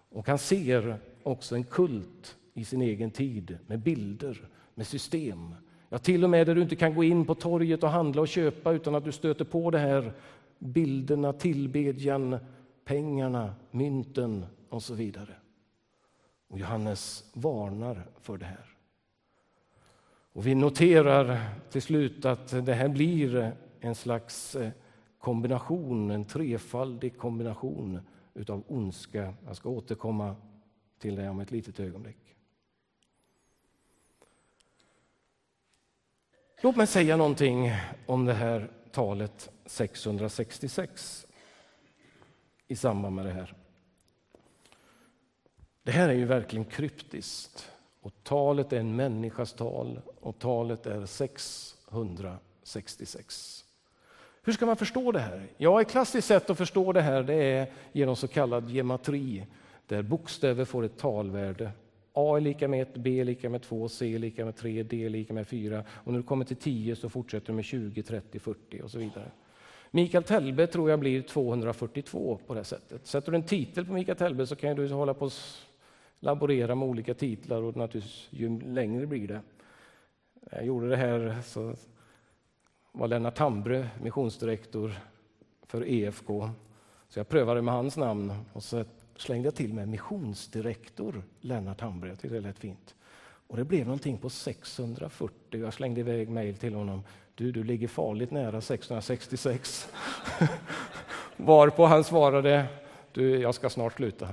Och 0.09 0.27
han 0.27 0.37
ser 0.37 0.97
också 1.23 1.55
en 1.55 1.63
kult 1.63 2.37
i 2.53 2.65
sin 2.65 2.81
egen 2.81 3.11
tid 3.11 3.57
med 3.67 3.79
bilder, 3.79 4.47
med 4.75 4.87
system. 4.87 5.55
Ja, 5.89 5.97
till 5.97 6.23
och 6.23 6.29
med 6.29 6.47
där 6.47 6.55
du 6.55 6.61
inte 6.61 6.75
kan 6.75 6.95
gå 6.95 7.03
in 7.03 7.25
på 7.25 7.35
torget 7.35 7.83
och 7.83 7.89
handla 7.89 8.21
och 8.21 8.27
köpa 8.27 8.71
utan 8.71 8.95
att 8.95 9.05
du 9.05 9.11
stöter 9.11 9.45
på 9.45 9.71
det 9.71 9.79
här 9.79 10.13
bilderna, 10.59 11.33
tillbedjan, 11.33 12.37
pengarna, 12.85 13.53
mynten 13.71 14.45
och 14.69 14.83
så 14.83 14.93
vidare. 14.93 15.35
Och 16.47 16.59
Johannes 16.59 17.23
varnar 17.33 18.07
för 18.21 18.37
det 18.37 18.45
här. 18.45 18.75
Och 20.33 20.47
vi 20.47 20.55
noterar 20.55 21.49
till 21.69 21.81
slut 21.81 22.25
att 22.25 22.65
det 22.65 22.73
här 22.73 22.89
blir 22.89 23.55
en 23.79 23.95
slags 23.95 24.55
eh, 24.55 24.71
kombination, 25.19 26.11
en 26.11 26.25
trefaldig 26.25 27.17
kombination 27.17 27.99
utav 28.33 28.63
ondska. 28.67 29.33
Jag 29.45 29.55
ska 29.55 29.69
återkomma 29.69 30.35
till 30.99 31.15
det 31.15 31.29
om 31.29 31.39
ett 31.39 31.51
litet 31.51 31.79
ögonblick. 31.79 32.35
Låt 36.61 36.75
mig 36.75 36.87
säga 36.87 37.17
någonting 37.17 37.71
om 38.05 38.25
det 38.25 38.33
här 38.33 38.71
talet 38.91 39.49
666 39.65 41.27
i 42.67 42.75
samband 42.75 43.15
med 43.15 43.25
det 43.25 43.31
här. 43.31 43.64
Det 45.85 45.91
här 45.91 46.09
är 46.09 46.13
ju 46.13 46.25
verkligen 46.25 46.65
kryptiskt. 46.65 47.71
Och 48.01 48.13
talet 48.23 48.73
är 48.73 48.79
en 48.79 48.95
människas 48.95 49.53
tal 49.53 49.99
och 50.19 50.39
talet 50.39 50.85
är 50.85 51.05
666. 51.05 53.65
Hur 54.43 54.53
ska 54.53 54.65
man 54.65 54.77
förstå 54.77 55.11
det 55.11 55.19
här? 55.19 55.47
Ja, 55.57 55.81
ett 55.81 55.89
klassiskt 55.89 56.27
sätt 56.27 56.49
att 56.49 56.57
förstå 56.57 56.93
det 56.93 57.01
här 57.01 57.23
det 57.23 57.33
är 57.33 57.67
genom 57.91 58.15
så 58.15 58.27
kallad 58.27 58.69
gematri, 58.69 59.45
där 59.87 60.01
bokstäver 60.01 60.65
får 60.65 60.83
ett 60.83 60.97
talvärde. 60.97 61.71
A 62.13 62.37
är 62.37 62.41
lika 62.41 62.67
med 62.67 62.81
1, 62.81 62.93
B 62.93 63.19
är 63.19 63.25
lika 63.25 63.49
med 63.49 63.61
2, 63.61 63.89
C 63.89 64.15
är 64.15 64.19
lika 64.19 64.45
med 64.45 64.55
3, 64.55 64.83
D 64.83 65.05
är 65.05 65.09
lika 65.09 65.33
med 65.33 65.47
4 65.47 65.83
och 65.89 66.11
när 66.11 66.19
du 66.19 66.23
kommer 66.23 66.45
till 66.45 66.57
10 66.57 66.95
så 66.95 67.09
fortsätter 67.09 67.47
du 67.47 67.53
med 67.53 67.65
20, 67.65 68.03
30, 68.03 68.39
40 68.39 68.81
och 68.81 68.91
så 68.91 68.99
vidare. 68.99 69.31
Mikael 69.91 70.23
Telbe 70.23 70.67
tror 70.67 70.89
jag 70.89 70.99
blir 70.99 71.21
242 71.21 72.39
på 72.47 72.53
det 72.53 72.63
sättet. 72.63 73.07
Sätter 73.07 73.31
du 73.31 73.35
en 73.35 73.43
titel 73.43 73.85
på 73.85 73.93
Mikael 73.93 74.17
Telbe 74.17 74.47
så 74.47 74.55
kan 74.55 74.75
du 74.75 74.89
hålla 74.89 75.13
på 75.13 75.29
laborera 76.19 76.75
med 76.75 76.87
olika 76.87 77.13
titlar 77.13 77.61
och 77.61 77.75
naturligtvis 77.75 78.27
ju 78.29 78.59
längre 78.59 79.05
blir 79.05 79.27
det. 79.27 79.41
Jag 80.51 80.65
gjorde 80.65 80.89
det 80.89 80.97
här 80.97 81.37
så 81.43 81.75
var 82.91 83.07
Lennart 83.07 83.35
Tambre 83.35 83.89
missionsdirektor 84.01 84.93
för 85.67 85.87
EFK. 85.87 86.49
Så 87.09 87.19
jag 87.19 87.29
prövade 87.29 87.61
med 87.61 87.73
hans 87.73 87.97
namn 87.97 88.33
och 88.53 88.63
så 88.63 88.85
slängde 89.15 89.47
jag 89.47 89.55
till 89.55 89.73
med 89.73 89.87
missionsdirektor 89.87 91.23
Lennart 91.41 91.79
Tambre. 91.79 92.09
Jag 92.09 92.19
tyckte 92.19 92.35
det 92.35 92.41
lät 92.41 92.59
fint. 92.59 92.95
Och 93.47 93.57
det 93.57 93.63
blev 93.63 93.85
någonting 93.85 94.17
på 94.17 94.29
640. 94.29 95.35
Jag 95.49 95.73
slängde 95.73 95.99
iväg 95.99 96.29
mejl 96.29 96.57
till 96.57 96.73
honom. 96.73 97.03
Du, 97.35 97.51
du 97.51 97.63
ligger 97.63 97.87
farligt 97.87 98.31
nära 98.31 98.61
666. 98.61 99.89
Varpå 101.37 101.85
han 101.85 102.03
svarade, 102.03 102.65
du, 103.11 103.39
jag 103.39 103.55
ska 103.55 103.69
snart 103.69 103.93
sluta. 103.93 104.29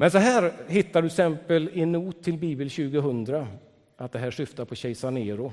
Men 0.00 0.10
så 0.10 0.18
här 0.18 0.52
hittar 0.66 1.02
du 1.02 1.06
exempel 1.06 1.70
i 1.72 1.86
not 1.86 2.22
till 2.22 2.38
Bibel 2.38 2.70
2000 2.70 3.46
att 3.96 4.12
det 4.12 4.18
här 4.18 4.30
syftar 4.30 4.64
på 4.64 4.74
kejsar 4.74 5.10
Nero. 5.10 5.52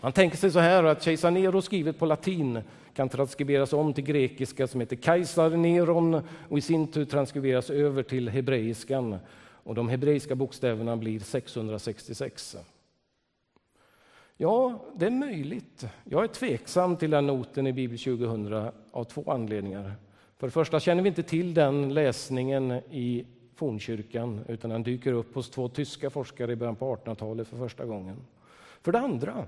Man 0.00 0.12
tänker 0.12 0.36
sig 0.36 0.50
så 0.50 0.58
här 0.58 0.84
att 0.84 1.02
kejsar 1.02 1.30
Nero 1.30 1.62
skrivet 1.62 1.98
på 1.98 2.06
latin 2.06 2.60
kan 2.94 3.08
transkriberas 3.08 3.72
om 3.72 3.94
till 3.94 4.04
grekiska 4.04 4.66
som 4.66 4.80
heter 4.80 4.96
Kajsar 4.96 5.50
Neron 5.50 6.22
och 6.48 6.58
i 6.58 6.60
sin 6.60 6.86
tur 6.86 7.04
transkriberas 7.04 7.70
över 7.70 8.02
till 8.02 8.28
hebreiskan. 8.28 9.18
Och 9.38 9.74
de 9.74 9.88
hebreiska 9.88 10.34
bokstäverna 10.34 10.96
blir 10.96 11.20
666. 11.20 12.56
Ja, 14.36 14.84
det 14.94 15.06
är 15.06 15.10
möjligt. 15.10 15.86
Jag 16.04 16.24
är 16.24 16.28
tveksam 16.28 16.96
till 16.96 17.10
den 17.10 17.26
noten 17.26 17.66
i 17.66 17.72
Bibel 17.72 17.98
2000 17.98 18.70
av 18.90 19.04
två 19.04 19.30
anledningar. 19.30 19.92
För 20.44 20.48
det 20.48 20.52
första 20.52 20.80
känner 20.80 21.02
vi 21.02 21.08
inte 21.08 21.22
till 21.22 21.54
den 21.54 21.94
läsningen 21.94 22.72
i 22.90 23.26
fornkyrkan 23.54 24.44
utan 24.48 24.70
den 24.70 24.82
dyker 24.82 25.12
upp 25.12 25.34
hos 25.34 25.50
två 25.50 25.68
tyska 25.68 26.10
forskare 26.10 26.52
i 26.52 26.56
början 26.56 26.76
på 26.76 26.96
1800-talet 26.96 27.48
för 27.48 27.56
första 27.56 27.84
gången. 27.84 28.16
För 28.82 28.92
det 28.92 28.98
andra, 28.98 29.46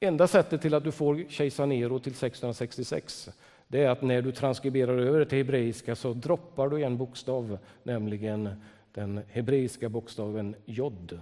enda 0.00 0.28
sättet 0.28 0.62
till 0.62 0.74
att 0.74 0.84
du 0.84 0.92
får 0.92 1.24
kejsar 1.28 1.66
Nero 1.66 1.98
till 1.98 2.12
1666 2.12 3.30
det 3.68 3.84
är 3.84 3.88
att 3.88 4.02
när 4.02 4.22
du 4.22 4.32
transkriberar 4.32 4.98
över 4.98 5.24
till 5.24 5.38
hebreiska 5.38 5.96
så 5.96 6.12
droppar 6.12 6.68
du 6.68 6.82
en 6.82 6.98
bokstav, 6.98 7.58
nämligen 7.82 8.62
den 8.92 9.20
hebreiska 9.28 9.88
bokstaven 9.88 10.54
jod. 10.64 11.20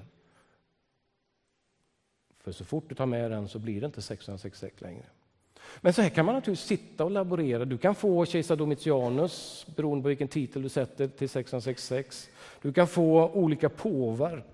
För 2.39 2.53
så 2.53 2.65
fort 2.65 2.85
du 2.89 2.95
tar 2.95 3.07
med 3.07 3.31
den 3.31 3.49
så 3.49 3.59
blir 3.59 3.81
det 3.81 3.87
inte 3.87 4.03
666 4.03 4.81
längre. 4.81 5.05
Men 5.81 5.93
så 5.93 6.03
här 6.03 6.09
kan 6.09 6.27
man 6.27 6.35
naturligtvis 6.35 6.69
sitta 6.69 7.05
och 7.05 7.11
laborera. 7.11 7.65
Du 7.65 7.79
kan 7.79 7.95
få 7.95 8.25
kejsar 8.25 8.57
Domitianus, 8.57 9.67
beroende 9.77 10.03
på 10.03 10.09
vilken 10.09 10.29
titel 10.29 10.63
du 10.63 10.69
sätter, 10.69 11.07
till 11.07 11.25
1666. 11.25 12.29
Du 12.63 12.73
kan 12.73 12.87
få 12.87 13.31
olika 13.31 13.69
påvar. 13.69 14.45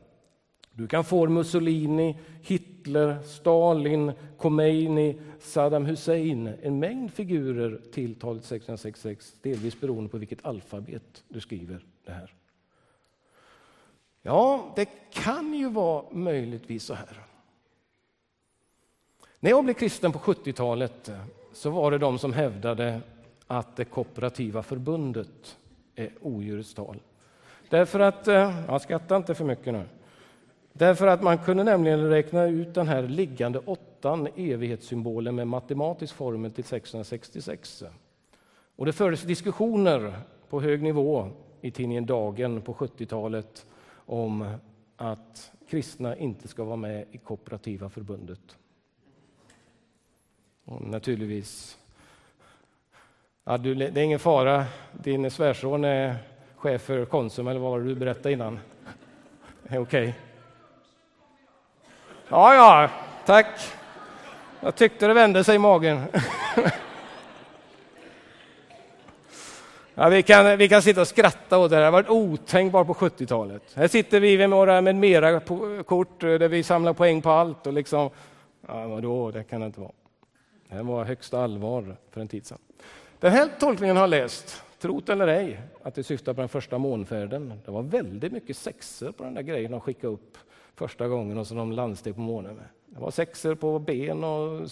Du 0.72 0.86
kan 0.86 1.04
få 1.04 1.28
Mussolini, 1.28 2.18
Hitler, 2.42 3.22
Stalin, 3.22 4.12
Khomeini, 4.38 5.20
Saddam 5.40 5.86
Hussein. 5.86 6.52
En 6.62 6.78
mängd 6.78 7.12
figurer 7.12 7.80
till 7.92 8.14
talet 8.14 8.42
1666, 8.42 9.34
delvis 9.42 9.80
beroende 9.80 10.10
på 10.10 10.18
vilket 10.18 10.46
alfabet 10.46 11.24
du 11.28 11.40
skriver 11.40 11.84
det 12.04 12.12
här. 12.12 12.34
Ja, 14.22 14.72
det 14.76 14.88
kan 15.12 15.54
ju 15.54 15.68
vara 15.68 16.04
möjligtvis 16.10 16.84
så 16.84 16.94
här 16.94 17.25
när 19.46 19.50
jag 19.50 19.64
blev 19.64 19.74
kristen 19.74 20.12
på 20.12 20.18
70-talet 20.18 21.08
eh, 21.08 21.16
så 21.52 21.70
var 21.70 21.90
det 21.90 21.98
de 21.98 22.18
som 22.18 22.32
hävdade 22.32 23.00
att 23.46 23.76
det 23.76 23.84
kooperativa 23.84 24.62
förbundet 24.62 25.58
är 25.94 26.10
odjurets 26.20 26.74
tal. 26.74 26.96
Därför 27.68 28.00
att, 28.00 28.28
eh, 28.28 28.64
jag 28.68 28.80
skrattar 28.80 29.16
inte 29.16 29.34
för 29.34 29.44
mycket 29.44 29.72
nu, 29.72 29.82
därför 30.72 31.06
att 31.06 31.22
man 31.22 31.38
kunde 31.38 31.64
nämligen 31.64 32.10
räkna 32.10 32.44
ut 32.44 32.74
den 32.74 32.88
här 32.88 33.02
liggande 33.02 33.58
åttan, 33.58 34.28
evighetssymbolen 34.36 35.34
med 35.34 35.48
matematisk 35.48 36.14
formel 36.14 36.52
till 36.52 36.64
666. 36.64 37.84
Och 38.76 38.86
det 38.86 38.92
fördes 38.92 39.22
diskussioner 39.22 40.18
på 40.48 40.60
hög 40.60 40.82
nivå 40.82 41.28
i 41.60 41.70
tidningen 41.70 42.06
Dagen 42.06 42.62
på 42.62 42.74
70-talet 42.74 43.66
om 44.06 44.56
att 44.96 45.52
kristna 45.68 46.16
inte 46.16 46.48
ska 46.48 46.64
vara 46.64 46.76
med 46.76 47.04
i 47.10 47.18
kooperativa 47.18 47.88
förbundet. 47.88 48.56
Och 50.68 50.82
naturligtvis, 50.82 51.78
ja, 53.44 53.58
du, 53.58 53.74
det 53.74 54.00
är 54.00 54.04
ingen 54.04 54.18
fara, 54.18 54.64
din 54.92 55.30
svärson 55.30 55.84
är 55.84 56.16
chef 56.56 56.82
för 56.82 57.04
Konsum, 57.04 57.48
eller 57.48 57.60
vad 57.60 57.70
var 57.70 57.80
det 57.80 57.86
du 57.86 57.94
berättade 57.94 58.32
innan? 58.32 58.58
Okej. 59.64 59.80
Okay. 59.80 60.12
Ja, 62.28 62.54
ja, 62.54 62.90
tack. 63.26 63.46
Jag 64.60 64.76
tyckte 64.76 65.06
det 65.06 65.14
vände 65.14 65.44
sig 65.44 65.56
i 65.56 65.58
magen. 65.58 66.02
Ja, 69.98 70.08
vi, 70.08 70.22
kan, 70.22 70.58
vi 70.58 70.68
kan 70.68 70.82
sitta 70.82 71.00
och 71.00 71.08
skratta 71.08 71.58
åt 71.58 71.70
det 71.70 71.76
här. 71.76 71.80
Det 71.80 71.86
har 71.86 71.92
varit 71.92 72.08
otänkbart 72.08 72.86
på 72.86 72.94
70-talet. 72.94 73.62
Här 73.74 73.88
sitter 73.88 74.20
vi 74.20 74.38
med 74.38 74.50
våra 74.50 74.80
med 74.80 74.96
mera 74.96 75.40
kort 75.86 76.22
eh, 76.22 76.28
där 76.28 76.48
vi 76.48 76.62
samlar 76.62 76.92
poäng 76.92 77.22
på 77.22 77.30
allt. 77.30 77.66
Och 77.66 77.72
liksom, 77.72 78.10
ja, 78.68 78.86
vadå, 78.86 79.30
det 79.30 79.44
kan 79.44 79.60
det 79.60 79.66
inte 79.66 79.80
vara. 79.80 79.92
Det 80.68 80.82
var 80.82 81.04
högsta 81.04 81.40
allvar 81.40 81.96
för 82.10 82.20
en 82.20 82.28
tid 82.28 82.46
sedan. 82.46 82.58
Den 83.18 83.32
här 83.32 83.48
tolkningen 83.60 83.96
har 83.96 84.02
jag 84.02 84.10
läst, 84.10 84.62
trot 84.78 85.08
eller 85.08 85.26
ej, 85.26 85.60
att 85.82 85.94
det 85.94 86.02
syftar 86.02 86.34
på 86.34 86.40
den 86.40 86.48
första 86.48 86.78
månfärden. 86.78 87.60
Det 87.64 87.70
var 87.70 87.82
väldigt 87.82 88.32
mycket 88.32 88.56
sexer 88.56 89.12
på 89.12 89.24
den 89.24 89.34
där 89.34 89.42
grejen 89.42 89.70
de 89.70 89.80
skickade 89.80 90.12
upp 90.12 90.38
första 90.74 91.08
gången 91.08 91.38
och 91.38 91.46
som 91.46 91.56
de 91.56 91.72
landsteg 91.72 92.14
på 92.14 92.20
månen 92.20 92.54
med. 92.54 92.66
Det 92.86 93.00
var 93.00 93.10
sexer 93.10 93.54
på 93.54 93.78
ben 93.78 94.24
och 94.24 94.70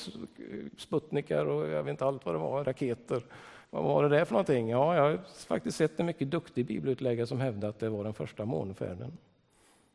sputnikar 0.78 1.47
och 1.47 1.68
jag 1.68 1.82
vet 1.82 1.90
inte 1.90 2.05
allt 2.05 2.26
vad 2.26 2.34
det 2.34 2.38
var, 2.38 2.64
raketer. 2.64 3.22
Vad 3.70 3.84
var 3.84 4.03
det 4.03 4.09
där 4.09 4.24
för 4.24 4.32
någonting? 4.32 4.68
Ja, 4.68 4.95
jag 4.95 5.03
har 5.03 5.18
faktiskt 5.47 5.76
sett 5.76 6.01
en 6.01 6.07
mycket 6.07 6.30
duktig 6.30 6.66
bibelutläggare 6.66 7.26
som 7.26 7.40
hävdar 7.40 7.68
att 7.68 7.78
det 7.78 7.88
var 7.88 8.05
den 8.05 8.14
första 8.14 8.45
månfärden. 8.45 9.18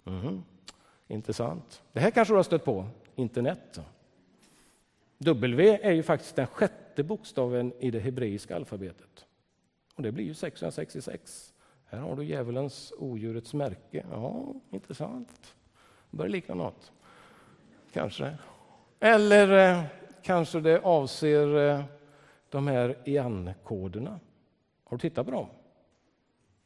Mm. 0.06 0.44
Intressant. 1.08 1.82
Det 1.92 2.00
här 2.00 2.12
kanske 2.12 2.34
du 2.34 2.36
har 2.36 2.44
stött 2.44 2.66
på, 2.66 2.86
internet. 3.16 3.80
W 5.20 5.80
är 5.82 5.92
ju 5.92 6.04
faktiskt 6.04 6.36
den 6.36 6.48
sjätte 6.48 7.04
bokstaven 7.04 7.74
i 7.80 7.92
det 7.92 8.00
hebreiska 8.00 8.56
alfabetet. 8.56 9.26
Och 9.96 10.04
det 10.04 10.12
blir 10.12 10.26
ju 10.26 10.34
666. 10.34 11.54
Här 11.86 12.00
har 12.00 12.16
du 12.16 12.24
djävulens, 12.24 12.94
odjurets 12.98 13.54
märke. 13.54 14.06
Ja, 14.12 14.54
intressant. 14.70 15.56
Det 16.12 16.18
börjar 16.18 16.30
likna 16.30 16.56
något. 16.56 16.92
Kanske. 17.94 18.38
Eller 19.00 19.72
eh, 19.72 19.84
kanske 20.24 20.60
det 20.60 20.80
avser 20.80 21.70
eh, 21.70 21.84
de 22.50 22.68
här 22.68 22.98
EAN-koderna. 23.06 24.20
Har 24.84 24.98
du 24.98 25.02
tittat 25.02 25.26
på 25.26 25.32
dem? 25.32 25.48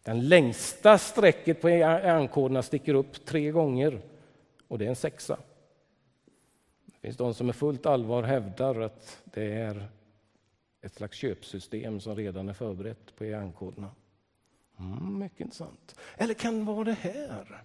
Den 0.03 0.27
längsta 0.27 0.97
strecket 0.97 1.61
på 1.61 1.69
EAN-koderna 1.69 2.61
sticker 2.61 2.93
upp 2.93 3.25
tre 3.25 3.51
gånger 3.51 4.01
och 4.67 4.77
det 4.77 4.85
är 4.85 4.89
en 4.89 4.95
sexa. 4.95 5.37
Det 7.03 7.07
finns 7.07 7.17
de 7.17 7.33
som 7.33 7.45
med 7.45 7.55
fullt 7.55 7.85
allvar 7.85 8.23
hävdar 8.23 8.79
att 8.79 9.21
det 9.23 9.53
är 9.53 9.87
ett 10.81 10.93
slags 10.93 11.17
köpsystem 11.17 11.99
som 11.99 12.15
redan 12.15 12.49
är 12.49 12.53
förberett 12.53 13.15
på 13.15 13.23
EAN-koderna. 13.25 13.91
Mm, 14.79 15.19
mycket 15.19 15.41
intressant. 15.41 15.95
Eller 16.17 16.33
kan 16.33 16.59
det 16.59 16.65
vara 16.65 16.83
det 16.83 16.93
här? 16.93 17.63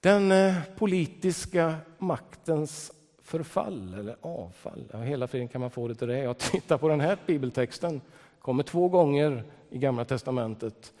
Den 0.00 0.32
eh, 0.32 0.54
politiska 0.76 1.76
maktens 1.98 2.92
förfall 3.22 3.94
eller 3.94 4.16
avfall. 4.20 4.90
Ja, 4.92 4.98
hela 4.98 5.26
friden 5.26 5.48
kan 5.48 5.60
man 5.60 5.70
få 5.70 5.88
det 5.88 5.94
till 5.94 6.08
det. 6.08 6.18
Jag 6.18 6.38
tittar 6.38 6.78
på 6.78 6.88
den 6.88 7.00
här 7.00 7.18
bibeltexten. 7.26 8.00
kommer 8.38 8.62
två 8.62 8.88
gånger 8.88 9.44
i 9.70 9.78
Gamla 9.78 10.04
testamentet 10.04 10.92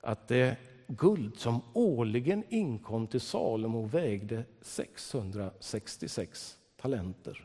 att 0.00 0.28
det 0.28 0.56
guld 0.86 1.38
som 1.38 1.60
årligen 1.72 2.44
inkom 2.48 3.06
till 3.06 3.20
Salomo 3.20 3.82
vägde 3.82 4.44
666 4.62 6.58
talenter. 6.82 7.44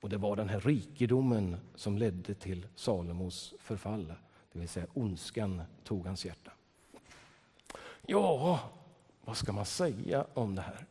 Och 0.00 0.08
det 0.08 0.16
var 0.16 0.36
den 0.36 0.48
här 0.48 0.60
rikedomen 0.60 1.56
som 1.74 1.98
ledde 1.98 2.34
till 2.34 2.66
Salomos 2.74 3.54
förfall. 3.58 4.14
Det 4.52 4.58
vill 4.58 4.68
säga 4.68 4.86
ondskan 4.94 5.62
tog 5.84 6.06
hans 6.06 6.24
hjärta. 6.24 6.50
Ja, 8.06 8.60
vad 9.24 9.36
ska 9.36 9.52
man 9.52 9.64
säga 9.64 10.24
om 10.34 10.54
det 10.54 10.62
här? 10.62 10.86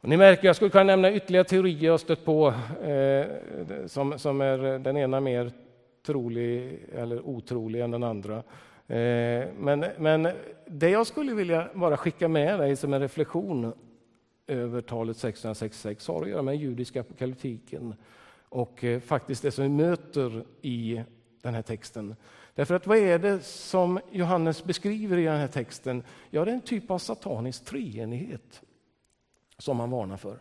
Och 0.00 0.08
ni 0.08 0.16
märker, 0.16 0.46
jag 0.46 0.56
skulle 0.56 0.70
kunna 0.70 0.84
nämna 0.84 1.12
ytterligare 1.12 1.44
teorier 1.44 1.86
jag 1.86 2.00
stött 2.00 2.24
på 2.24 2.54
eh, 2.82 3.26
som, 3.86 4.18
som 4.18 4.40
är 4.40 4.78
den 4.78 4.96
ena 4.96 5.20
mer 5.20 5.52
trolig 6.06 6.80
eller 6.94 7.28
otrolig 7.28 7.80
än 7.80 7.90
den 7.90 8.02
andra. 8.02 8.36
Eh, 8.86 9.48
men, 9.58 9.84
men 9.98 10.28
det 10.66 10.90
jag 10.90 11.06
skulle 11.06 11.34
vilja 11.34 11.68
bara 11.74 11.96
skicka 11.96 12.28
med 12.28 12.58
dig 12.58 12.76
som 12.76 12.94
en 12.94 13.00
reflektion 13.00 13.72
över 14.48 14.80
talet 14.80 15.16
666 15.16 16.08
har 16.08 16.22
att 16.22 16.28
göra 16.28 16.42
med 16.42 16.54
den 16.54 16.60
judiska 16.60 17.00
apokalyptiken 17.00 17.94
och 18.48 18.84
eh, 18.84 19.00
faktiskt 19.00 19.42
det 19.42 19.50
som 19.50 19.64
vi 19.64 19.70
möter 19.70 20.44
i 20.62 21.02
den 21.42 21.54
här 21.54 21.62
texten. 21.62 22.16
Därför 22.54 22.74
att 22.74 22.86
vad 22.86 22.98
är 22.98 23.18
det 23.18 23.40
som 23.42 24.00
Johannes 24.10 24.64
beskriver 24.64 25.18
i 25.18 25.24
den 25.24 25.38
här 25.40 25.48
texten? 25.48 26.02
Ja, 26.30 26.44
det 26.44 26.50
är 26.50 26.54
en 26.54 26.60
typ 26.60 26.90
av 26.90 26.98
satanisk 26.98 27.64
treenighet 27.64 28.62
som 29.58 29.80
han 29.80 29.90
varnar 29.90 30.16
för. 30.16 30.38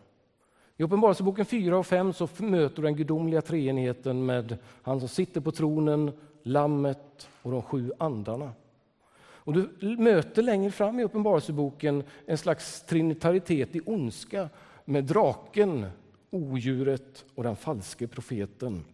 I 0.77 0.83
Uppenbarelseboken 0.83 1.45
4 1.45 1.77
och 1.77 1.87
5 1.87 2.13
så 2.13 2.29
möter 2.37 2.75
du 2.75 2.81
den 2.81 2.95
gudomliga 2.95 3.41
treenigheten 3.41 4.25
med 4.25 4.57
han 4.81 4.99
som 4.99 5.09
sitter 5.09 5.41
på 5.41 5.51
tronen, 5.51 6.11
Lammet 6.43 7.29
och 7.41 7.51
de 7.51 7.61
sju 7.61 7.91
andarna. 7.97 8.51
Och 9.47 9.53
du 9.53 9.97
möter 9.97 10.41
längre 10.41 10.71
fram 10.71 10.99
i 10.99 11.03
Uppenbarelseboken 11.03 12.03
en 12.25 12.37
slags 12.37 12.81
trinitaritet 12.81 13.75
i 13.75 13.81
ondska 13.85 14.49
med 14.85 15.03
draken, 15.03 15.89
odjuret 16.29 17.25
och 17.35 17.43
den 17.43 17.55
falske 17.55 18.07
profeten. 18.07 18.85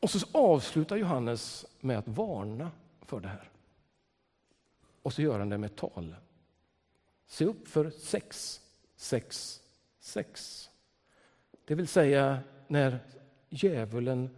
Och 0.00 0.10
så 0.10 0.26
avslutar 0.32 0.96
Johannes 0.96 1.66
med 1.80 1.98
att 1.98 2.08
varna 2.08 2.70
för 3.02 3.20
det 3.20 3.28
här. 3.28 3.50
Och 5.02 5.12
så 5.12 5.22
gör 5.22 5.38
han 5.38 5.48
det 5.48 5.58
med 5.58 5.76
tal. 5.76 6.14
Se 7.26 7.44
upp 7.44 7.68
för 7.68 7.90
sex, 7.90 8.60
sex, 8.96 9.60
sex. 10.00 10.70
Det 11.64 11.74
vill 11.74 11.88
säga 11.88 12.38
när 12.68 12.98
djävulen 13.50 14.30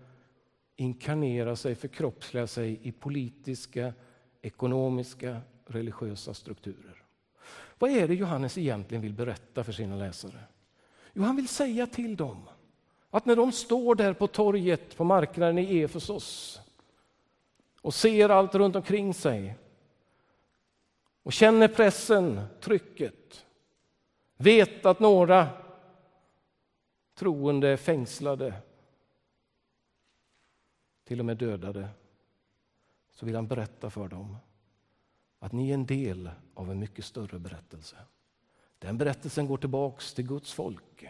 inkarnerar 0.77 1.55
sig, 1.55 1.75
förkroppsliga 1.75 2.47
sig 2.47 2.81
i 2.83 2.93
politiska, 2.93 3.93
ekonomiska, 4.43 5.41
religiösa 5.67 6.35
strukturer. 6.35 7.03
Vad 7.79 7.91
är 7.91 8.09
det 8.09 8.15
Johannes 8.15 8.59
egentligen 8.59 9.03
vill 9.03 9.15
berätta 9.15 9.65
för 9.65 9.73
sina 9.73 9.97
läsare? 9.97 10.41
Jo, 11.13 11.23
han 11.23 11.37
vill 11.37 11.49
säga 11.49 11.87
till 11.87 12.17
dem 12.17 12.49
att 13.11 13.27
när 13.27 13.37
de 13.37 13.53
står 13.53 13.95
där 13.95 14.13
på 14.13 14.27
torget 14.27 14.97
på 14.97 15.05
marknaden 15.05 15.59
i 15.59 15.81
Efesos 15.81 16.61
och 17.81 17.95
ser 17.95 18.29
allt 18.29 18.55
runt 18.55 18.77
omkring 18.77 19.15
sig 19.15 19.57
och 21.23 21.33
känner 21.33 21.69
pressen, 21.69 22.41
trycket, 22.61 23.47
vet 24.37 24.87
att 24.87 25.01
några 25.01 25.49
troende 27.15 27.69
är 27.69 27.77
fängslade, 27.77 28.55
till 31.05 31.21
och 31.21 31.27
med 31.27 31.37
dödade, 31.37 31.89
så 33.11 33.27
vill 33.27 33.35
han 33.35 33.47
berätta 33.47 33.91
för 33.91 34.09
dem 34.09 34.37
att 35.39 35.53
ni 35.53 35.71
är 35.71 35.75
en 35.75 35.87
del 35.87 36.31
av 36.55 36.71
en 36.71 36.79
mycket 36.79 37.05
större 37.05 37.39
berättelse. 37.39 37.97
Den 38.79 38.99
berättelsen 38.99 39.47
går 39.47 39.57
tillbaks 39.57 40.15
till 40.15 40.27
Guds 40.27 40.53
folk. 40.53 41.09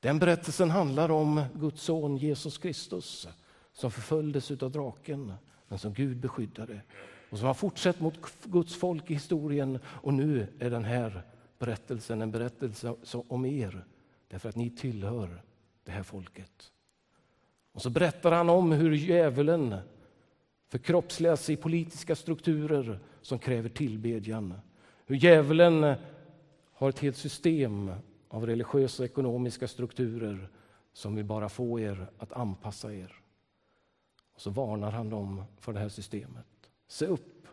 Den 0.00 0.18
berättelsen 0.18 0.70
handlar 0.70 1.10
om 1.10 1.44
Guds 1.54 1.82
son 1.82 2.16
Jesus 2.16 2.58
Kristus 2.58 3.28
som 3.72 3.90
förföljdes 3.90 4.50
av 4.50 4.70
draken, 4.70 5.32
men 5.68 5.78
som 5.78 5.94
Gud 5.94 6.16
beskyddade 6.20 6.82
och 7.30 7.38
som 7.38 7.46
har 7.46 7.54
fortsatt 7.54 8.00
mot 8.00 8.18
Guds 8.44 8.74
folk 8.76 9.10
i 9.10 9.14
historien. 9.14 9.78
Och 9.86 10.14
nu 10.14 10.46
är 10.58 10.70
den 10.70 10.84
här 10.84 11.22
berättelsen 11.58 12.22
en 12.22 12.30
berättelse 12.30 12.94
om 13.28 13.44
er, 13.44 13.84
därför 14.28 14.48
att 14.48 14.56
ni 14.56 14.70
tillhör 14.70 15.42
det 15.84 15.90
här 15.92 16.02
folket. 16.02 16.72
Och 17.72 17.82
så 17.82 17.90
berättar 17.90 18.32
han 18.32 18.50
om 18.50 18.72
hur 18.72 18.92
djävulen 18.92 19.76
förkroppsligas 20.68 21.50
i 21.50 21.56
politiska 21.56 22.16
strukturer 22.16 23.00
som 23.22 23.38
kräver 23.38 23.68
tillbedjan. 23.68 24.54
Hur 25.06 25.16
djävulen 25.16 25.94
har 26.72 26.88
ett 26.88 26.98
helt 26.98 27.16
system 27.16 27.92
av 28.28 28.46
religiösa 28.46 29.02
och 29.02 29.08
ekonomiska 29.08 29.68
strukturer 29.68 30.48
som 30.92 31.14
vill 31.14 31.24
bara 31.24 31.48
få 31.48 31.80
er 31.80 32.06
att 32.18 32.32
anpassa 32.32 32.94
er. 32.94 33.14
Och 34.34 34.40
så 34.40 34.50
varnar 34.50 34.90
han 34.90 35.10
dem 35.10 35.44
för 35.58 35.72
det 35.72 35.80
här 35.80 35.88
systemet. 35.88 36.46
Se 36.88 37.06
upp 37.06 37.46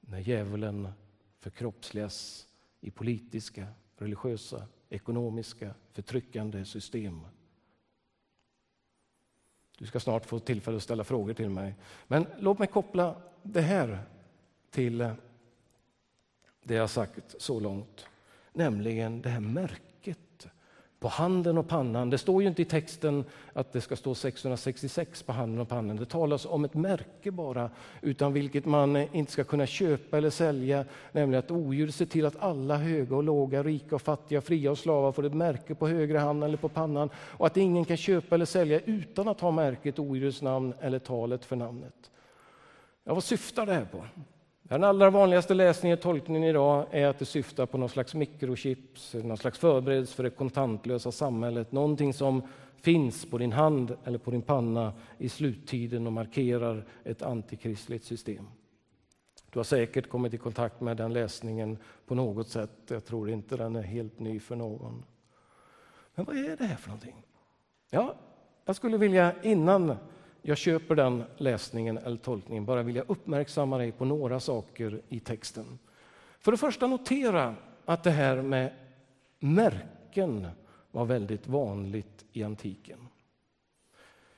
när 0.00 0.18
djävulen 0.18 0.88
förkroppsligas 1.40 2.46
i 2.80 2.90
politiska, 2.90 3.66
religiösa, 3.96 4.66
ekonomiska, 4.88 5.74
förtryckande 5.92 6.64
system. 6.64 7.20
Du 9.78 9.86
ska 9.86 10.00
snart 10.00 10.26
få 10.26 10.38
tillfälle 10.38 10.76
att 10.76 10.82
ställa 10.82 11.04
frågor 11.04 11.34
till 11.34 11.50
mig. 11.50 11.74
Men 12.06 12.26
låt 12.38 12.58
mig 12.58 12.68
koppla 12.68 13.16
det 13.42 13.60
här 13.60 13.98
till 14.70 14.98
det 16.62 16.74
jag 16.74 16.90
sagt 16.90 17.34
så 17.38 17.60
långt, 17.60 18.06
nämligen 18.52 19.22
det 19.22 19.28
här 19.28 19.40
märket 19.40 19.87
på 21.00 21.08
handen 21.08 21.58
och 21.58 21.68
pannan. 21.68 22.10
Det 22.10 22.18
står 22.18 22.42
ju 22.42 22.48
inte 22.48 22.62
i 22.62 22.64
texten 22.64 23.24
att 23.52 23.72
det 23.72 23.80
ska 23.80 23.96
stå 23.96 24.14
666 24.14 25.22
på 25.22 25.32
handen 25.32 25.60
och 25.60 25.68
pannan. 25.68 25.96
Det 25.96 26.04
talas 26.04 26.46
om 26.46 26.64
ett 26.64 26.74
märke 26.74 27.30
bara, 27.30 27.70
utan 28.00 28.32
vilket 28.32 28.64
man 28.64 28.96
inte 28.96 29.32
ska 29.32 29.44
kunna 29.44 29.66
köpa 29.66 30.18
eller 30.18 30.30
sälja. 30.30 30.84
Nämligen 31.12 31.44
att 31.44 31.50
odjur 31.50 31.90
ser 31.90 32.06
till 32.06 32.26
att 32.26 32.36
alla 32.42 32.76
höga 32.76 33.16
och 33.16 33.22
låga, 33.22 33.62
rika 33.62 33.94
och 33.94 34.02
fattiga, 34.02 34.40
fria 34.40 34.70
och 34.70 34.78
slavar 34.78 35.12
får 35.12 35.26
ett 35.26 35.34
märke 35.34 35.74
på 35.74 35.88
högra 35.88 36.20
handen 36.20 36.48
eller 36.48 36.58
på 36.58 36.68
pannan. 36.68 37.10
Och 37.16 37.46
att 37.46 37.56
ingen 37.56 37.84
kan 37.84 37.96
köpa 37.96 38.34
eller 38.34 38.44
sälja 38.44 38.80
utan 38.80 39.28
att 39.28 39.40
ha 39.40 39.50
märket 39.50 39.98
odjurets 39.98 40.42
namn 40.42 40.74
eller 40.80 40.98
talet 40.98 41.44
för 41.44 41.56
namnet. 41.56 42.10
Ja, 43.04 43.14
vad 43.14 43.24
syftar 43.24 43.66
det 43.66 43.74
här 43.74 43.84
på? 43.84 44.04
Den 44.68 44.84
allra 44.84 45.10
vanligaste 45.10 45.54
läsningen 45.54 45.98
och 45.98 46.02
tolkningen 46.02 46.44
idag 46.44 46.86
är 46.90 47.06
att 47.06 47.18
det 47.18 47.24
syftar 47.24 47.66
på 47.66 47.78
någon 47.78 47.88
slags 47.88 48.14
mikrochips, 48.14 49.14
någon 49.14 49.36
slags 49.36 49.58
förberedelse 49.58 50.14
för 50.14 50.22
det 50.22 50.30
kontantlösa 50.30 51.12
samhället. 51.12 51.72
Någonting 51.72 52.14
som 52.14 52.42
finns 52.76 53.30
på 53.30 53.38
din 53.38 53.52
hand 53.52 53.96
eller 54.04 54.18
på 54.18 54.30
din 54.30 54.42
panna 54.42 54.92
i 55.18 55.28
sluttiden 55.28 56.06
och 56.06 56.12
markerar 56.12 56.86
ett 57.04 57.22
antikristligt 57.22 58.04
system. 58.04 58.44
Du 59.50 59.58
har 59.58 59.64
säkert 59.64 60.08
kommit 60.08 60.34
i 60.34 60.38
kontakt 60.38 60.80
med 60.80 60.96
den 60.96 61.12
läsningen 61.12 61.78
på 62.06 62.14
något 62.14 62.48
sätt. 62.48 62.70
Jag 62.88 63.04
tror 63.04 63.30
inte 63.30 63.56
den 63.56 63.76
är 63.76 63.82
helt 63.82 64.18
ny 64.18 64.40
för 64.40 64.56
någon. 64.56 65.04
Men 66.14 66.24
vad 66.24 66.36
är 66.36 66.56
det 66.56 66.64
här 66.64 66.76
för 66.76 66.88
någonting? 66.88 67.26
Ja, 67.90 68.14
jag 68.64 68.76
skulle 68.76 68.96
vilja 68.96 69.32
innan 69.42 69.96
jag 70.48 70.58
köper 70.58 70.94
den 70.94 71.24
läsningen 71.36 71.98
eller 71.98 72.16
tolkningen 72.16 72.64
bara 72.64 72.82
vilja 72.82 73.04
uppmärksamma 73.06 73.78
dig 73.78 73.92
på 73.92 74.04
några 74.04 74.40
saker 74.40 75.00
i 75.08 75.20
texten. 75.20 75.78
För 76.40 76.52
det 76.52 76.58
första 76.58 76.86
notera 76.86 77.54
att 77.84 78.04
det 78.04 78.10
här 78.10 78.42
med 78.42 78.72
märken 79.38 80.46
var 80.90 81.04
väldigt 81.04 81.48
vanligt 81.48 82.24
i 82.32 82.42
antiken. 82.42 82.98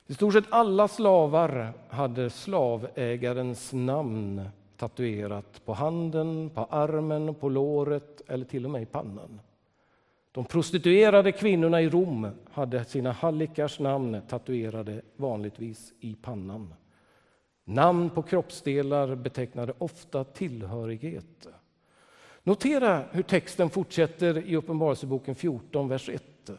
I 0.07 0.13
stort 0.13 0.33
sett 0.33 0.45
alla 0.49 0.87
slavar 0.87 1.73
hade 1.89 2.29
slavägarens 2.29 3.73
namn 3.73 4.49
tatuerat 4.77 5.65
på 5.65 5.73
handen, 5.73 6.49
på 6.49 6.67
armen, 6.69 7.35
på 7.35 7.49
låret 7.49 8.21
eller 8.27 8.45
till 8.45 8.65
och 8.65 8.71
med 8.71 8.81
i 8.81 8.85
pannan. 8.85 9.41
De 10.31 10.45
prostituerade 10.45 11.31
kvinnorna 11.31 11.81
i 11.81 11.89
Rom 11.89 12.27
hade 12.51 12.85
sina 12.85 13.11
hallikars 13.11 13.79
namn 13.79 14.21
tatuerade 14.29 15.01
vanligtvis 15.15 15.93
i 15.99 16.15
pannan. 16.15 16.73
Namn 17.65 18.09
på 18.09 18.21
kroppsdelar 18.21 19.15
betecknade 19.15 19.73
ofta 19.77 20.23
tillhörighet. 20.23 21.47
Notera 22.43 23.03
hur 23.11 23.23
texten 23.23 23.69
fortsätter 23.69 24.37
i 24.47 24.55
Uppenbarelseboken 24.55 25.35
14, 25.35 25.87
vers 25.87 26.09
1. 26.09 26.49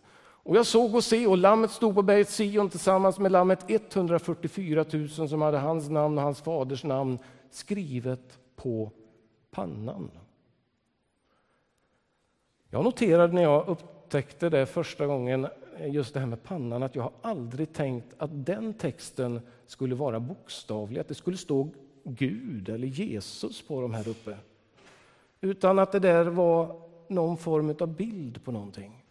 Och 0.45 0.57
jag 0.57 0.66
såg 0.66 0.95
och 0.95 1.05
se, 1.05 1.27
och 1.27 1.39
lammet 1.39 1.70
stod 1.70 1.95
på 1.95 2.03
berget 2.03 2.31
Sion 2.31 2.70
tillsammans 2.70 3.18
med 3.18 3.33
lammet 3.33 3.64
144 3.70 4.85
000 4.93 5.09
som 5.09 5.43
hade 5.43 5.59
hans 5.59 5.89
namn 5.89 6.18
och 6.18 6.25
hans 6.25 6.41
faders 6.41 6.85
namn 6.85 7.18
skrivet 7.51 8.39
på 8.57 8.91
pannan. 9.51 10.11
Jag 12.75 12.85
noterade 12.85 13.33
när 13.33 13.43
jag 13.43 13.68
upptäckte 13.68 14.49
det 14.49 14.66
första 14.66 15.07
gången, 15.07 15.47
just 15.81 16.14
det 16.14 16.20
här 16.20 16.27
med 16.27 16.43
pannan, 16.43 16.83
att 16.83 16.95
jag 16.95 17.03
har 17.03 17.12
aldrig 17.23 17.73
tänkt 17.73 18.14
att 18.18 18.31
den 18.47 18.75
texten 18.75 19.41
skulle 19.66 19.95
vara 19.95 20.20
bokstavlig, 20.20 21.01
att 21.01 21.09
det 21.09 21.14
skulle 21.14 21.37
stå 21.37 21.68
Gud 22.05 22.68
eller 22.68 22.87
Jesus 22.87 23.62
på 23.62 23.81
dem 23.81 23.95
här 23.95 24.09
uppe. 24.09 24.37
Utan 25.41 25.79
att 25.79 25.93
det 25.93 25.99
där 25.99 26.25
var 26.25 26.81
någon 27.09 27.37
form 27.37 27.77
av 27.81 27.97
bild 27.97 28.45
på 28.45 28.53
någonting. 28.53 29.05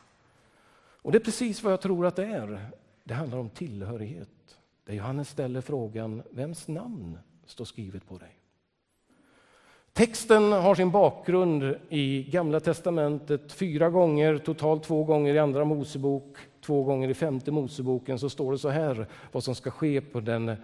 Och 1.01 1.11
det 1.11 1.17
är 1.17 1.23
precis 1.23 1.63
vad 1.63 1.73
jag 1.73 1.81
tror 1.81 2.05
att 2.05 2.15
det 2.15 2.25
är. 2.25 2.65
Det 3.03 3.13
handlar 3.13 3.37
om 3.37 3.49
tillhörighet. 3.49 4.59
Där 4.85 4.93
Johannes 4.93 5.29
ställer 5.29 5.61
frågan, 5.61 6.23
vems 6.29 6.67
namn 6.67 7.17
står 7.45 7.65
skrivet 7.65 8.07
på 8.07 8.17
dig? 8.17 8.40
Texten 9.93 10.51
har 10.51 10.75
sin 10.75 10.91
bakgrund 10.91 11.75
i 11.89 12.23
Gamla 12.23 12.59
testamentet 12.59 13.51
fyra 13.51 13.89
gånger, 13.89 14.37
totalt 14.37 14.83
två 14.83 15.03
gånger 15.03 15.33
i 15.33 15.39
Andra 15.39 15.65
Mosebok, 15.65 16.37
två 16.65 16.83
gånger 16.83 17.09
i 17.09 17.13
Femte 17.13 17.51
Moseboken 17.51 18.19
så 18.19 18.29
står 18.29 18.51
det 18.51 18.57
så 18.57 18.69
här 18.69 19.07
vad 19.31 19.43
som 19.43 19.55
ska 19.55 19.71
ske 19.71 20.01
på, 20.01 20.19
den, 20.19 20.55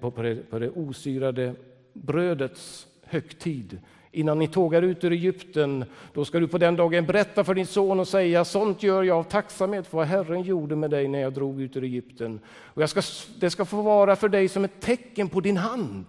på, 0.00 0.10
på, 0.10 0.22
det, 0.22 0.50
på 0.50 0.58
det 0.58 0.70
osyrade 0.70 1.54
brödets 1.92 2.86
högtid. 3.02 3.78
Innan 4.12 4.38
ni 4.38 4.48
tågar 4.48 4.82
ut 4.82 5.04
ur 5.04 5.12
Egypten, 5.12 5.84
då 6.12 6.24
ska 6.24 6.40
du 6.40 6.48
på 6.48 6.58
den 6.58 6.76
dagen 6.76 7.06
berätta 7.06 7.44
för 7.44 7.54
din 7.54 7.66
son 7.66 8.00
och 8.00 8.08
säga 8.08 8.44
sånt 8.44 8.82
gör 8.82 9.02
jag 9.02 9.18
av 9.18 9.24
tacksamhet 9.24 9.86
för 9.86 9.96
vad 9.96 10.06
Herren 10.06 10.42
gjorde 10.42 10.76
med 10.76 10.90
dig 10.90 11.08
när 11.08 11.20
jag 11.20 11.32
drog 11.32 11.60
ut 11.60 11.76
ur 11.76 11.84
Egypten. 11.84 12.40
Och 12.46 12.90
ska, 12.90 13.02
det 13.40 13.50
ska 13.50 13.64
få 13.64 13.82
vara 13.82 14.16
för 14.16 14.28
dig 14.28 14.48
som 14.48 14.64
ett 14.64 14.80
tecken 14.80 15.28
på 15.28 15.40
din 15.40 15.56
hand 15.56 16.04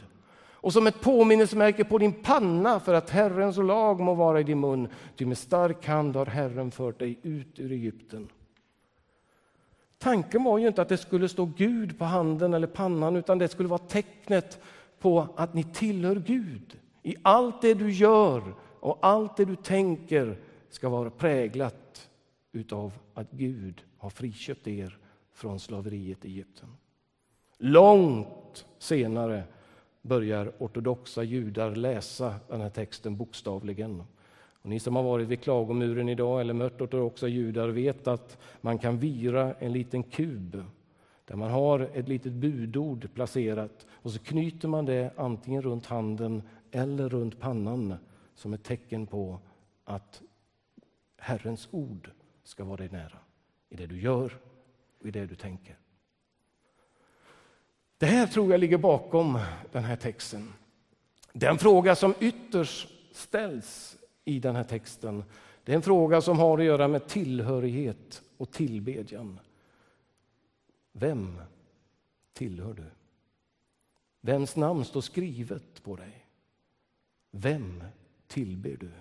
och 0.66 0.74
som 0.74 0.88
ett 0.88 1.02
påminnelsemärke 1.02 1.84
på 1.84 1.98
din 1.98 2.14
panna 2.14 2.80
för 2.80 2.94
att 2.94 3.10
Herrens 3.10 3.58
lag 3.58 4.00
må 4.00 4.14
vara 4.14 4.40
i 4.40 4.44
din 4.44 4.60
mun. 4.60 4.88
Ty 5.16 5.26
med 5.26 5.38
stark 5.38 5.86
hand 5.86 6.16
har 6.16 6.26
Herren 6.26 6.72
fört 6.72 7.00
dig 7.00 7.20
ut 7.24 7.60
ur 7.60 7.72
Egypten. 7.72 8.30
Tanken 9.98 10.44
var 10.44 10.58
ju 10.58 10.68
inte 10.68 10.82
att 10.82 10.90
det 10.90 10.98
skulle 10.98 11.30
stå 11.30 11.46
Gud 11.46 12.00
på 12.00 12.06
handen 12.06 12.54
eller 12.54 12.68
pannan 12.68 13.16
utan 13.16 13.38
det 13.38 13.48
skulle 13.48 13.70
vara 13.70 13.80
tecknet 13.80 14.60
på 15.00 15.28
att 15.36 15.54
ni 15.54 15.64
tillhör 15.64 16.16
Gud. 16.16 16.80
I 17.04 17.16
allt 17.22 17.62
det 17.62 17.74
du 17.74 17.92
gör 17.92 18.54
och 18.80 18.98
allt 19.02 19.38
det 19.38 19.46
du 19.46 19.56
tänker 19.56 20.38
ska 20.70 20.90
vara 20.90 21.10
präglat 21.10 22.10
utav 22.52 22.94
att 23.14 23.32
Gud 23.32 23.84
har 23.98 24.10
friköpt 24.10 24.68
er 24.68 24.98
från 25.34 25.60
slaveriet 25.60 26.26
i 26.26 26.28
Egypten. 26.28 26.70
Långt 27.58 28.66
senare 28.78 29.44
börjar 30.08 30.52
ortodoxa 30.58 31.24
judar 31.24 31.76
läsa 31.76 32.36
den 32.48 32.62
här 32.62 32.70
texten 32.70 33.18
bokstavligen. 33.18 34.04
Och 34.62 34.70
ni 34.70 34.80
som 34.80 34.96
har 34.96 35.04
varit 35.04 35.28
vid 35.28 35.42
klagomuren 35.42 36.10
idag 36.10 36.42
eller 36.42 36.54
mött 36.54 36.82
ortodoxa 36.82 37.28
judar 37.28 37.70
vet 37.70 38.08
att 38.08 38.38
man 38.62 38.78
kan 38.78 39.00
vira 39.00 39.54
en 39.54 39.74
liten 39.74 40.04
kub 40.04 40.64
där 41.26 41.36
man 41.36 41.52
har 41.52 41.80
ett 41.80 42.08
litet 42.08 42.34
budord 42.34 43.14
placerat 43.14 43.86
och 43.90 44.12
så 44.12 44.20
knyter 44.20 44.68
man 44.68 44.86
det 44.86 45.12
antingen 45.16 45.62
runt 45.62 45.86
handen 45.86 46.44
eller 46.72 47.10
runt 47.10 47.40
pannan 47.40 47.96
som 48.36 48.54
ett 48.54 48.64
tecken 48.64 49.08
på 49.08 49.40
att 49.84 50.22
Herrens 51.18 51.68
ord 51.72 52.12
ska 52.44 52.64
vara 52.64 52.78
dig 52.78 52.90
nära 52.92 53.18
i 53.70 53.76
det 53.76 53.86
du 53.86 54.02
gör 54.02 54.38
och 55.00 55.08
i 55.08 55.12
det 55.12 55.26
du 55.26 55.36
tänker. 55.36 55.78
Det 58.06 58.10
här 58.10 58.28
tror 58.28 58.52
jag 58.52 58.60
ligger 58.60 58.78
bakom 58.78 59.40
den 59.72 59.84
här 59.84 59.96
texten. 59.96 60.54
Den 61.34 61.58
fråga 61.58 61.96
som 61.96 62.14
ytterst 62.20 62.90
ställs 63.12 63.98
i 64.26 64.40
den 64.40 64.56
här 64.56 64.64
texten 64.64 65.24
det 65.64 65.72
är 65.72 65.76
en 65.76 65.82
fråga 65.82 66.22
som 66.22 66.40
har 66.40 66.58
att 66.58 66.66
göra 66.66 66.88
med 66.88 67.08
tillhörighet 67.08 68.22
och 68.38 68.52
tillbedjan. 68.52 69.40
Vem 70.92 71.42
tillhör 72.34 72.74
du? 72.74 72.84
Vems 74.22 74.56
namn 74.56 74.86
står 74.86 75.02
skrivet 75.02 75.84
på 75.84 75.96
dig? 75.96 76.26
Vem 77.32 77.84
tillber 78.28 78.78
du? 78.80 78.92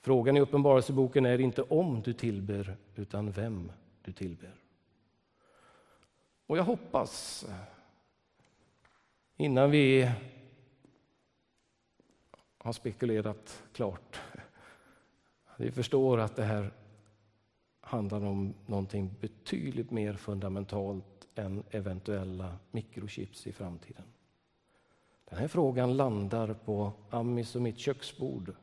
Frågan 0.00 0.36
i 0.36 0.40
Uppenbarelseboken 0.40 1.26
är 1.26 1.40
inte 1.40 1.62
om 1.62 2.02
du 2.02 2.12
tillber, 2.12 2.76
utan 2.96 3.30
vem 3.30 3.72
du 4.02 4.12
tillber. 4.12 4.54
Och 6.46 6.58
jag 6.58 6.64
hoppas 6.64 7.44
innan 9.40 9.70
vi 9.70 10.10
har 12.58 12.72
spekulerat 12.72 13.62
klart. 13.72 14.20
Vi 15.56 15.70
förstår 15.70 16.18
att 16.18 16.36
det 16.36 16.44
här 16.44 16.72
handlar 17.80 18.24
om 18.24 18.54
någonting 18.66 19.14
betydligt 19.20 19.90
mer 19.90 20.14
fundamentalt 20.14 21.28
än 21.34 21.64
eventuella 21.70 22.58
mikrochips 22.70 23.46
i 23.46 23.52
framtiden. 23.52 24.04
Den 25.24 25.38
här 25.38 25.48
frågan 25.48 25.96
landar 25.96 26.54
på 26.54 26.92
Amis 27.10 27.56
och 27.56 27.62
mitt 27.62 27.78
köksbord 27.78 28.54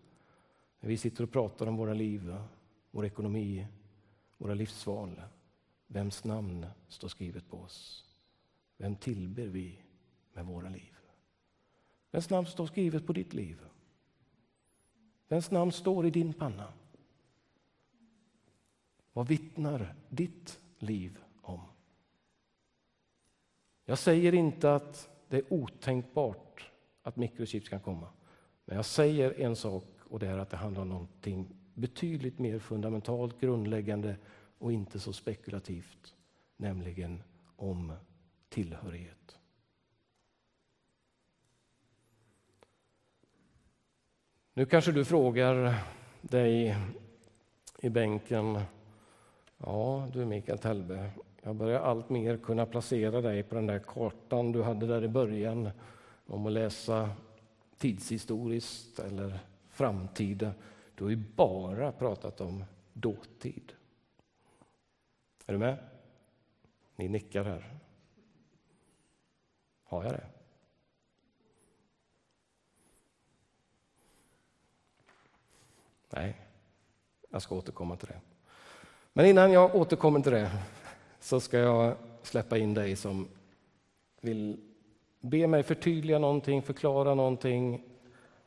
när 0.80 0.89
vi 0.89 0.97
sitter 0.97 1.23
och 1.23 1.32
pratar 1.32 1.67
om 1.67 1.78
våra 1.78 1.93
liv, 1.93 2.36
vår 2.91 3.05
ekonomi, 3.05 3.67
våra 4.38 4.53
livsval. 4.53 5.21
Vems 5.88 6.23
namn 6.23 6.65
står 6.88 7.07
skrivet 7.07 7.49
på 7.49 7.57
oss? 7.57 8.05
Vem 8.78 8.95
tillber 8.95 9.45
vi? 9.45 9.82
Med 10.38 10.46
våra 10.46 10.70
liv. 10.70 10.96
Vems 12.12 12.30
namn 12.30 12.48
står 12.48 12.68
skrivet 12.68 13.08
på 13.08 13.14
ditt 13.14 13.34
liv? 13.34 13.60
Vems 15.28 15.52
namn 15.52 15.72
står 15.72 16.06
i 16.06 16.10
din 16.10 16.34
panna? 16.34 16.74
Vad 19.14 19.28
vittnar 19.28 19.96
ditt 20.10 20.60
liv 20.80 21.20
om? 21.42 21.62
Jag 23.86 23.98
säger 23.98 24.34
inte 24.34 24.76
att 24.76 25.10
det 25.28 25.38
är 25.38 25.54
otänkbart 25.54 26.72
att 27.02 27.16
mikrochips 27.16 27.70
kan 27.70 27.80
komma. 27.80 28.08
Men 28.66 28.76
jag 28.76 28.86
säger 28.86 29.40
en 29.40 29.56
sak 29.56 29.86
och 30.10 30.20
det 30.20 30.28
är 30.28 30.38
att 30.38 30.50
det 30.50 30.58
handlar 30.58 30.82
om 30.82 30.90
någonting 30.90 31.56
betydligt 31.74 32.40
mer 32.40 32.60
fundamentalt, 32.60 33.40
grundläggande 33.40 34.16
och 34.58 34.72
inte 34.72 35.00
så 35.00 35.14
spekulativt, 35.14 36.16
nämligen 36.58 37.24
om 37.56 37.94
tillhörighet. 38.50 39.16
Nu 44.58 44.66
kanske 44.66 44.91
du 44.91 45.05
frågar 45.05 45.76
dig 46.22 46.78
i 47.80 47.89
bänken. 47.89 48.60
Ja, 49.58 50.10
du 50.14 50.26
Mikael 50.26 50.60
Tellbe, 50.60 51.12
jag 51.41 51.55
börjar 51.55 51.80
allt 51.80 52.10
mer 52.10 52.38
kunna 52.38 52.66
placera 52.66 53.22
dig 53.22 53.43
på 53.43 53.55
den 53.55 53.68
där 53.68 53.80
kartan 53.80 54.51
du 54.51 54.64
hade 54.64 54.88
där 54.88 55.03
i 55.03 55.08
början 55.08 55.70
om 56.26 56.45
att 56.45 56.51
läsa 56.51 57.10
tidshistoriskt 57.78 58.99
eller 58.99 59.39
framtida. 59.70 60.53
Du 60.95 61.03
har 61.03 61.12
ju 61.12 61.24
bara 61.36 61.91
pratat 61.91 62.41
om 62.41 62.64
dåtid. 62.93 63.74
Är 65.45 65.53
du 65.53 65.60
med? 65.60 65.78
Ni 66.95 67.08
nickar 67.08 67.43
här. 67.43 67.74
Har 69.84 70.03
jag 70.03 70.14
det? 70.14 70.37
Nej, 76.10 76.36
jag 77.30 77.41
ska 77.41 77.55
återkomma 77.55 77.95
till 77.95 78.08
det. 78.08 78.20
Men 79.14 79.26
innan 79.26 79.51
jag 79.51 79.76
återkommer 79.76 80.20
till 80.20 80.32
det 80.32 80.51
så 81.20 81.39
ska 81.39 81.58
jag 81.58 81.95
släppa 82.24 82.58
in 82.58 82.74
dig 82.74 82.95
som 82.95 83.28
vill 84.22 84.60
be 85.20 85.47
mig 85.47 85.64
förtydliga 85.64 86.20
någonting, 86.20 86.62
förklara 86.62 87.16
någonting. 87.16 87.84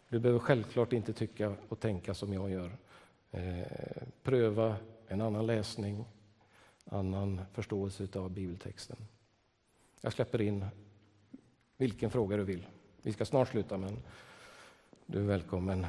Du 0.08 0.18
behöver 0.18 0.40
självklart 0.40 0.92
inte 0.92 1.12
tycka 1.12 1.54
och 1.68 1.80
tänka 1.80 2.14
som 2.14 2.32
jag 2.32 2.50
gör. 2.50 2.70
Eh, 3.30 3.66
pröva 4.22 4.76
en 5.08 5.20
annan 5.20 5.46
läsning, 5.46 6.04
annan 6.84 7.40
förståelse 7.52 8.08
av 8.14 8.30
bibeltexten. 8.30 8.96
Jag 10.00 10.12
släpper 10.12 10.40
in 10.40 10.66
vilken 11.76 12.10
fråga 12.10 12.36
du 12.36 12.44
vill. 12.44 12.66
Vi 13.02 13.12
ska 13.12 13.24
snart 13.24 13.48
sluta, 13.48 13.76
men 13.76 14.02
du 15.06 15.18
är 15.18 15.26
välkommen. 15.26 15.86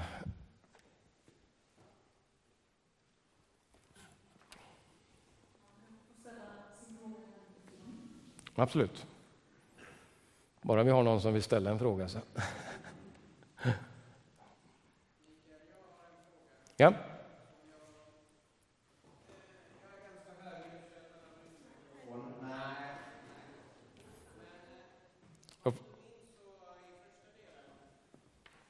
Absolut. 8.56 9.06
Bara 10.62 10.84
vi 10.84 10.92
har 10.92 11.04
någon 11.04 11.22
som 11.22 11.34
vill 11.34 11.44
ställa 11.44 11.70
en 11.72 11.80
fråga 11.80 12.08
sen. 12.08 12.22
Ja. 16.78 16.94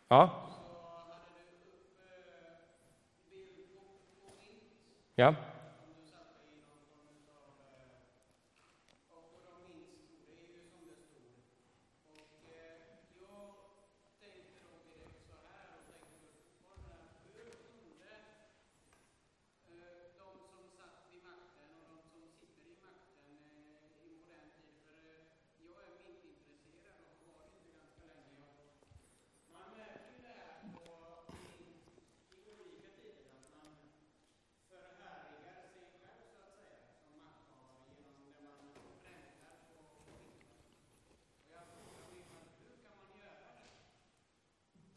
Ja. 0.10 0.48
Ja. 5.16 5.36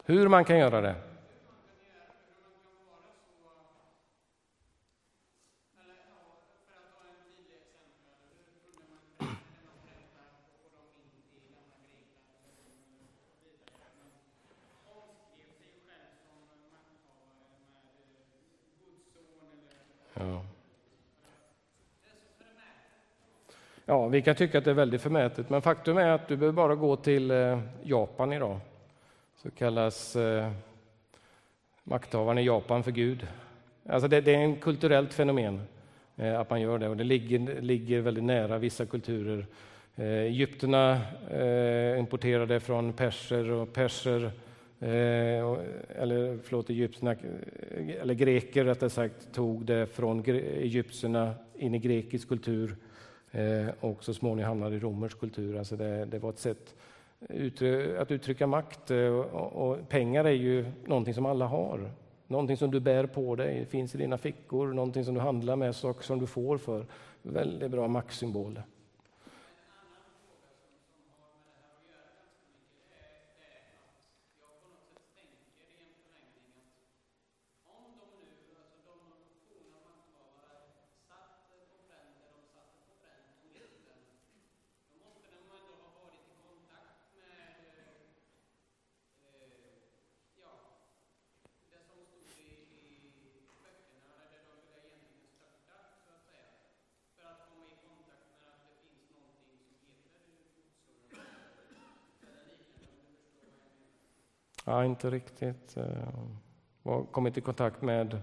Hur 0.07 0.27
man 0.27 0.45
kan 0.45 0.57
göra 0.57 0.81
det? 0.81 0.95
Ja. 20.13 20.45
ja, 23.85 24.07
vi 24.07 24.21
kan 24.21 24.35
tycka 24.35 24.57
att 24.57 24.63
det 24.63 24.69
är 24.69 24.73
väldigt 24.73 25.01
förmätet, 25.01 25.49
men 25.49 25.61
faktum 25.61 25.97
är 25.97 26.09
att 26.09 26.27
du 26.27 26.37
behöver 26.37 26.55
bara 26.55 26.75
gå 26.75 26.95
till 26.95 27.31
eh, 27.31 27.59
Japan 27.83 28.33
idag 28.33 28.59
så 29.45 29.51
kallas 29.51 30.15
eh, 30.15 30.51
makthavaren 31.83 32.37
i 32.37 32.45
Japan 32.45 32.83
för 32.83 32.91
Gud. 32.91 33.27
Alltså 33.89 34.07
det, 34.07 34.21
det 34.21 34.35
är 34.35 34.53
ett 34.53 34.61
kulturellt 34.61 35.13
fenomen 35.13 35.61
eh, 36.15 36.39
att 36.39 36.49
man 36.49 36.61
gör 36.61 36.77
det 36.77 36.89
och 36.89 36.97
det 36.97 37.03
ligger, 37.03 37.61
ligger 37.61 38.01
väldigt 38.01 38.23
nära 38.23 38.57
vissa 38.57 38.85
kulturer. 38.85 39.45
Eh, 39.95 40.05
Egypterna 40.05 41.01
eh, 41.31 41.99
importerade 41.99 42.59
från 42.59 42.93
perser 42.93 43.51
och 43.51 43.73
perser 43.73 44.23
eh, 44.79 45.57
eller 46.01 46.39
förlåt, 46.43 46.69
egyptierna, 46.69 47.11
eh, 47.11 48.01
eller 48.01 48.13
greker 48.13 48.65
rättare 48.65 48.89
sagt, 48.89 49.33
tog 49.33 49.65
det 49.65 49.87
från 49.87 50.23
egyptierna 50.29 51.33
in 51.55 51.75
i 51.75 51.79
grekisk 51.79 52.27
kultur 52.27 52.75
eh, 53.31 53.67
och 53.79 54.03
så 54.03 54.13
småningom 54.13 54.47
hamnade 54.47 54.75
i 54.75 54.79
romersk 54.79 55.19
kultur. 55.19 55.57
Alltså 55.57 55.75
det, 55.75 56.05
det 56.05 56.19
var 56.19 56.29
ett 56.29 56.39
sätt 56.39 56.75
att 57.99 58.11
uttrycka 58.11 58.47
makt. 58.47 58.91
Eh, 58.91 59.07
och 59.07 59.89
pengar 59.89 60.25
är 60.25 60.31
ju 60.31 60.65
någonting 60.85 61.13
som 61.13 61.25
alla 61.25 61.45
har. 61.45 61.91
Någonting 62.27 62.57
som 62.57 62.71
du 62.71 62.79
bär 62.79 63.05
på 63.05 63.35
dig, 63.35 63.65
finns 63.65 63.95
i 63.95 63.97
dina 63.97 64.17
fickor, 64.17 64.73
någonting 64.73 65.05
som 65.05 65.13
du 65.13 65.21
handlar 65.21 65.55
med, 65.55 65.75
saker 65.75 66.03
som 66.03 66.19
du 66.19 66.27
får 66.27 66.57
för. 66.57 66.85
Väldigt 67.21 67.71
bra 67.71 67.87
maktsymbol. 67.87 68.61
Ja, 104.75 104.85
inte 104.85 105.09
riktigt. 105.09 105.77
Eh, 105.77 107.03
kommit 107.11 107.37
i 107.37 107.41
kontakt 107.41 107.81
med 107.81 108.21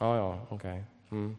Ja, 0.00 0.16
ja, 0.16 0.38
okej. 0.48 0.56
Okay. 0.56 0.82
Mm. 1.10 1.36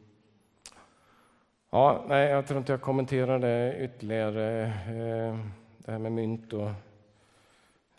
Ja, 1.70 2.06
nej, 2.08 2.30
jag 2.30 2.48
tror 2.48 2.58
inte 2.60 2.72
jag 2.72 2.82
kommenterar 2.82 3.40
det 3.40 3.84
ytterligare. 3.84 4.66
Eh, 4.66 5.40
det 5.78 5.92
här 5.92 6.00
med 6.00 6.12
mynt 6.12 6.54
och 6.54 6.70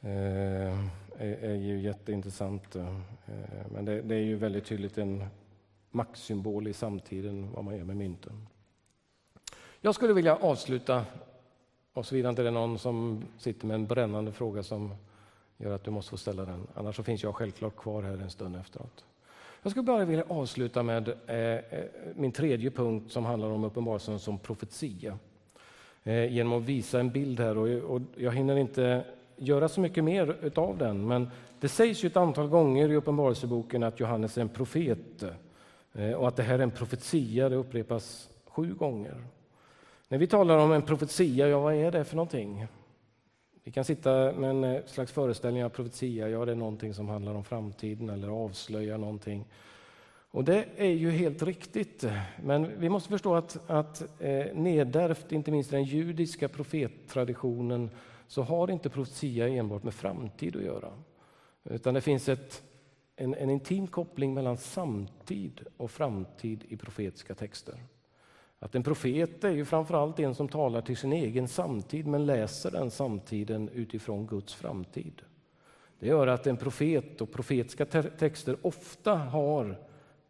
eh, 0.09 0.79
är, 1.21 1.51
är 1.51 1.55
ju 1.55 1.81
jätteintressant. 1.81 2.77
Eh, 2.77 2.97
men 3.73 3.85
det, 3.85 4.03
det, 4.03 4.15
är 4.15 4.21
ju 4.21 4.37
väldigt 4.37 4.65
tydligt 4.65 4.99
en 4.99 5.25
maktsymbol 5.91 6.69
i 6.69 6.73
samtiden 6.73 7.53
vad 7.53 7.65
man 7.65 7.77
gör 7.77 7.85
med 7.85 7.97
mynten. 7.97 8.47
Jag 9.81 9.95
skulle 9.95 10.13
vilja 10.13 10.37
avsluta, 10.37 11.05
och 11.93 12.07
såvida 12.07 12.29
inte 12.29 12.43
det 12.43 12.49
är 12.49 12.53
någon 12.53 12.79
som 12.79 13.25
sitter 13.39 13.67
med 13.67 13.75
en 13.75 13.87
brännande 13.87 14.33
fråga 14.33 14.63
som 14.63 14.95
gör 15.57 15.75
att 15.75 15.85
du 15.85 15.91
måste 15.91 16.11
få 16.11 16.17
ställa 16.17 16.45
den. 16.45 16.67
Annars 16.75 16.97
så 16.97 17.03
finns 17.03 17.23
jag 17.23 17.35
självklart 17.35 17.77
kvar 17.77 18.03
här 18.03 18.19
en 18.19 18.31
stund 18.31 18.57
efteråt. 18.57 19.05
Jag 19.63 19.71
skulle 19.71 19.85
bara 19.85 20.05
vilja 20.05 20.25
avsluta 20.29 20.83
med 20.83 21.09
eh, 21.27 21.37
eh 21.37 21.85
min 22.15 22.33
tredje 22.33 22.71
punkt 22.71 23.13
som 23.13 23.25
handlar 23.25 23.49
om 23.49 23.65
uppenbarelsen 23.65 24.19
som 24.19 24.39
profetia. 24.39 25.19
Eh, 26.05 26.33
genom 26.33 26.53
att 26.53 26.63
visa 26.63 27.01
en 27.01 27.11
bild 27.11 27.41
här. 27.41 27.59
Och, 27.59 27.95
och 27.95 28.01
jag 28.17 28.33
hinner 28.33 28.57
inte 28.57 29.05
göra 29.41 29.69
så 29.69 29.81
mycket 29.81 30.05
mer 30.05 30.37
utav 30.43 30.79
den. 30.79 31.07
Men 31.07 31.31
det 31.61 31.69
sägs 31.69 32.05
ju 32.05 32.07
ett 32.07 32.17
antal 32.17 32.49
gånger 32.49 32.89
i 32.89 32.97
Uppenbarelseboken 32.97 33.83
att 33.83 34.01
Johannes 34.01 34.37
är 34.37 34.43
en 34.43 34.49
profet 34.49 35.23
eh, 35.93 36.13
och 36.13 36.29
att 36.29 36.37
det 36.37 36.43
här 36.43 36.59
är 36.59 36.63
en 36.63 36.71
profetia. 36.71 37.49
Det 37.49 37.57
upprepas 37.57 38.29
sju 38.47 38.75
gånger. 38.75 39.25
När 40.09 40.19
vi 40.19 40.27
talar 40.27 40.59
om 40.59 40.73
en 40.73 40.83
profetia, 40.83 41.49
ja, 41.49 41.61
vad 41.61 41.75
är 41.75 41.91
det 41.91 42.05
för 42.05 42.17
någonting? 42.17 42.67
Vi 43.65 43.73
kan 43.73 43.85
sitta 43.85 44.33
med 44.33 44.51
en 44.51 44.65
eh, 44.65 44.81
slags 44.87 45.13
föreställning 45.13 45.65
av 45.65 45.69
profetia, 45.69 46.29
ja, 46.29 46.45
det 46.45 46.53
är 46.53 46.57
någonting 46.57 46.95
som 46.95 47.09
handlar 47.09 47.35
om 47.35 47.45
framtiden 47.45 48.11
eller 48.11 48.29
avslöjar 48.29 48.99
någonting. 48.99 49.45
Och 50.33 50.45
det 50.45 50.65
är 50.77 50.91
ju 50.91 51.11
helt 51.11 51.43
riktigt, 51.43 52.05
men 52.43 52.81
vi 52.81 52.89
måste 52.89 53.09
förstå 53.09 53.35
att, 53.35 53.71
att 53.71 54.03
eh, 54.21 54.47
nedärvt, 54.55 55.33
inte 55.33 55.51
minst 55.51 55.71
den 55.71 55.85
judiska 55.85 56.49
profettraditionen, 56.49 57.91
så 58.31 58.43
har 58.43 58.71
inte 58.71 58.91
profetia 58.91 59.49
enbart 59.49 59.83
med 59.83 59.95
framtid 59.95 60.57
att 60.57 60.63
göra. 60.63 60.93
Utan 61.65 61.95
det 61.95 62.01
finns 62.01 62.29
ett, 62.29 62.63
en, 63.17 63.35
en 63.35 63.51
intim 63.51 63.87
koppling 63.87 64.35
mellan 64.35 64.57
samtid 64.57 65.61
och 65.77 65.91
framtid 65.91 66.65
i 66.69 66.77
profetiska 66.77 67.35
texter. 67.35 67.75
Att 68.59 68.75
en 68.75 68.83
profet 68.83 69.45
är 69.45 69.51
ju 69.51 69.65
framförallt 69.65 70.19
en 70.19 70.35
som 70.35 70.49
talar 70.49 70.83
till 70.83 70.97
sin 70.97 71.13
egen 71.13 71.49
samtid 71.49 72.07
men 72.07 72.27
läser 72.27 72.71
den 72.71 72.91
samtiden 72.91 73.69
utifrån 73.69 74.27
Guds 74.27 74.55
framtid. 74.55 75.23
Det 75.99 76.07
gör 76.07 76.27
att 76.27 76.47
en 76.47 76.57
profet 76.57 77.21
och 77.21 77.33
profetiska 77.33 77.87
texter 78.19 78.57
ofta 78.63 79.15
har 79.15 79.77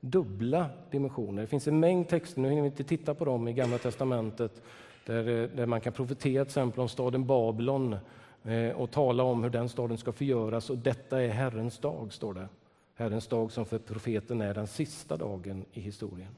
dubbla 0.00 0.66
dimensioner. 0.90 1.42
Det 1.42 1.48
finns 1.48 1.68
en 1.68 1.80
mängd 1.80 2.08
texter, 2.08 2.40
nu 2.40 2.48
hinner 2.48 2.62
vi 2.62 2.68
inte 2.68 2.84
titta 2.84 3.14
på 3.14 3.24
dem 3.24 3.48
i 3.48 3.52
Gamla 3.52 3.78
testamentet, 3.78 4.62
där, 5.06 5.28
eh, 5.28 5.48
där 5.48 5.66
man 5.66 5.80
kan 5.80 5.92
profetera 5.92 6.44
till 6.44 6.50
exempel 6.50 6.80
om 6.80 6.88
staden 6.88 7.26
Babylon 7.26 7.96
eh, 8.44 8.70
och 8.70 8.90
tala 8.90 9.22
om 9.22 9.42
hur 9.42 9.50
den 9.50 9.68
staden 9.68 9.98
ska 9.98 10.12
förgöras. 10.12 10.70
Och 10.70 10.78
detta 10.78 11.22
är 11.22 11.28
Herrens 11.28 11.78
dag, 11.78 12.12
står 12.12 12.34
det. 12.34 12.48
Herrens 12.94 13.26
dag 13.26 13.52
som 13.52 13.66
för 13.66 13.78
profeten 13.78 14.40
är 14.40 14.54
den 14.54 14.66
sista 14.66 15.16
dagen 15.16 15.64
i 15.72 15.80
historien. 15.80 16.34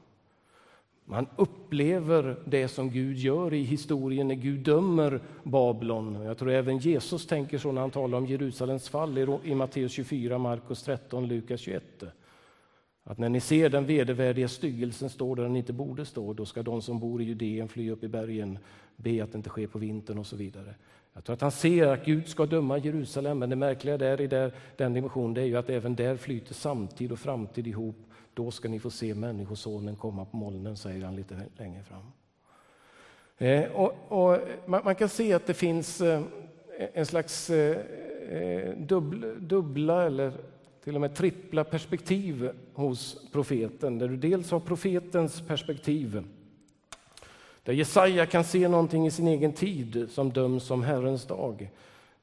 Man 1.05 1.27
upplever 1.35 2.35
det 2.45 2.67
som 2.67 2.89
Gud 2.89 3.17
gör 3.17 3.53
i 3.53 3.63
historien 3.63 4.27
när 4.27 4.35
Gud 4.35 4.59
dömer 4.59 5.21
Babylon. 5.43 6.21
Jag 6.23 6.37
tror 6.37 6.51
även 6.51 6.77
Jesus 6.77 7.27
tänker 7.27 7.57
så 7.57 7.71
när 7.71 7.81
han 7.81 7.91
talar 7.91 8.17
om 8.17 8.25
Jerusalems 8.25 8.89
fall 8.89 9.39
i 9.43 9.55
Matteus 9.55 9.91
24, 9.91 10.37
Markus 10.37 10.83
13, 10.83 11.27
Lukas 11.27 11.59
21. 11.59 12.03
Att 13.03 13.17
när 13.17 13.29
ni 13.29 13.39
ser 13.39 13.69
den 13.69 13.85
vedervärdiga 13.85 14.47
styggelsen 14.47 15.09
stå 15.09 15.35
där 15.35 15.43
den 15.43 15.55
inte 15.55 15.73
borde 15.73 16.05
stå, 16.05 16.33
då 16.33 16.45
ska 16.45 16.63
de 16.63 16.81
som 16.81 16.99
bor 16.99 17.21
i 17.21 17.25
Judeen 17.25 17.67
fly 17.67 17.89
upp 17.89 18.03
i 18.03 18.07
bergen, 18.07 18.59
be 18.95 19.23
att 19.23 19.31
det 19.31 19.37
inte 19.37 19.49
sker 19.49 19.67
på 19.67 19.79
vintern 19.79 20.17
och 20.17 20.27
så 20.27 20.35
vidare. 20.35 20.75
Jag 21.13 21.23
tror 21.23 21.33
att 21.33 21.41
han 21.41 21.51
ser 21.51 21.87
att 21.87 22.05
Gud 22.05 22.27
ska 22.27 22.45
döma 22.45 22.77
Jerusalem, 22.77 23.39
men 23.39 23.49
det 23.49 23.55
märkliga 23.55 23.97
där 23.97 24.21
i 24.21 24.27
där, 24.27 24.51
den 24.75 24.93
dimensionen 24.93 25.33
det 25.33 25.41
är 25.41 25.45
ju 25.45 25.57
att 25.57 25.69
även 25.69 25.95
där 25.95 26.17
flyter 26.17 26.53
samtid 26.53 27.11
och 27.11 27.19
framtid 27.19 27.67
ihop. 27.67 27.95
Då 28.33 28.51
ska 28.51 28.69
ni 28.69 28.79
få 28.79 28.89
se 28.89 29.15
Människosonen 29.15 29.95
komma 29.95 30.25
på 30.25 30.37
molnen, 30.37 30.77
säger 30.77 31.05
han 31.05 31.15
lite 31.15 31.41
längre 31.57 31.83
fram. 31.83 32.11
Eh, 33.37 33.71
och, 33.71 33.93
och 34.07 34.39
man, 34.65 34.81
man, 34.83 34.95
kan 34.95 35.09
se 35.09 35.33
att 35.33 35.47
det 35.47 35.53
finns 35.53 36.01
eh, 36.01 36.21
en 36.93 37.05
slags 37.05 37.49
eh, 37.49 37.77
eh 38.29 38.77
dubbla, 38.77 39.27
dubbla 39.27 40.05
eller 40.05 40.31
till 40.83 40.95
och 40.95 41.01
med 41.01 41.15
trippla 41.15 41.63
perspektiv 41.63 42.49
hos 42.73 43.17
profeten. 43.31 43.99
Där 43.99 44.07
du 44.07 44.17
dels 44.17 44.51
har 44.51 44.59
profetens 44.59 45.41
perspektiv, 45.41 46.23
där 47.63 47.73
Jesaja 47.73 48.25
kan 48.25 48.43
se 48.43 48.67
någonting 48.67 49.07
i 49.07 49.11
sin 49.11 49.27
egen 49.27 49.53
tid 49.53 50.07
som 50.11 50.31
döms 50.31 50.63
som 50.63 50.83
Herrens 50.83 51.25
dag. 51.25 51.69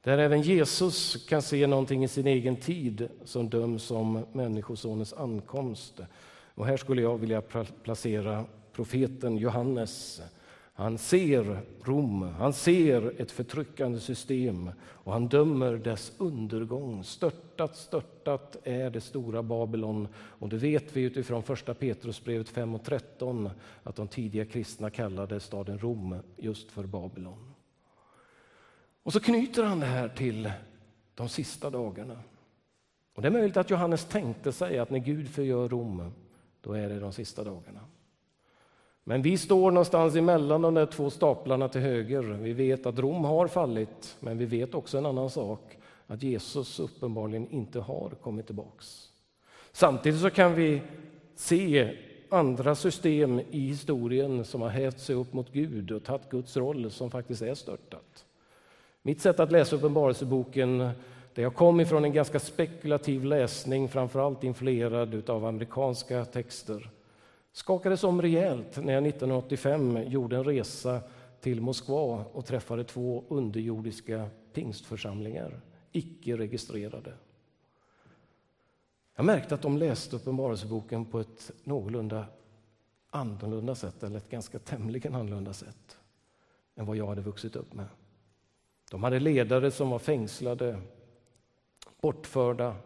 Där 0.02 0.18
även 0.18 0.42
Jesus 0.42 1.26
kan 1.28 1.42
se 1.42 1.66
någonting 1.66 2.04
i 2.04 2.08
sin 2.08 2.26
egen 2.26 2.56
tid 2.56 3.08
som 3.24 3.48
döms 3.48 3.82
som 3.82 4.24
Människosonens 4.32 5.12
ankomst. 5.12 6.00
Och 6.54 6.66
här 6.66 6.76
skulle 6.76 7.02
jag 7.02 7.18
vilja 7.18 7.42
placera 7.82 8.44
profeten 8.72 9.36
Johannes 9.36 10.22
han 10.72 10.98
ser 10.98 11.60
Rom, 11.82 12.22
han 12.22 12.52
ser 12.52 13.20
ett 13.20 13.30
förtryckande 13.30 14.00
system 14.00 14.70
och 14.82 15.12
han 15.12 15.28
dömer 15.28 15.72
dess 15.72 16.12
undergång. 16.18 17.04
Störtat, 17.04 17.76
störtat 17.76 18.56
är 18.64 18.90
det 18.90 19.00
stora 19.00 19.42
Babylon. 19.42 20.08
Och 20.14 20.48
det 20.48 20.56
vet 20.56 20.96
vi 20.96 21.02
utifrån 21.02 21.42
första 21.42 21.74
Petrusbrevet 21.74 22.48
5 22.48 22.74
och 22.74 22.84
13 22.84 23.50
att 23.82 23.96
de 23.96 24.08
tidiga 24.08 24.44
kristna 24.44 24.90
kallade 24.90 25.40
staden 25.40 25.78
Rom 25.78 26.16
just 26.36 26.70
för 26.70 26.84
Babylon. 26.84 27.54
Och 29.02 29.12
så 29.12 29.20
knyter 29.20 29.64
han 29.64 29.80
det 29.80 29.86
här 29.86 30.08
till 30.08 30.52
de 31.14 31.28
sista 31.28 31.70
dagarna. 31.70 32.16
Och 33.14 33.22
Det 33.22 33.28
är 33.28 33.32
möjligt 33.32 33.56
att 33.56 33.70
Johannes 33.70 34.04
tänkte 34.04 34.52
sig 34.52 34.78
att 34.78 34.90
när 34.90 34.98
Gud 34.98 35.28
förgör 35.28 35.68
Rom, 35.68 36.12
då 36.60 36.72
är 36.72 36.88
det 36.88 37.00
de 37.00 37.12
sista 37.12 37.44
dagarna. 37.44 37.80
Men 39.04 39.22
vi 39.22 39.38
står 39.38 39.70
någonstans 39.70 40.16
emellan 40.16 40.62
de 40.62 40.74
där 40.74 40.86
två 40.86 41.10
staplarna 41.10 41.68
till 41.68 41.80
höger. 41.80 42.22
Vi 42.22 42.52
vet 42.52 42.86
att 42.86 42.98
Rom 42.98 43.24
har 43.24 43.46
fallit, 43.46 44.16
men 44.20 44.38
vi 44.38 44.44
vet 44.44 44.74
också 44.74 44.98
en 44.98 45.06
annan 45.06 45.30
sak, 45.30 45.78
att 46.06 46.22
Jesus 46.22 46.80
uppenbarligen 46.80 47.50
inte 47.50 47.80
har 47.80 48.10
kommit 48.10 48.46
tillbaks. 48.46 49.08
Samtidigt 49.72 50.20
så 50.20 50.30
kan 50.30 50.54
vi 50.54 50.82
se 51.34 51.96
andra 52.28 52.74
system 52.74 53.40
i 53.50 53.60
historien 53.60 54.44
som 54.44 54.62
har 54.62 54.68
hävt 54.68 55.00
sig 55.00 55.14
upp 55.14 55.32
mot 55.32 55.52
Gud 55.52 55.92
och 55.92 56.04
tagit 56.04 56.30
Guds 56.30 56.56
roll 56.56 56.90
som 56.90 57.10
faktiskt 57.10 57.42
är 57.42 57.54
störtat. 57.54 58.24
Mitt 59.02 59.20
sätt 59.20 59.40
att 59.40 59.52
läsa 59.52 59.76
Uppenbarelseboken 59.76 60.78
där 61.34 61.42
jag 61.42 61.54
kom 61.54 61.80
ifrån 61.80 62.04
en 62.04 62.12
ganska 62.12 62.40
spekulativ 62.40 63.24
läsning, 63.24 63.88
framförallt 63.88 64.44
influerad 64.44 65.30
av 65.30 65.44
amerikanska 65.44 66.24
texter 66.24 66.90
skakades 67.60 68.04
om 68.04 68.22
rejält 68.22 68.76
när 68.76 68.92
jag 68.92 69.06
1985 69.06 70.02
gjorde 70.06 70.36
en 70.36 70.44
resa 70.44 71.00
till 71.40 71.60
Moskva 71.60 72.24
och 72.32 72.46
träffade 72.46 72.84
två 72.84 73.24
underjordiska 73.28 74.28
pingstförsamlingar, 74.52 75.60
icke 75.92 76.36
registrerade. 76.36 77.12
Jag 79.16 79.24
märkte 79.24 79.54
att 79.54 79.62
de 79.62 79.78
läste 79.78 80.16
Uppenbarelseboken 80.16 81.04
på 81.04 81.20
ett 81.20 81.50
någorlunda 81.64 82.26
annorlunda 83.10 83.74
sätt, 83.74 84.02
eller 84.02 84.16
ett 84.16 84.30
ganska 84.30 84.58
tämligen 84.58 85.14
annorlunda 85.14 85.52
sätt 85.52 85.98
än 86.76 86.86
vad 86.86 86.96
jag 86.96 87.06
hade 87.06 87.22
vuxit 87.22 87.56
upp 87.56 87.74
med. 87.74 87.86
De 88.90 89.02
hade 89.02 89.20
ledare 89.20 89.70
som 89.70 89.90
var 89.90 89.98
fängslade, 89.98 90.80
bortförda, 92.00 92.76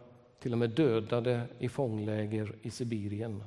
till 0.40 0.52
och 0.52 0.58
med 0.58 0.70
dödade 0.70 1.42
i 1.58 1.68
fångläger 1.68 2.54
i 2.62 2.70
Sibirien 2.70 3.44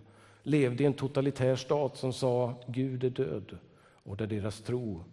levde 0.48 0.84
i 0.84 0.86
en 0.86 0.94
totalitär 0.94 1.56
stat 1.56 1.98
som 1.98 2.14
sa 2.14 2.56
Gud 2.68 3.04
är 3.04 3.10
död 3.10 3.58
och 3.80 4.18
där 4.18 4.28
deras 4.28 4.62
tro 4.62 5.04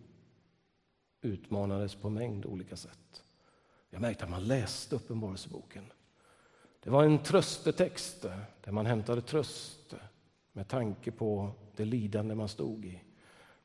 utmanades 1.23 1.95
på 1.95 2.09
en 2.09 2.15
mängd 2.15 2.47
olika 2.47 2.77
sätt. 2.77 3.23
Jag 3.91 4.01
märkte 4.01 4.25
att 4.25 4.31
man 4.31 4.45
läste 4.45 4.97
Uppenbarelseboken. 4.97 5.85
Det 6.81 6.91
var 6.91 7.05
en 7.05 7.19
tröstetext 7.19 8.27
där 8.65 8.73
man 8.73 8.87
hämtade 8.87 9.21
tröst 9.21 9.95
med 10.53 10.69
tanke 10.69 11.11
på 11.11 11.51
det 11.77 11.85
lidande 11.85 12.35
man 12.35 12.49
stod 12.49 12.85
i. 12.85 13.01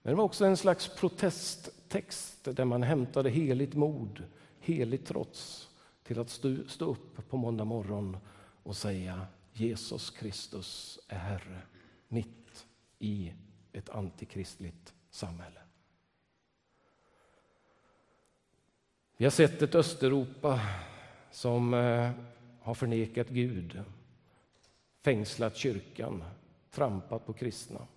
Men 0.02 0.12
det 0.12 0.18
var 0.18 0.24
också 0.24 0.46
en 0.46 0.58
slags 0.58 0.96
protesttext 0.96 2.44
där 2.44 2.66
man 2.66 2.84
hämtade 2.84 3.30
heligt 3.30 3.74
mod, 3.74 4.24
heligt 4.60 5.06
trots 5.06 5.70
till 6.04 6.20
att 6.20 6.30
stå 6.30 6.86
upp 6.86 7.30
på 7.30 7.38
måndag 7.38 7.66
morgon 7.66 8.18
och 8.64 8.76
säga 8.76 9.28
Jesus 9.60 10.10
Kristus 10.10 11.00
är 11.08 11.18
Herre 11.18 11.62
mitt 12.08 12.68
i 13.00 13.34
ett 13.74 13.90
antikristligt 13.90 14.94
samhälle. 15.10 15.60
Vi 19.18 19.26
har 19.26 19.32
sett 19.32 19.62
ett 19.62 19.76
Östeuropa 19.76 20.62
som 21.32 21.74
eh, 21.74 22.12
har 22.62 22.74
förnekat 22.74 23.30
Gud, 23.30 23.84
fängslat 25.02 25.58
kyrkan, 25.58 26.24
trampat 26.72 27.26
på 27.26 27.34
kristna. 27.34 27.88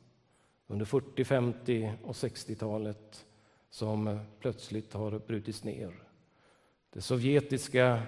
Under 0.67 0.85
40, 0.85 1.25
50 1.25 1.93
och 2.05 2.15
60-talet 2.15 3.27
som 3.71 4.09
eh, 4.09 4.21
plötsligt 4.41 4.93
har 4.93 5.19
brutits 5.19 5.65
ner. 5.65 6.03
Det 6.91 7.01
sovjetiska 7.01 8.03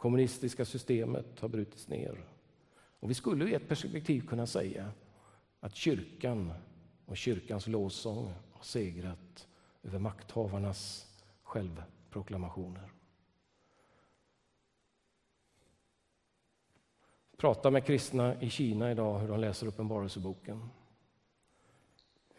kommunistiska 0.00 0.64
systemet 0.64 1.40
har 1.40 1.48
brutits 1.48 1.88
ner. 1.88 2.24
Och 3.00 3.10
vi 3.10 3.14
skulle 3.14 3.50
i 3.50 3.54
ett 3.54 3.68
perspektiv 3.68 4.26
kunna 4.26 4.46
säga 4.46 4.92
att 5.60 5.74
kyrkan 5.74 6.52
och 7.06 7.16
kyrkans 7.16 7.66
lovsång 7.66 8.34
har 8.52 8.62
segrat 8.62 9.48
över 9.82 9.98
makthavarnas 9.98 11.06
självproklamationer. 11.42 12.92
Prata 17.36 17.70
med 17.70 17.86
kristna 17.86 18.42
i 18.42 18.50
Kina 18.50 18.90
idag 18.90 19.18
hur 19.18 19.28
de 19.28 19.40
läser 19.40 19.66
Uppenbarelseboken. 19.66 20.68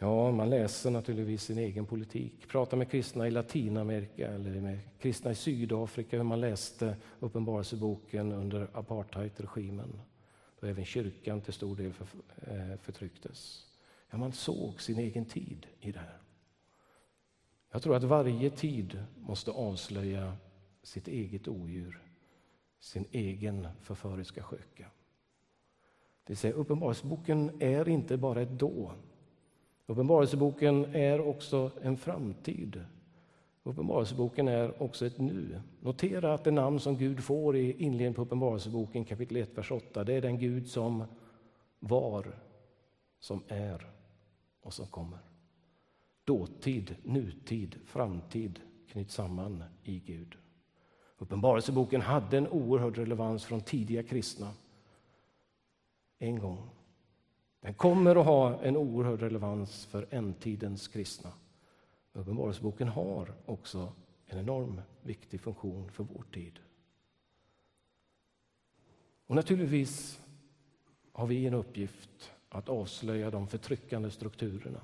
Ja, 0.03 0.31
man 0.31 0.49
läser 0.49 0.91
naturligtvis 0.91 1.43
sin 1.43 1.57
egen 1.57 1.85
politik. 1.85 2.47
Prata 2.47 2.75
med 2.75 2.91
kristna 2.91 3.27
i 3.27 3.31
Latinamerika 3.31 4.27
eller 4.27 4.61
med 4.61 4.79
kristna 4.99 5.31
i 5.31 5.35
Sydafrika 5.35 6.17
hur 6.17 6.23
man 6.23 6.39
läste 6.39 6.95
Uppenbarelseboken 7.19 8.31
under 8.31 8.67
apartheidregimen 8.73 10.01
då 10.59 10.67
även 10.67 10.85
kyrkan 10.85 11.41
till 11.41 11.53
stor 11.53 11.75
del 11.75 11.93
eh, 12.41 12.79
förtrycktes. 12.79 13.67
Ja, 14.09 14.17
man 14.17 14.31
såg 14.31 14.81
sin 14.81 14.99
egen 14.99 15.25
tid 15.25 15.67
i 15.79 15.91
det 15.91 15.99
här. 15.99 16.21
Jag 17.71 17.81
tror 17.81 17.95
att 17.95 18.03
varje 18.03 18.49
tid 18.49 19.03
måste 19.15 19.51
avslöja 19.51 20.37
sitt 20.83 21.07
eget 21.07 21.47
odjur, 21.47 22.01
sin 22.79 23.05
egen 23.11 23.67
förföriska 23.81 24.43
sköka. 24.43 24.85
Det 26.23 26.33
vill 26.33 26.37
säga, 26.37 26.53
Uppenbarelseboken 26.53 27.51
är 27.59 27.89
inte 27.89 28.17
bara 28.17 28.41
ett 28.41 28.59
då 28.59 28.91
Uppenbarelseboken 29.86 30.95
är 30.95 31.27
också 31.27 31.71
en 31.82 31.97
framtid 31.97 32.84
Uppenbarelseboken 33.63 34.47
är 34.47 34.84
också 34.84 35.05
ett 35.05 35.19
nu. 35.19 35.61
Notera 35.79 36.34
att 36.34 36.43
det 36.43 36.51
namn 36.51 36.79
som 36.79 36.97
Gud 36.97 37.23
får 37.23 37.55
i 37.55 37.71
inledningen 37.71 38.13
på 38.13 38.21
Uppenbarelseboken 38.21 39.05
kapitel 39.05 39.38
1, 39.38 39.57
vers 39.57 39.71
8, 39.71 40.03
det 40.03 40.13
är 40.13 40.21
den 40.21 40.39
Gud 40.39 40.67
som 40.67 41.03
var, 41.79 42.36
som 43.19 43.43
är 43.47 43.91
och 44.61 44.73
som 44.73 44.88
kommer. 44.88 45.19
Dåtid, 46.23 46.95
nutid, 47.03 47.75
framtid 47.86 48.59
knyts 48.88 49.13
samman 49.13 49.63
i 49.84 49.99
Gud. 49.99 50.36
Uppenbarelseboken 51.17 52.01
hade 52.01 52.38
en 52.38 52.47
oerhörd 52.47 52.97
relevans 52.97 53.45
från 53.45 53.61
tidiga 53.61 54.03
kristna. 54.03 54.53
En 56.17 56.39
gång. 56.39 56.69
Den 57.62 57.74
kommer 57.74 58.16
att 58.16 58.26
ha 58.26 58.62
en 58.62 58.78
oerhörd 58.78 59.20
relevans 59.20 59.86
för 59.86 60.07
ändtidens 60.09 60.88
kristna. 60.88 61.34
Uppenbarelseboken 62.14 62.88
har 62.88 63.34
också 63.45 63.93
en 64.26 64.39
enorm 64.39 64.82
viktig 65.01 65.41
funktion 65.41 65.91
för 65.91 66.03
vår 66.03 66.24
tid. 66.34 66.59
Och 69.28 69.36
naturligtvis 69.36 70.20
har 71.12 71.28
vi 71.28 71.47
en 71.47 71.53
uppgift 71.53 72.32
att 72.49 72.70
avslöja 72.70 73.32
de 73.32 73.47
förtryckande 73.47 74.12
strukturerna. 74.12 74.82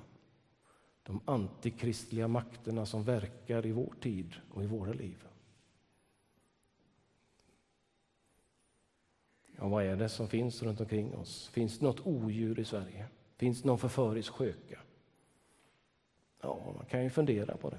De 1.02 1.20
antikristliga 1.24 2.28
makterna 2.28 2.86
som 2.86 3.04
verkar 3.04 3.66
i 3.66 3.72
vår 3.72 3.94
tid 4.00 4.34
och 4.50 4.64
i 4.64 4.66
våra 4.66 4.92
liv. 4.92 5.27
Ja, 9.60 9.68
vad 9.68 9.84
är 9.84 9.96
det 9.96 10.08
som 10.08 10.28
finns 10.28 10.62
runt 10.62 10.80
omkring 10.80 11.14
oss? 11.14 11.48
Finns 11.48 11.78
det 11.78 11.84
något 11.84 12.06
odjur 12.06 12.60
i 12.60 12.64
Sverige? 12.64 13.06
Finns 13.36 13.62
det 13.62 13.68
någon 13.68 13.78
förförisk 13.78 14.32
sköka? 14.32 14.78
Ja, 16.42 16.58
man 16.76 16.86
kan 16.86 17.02
ju 17.02 17.10
fundera 17.10 17.56
på 17.56 17.70
det. 17.70 17.78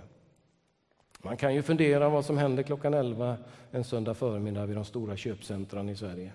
Man 1.22 1.38
kan 1.38 1.56
ju 1.56 1.62
fundera 1.62 2.10
vad 2.10 2.26
som 2.26 2.38
händer 2.38 2.64
klockan 2.64 2.94
11 2.94 3.38
en 3.72 3.84
söndag 3.84 4.14
förmiddag 4.14 4.66
vid 4.66 4.78
de 4.78 4.86
stora 4.86 5.18
köpcentran 5.18 5.90
i 5.90 5.96
Sverige. 5.96 6.32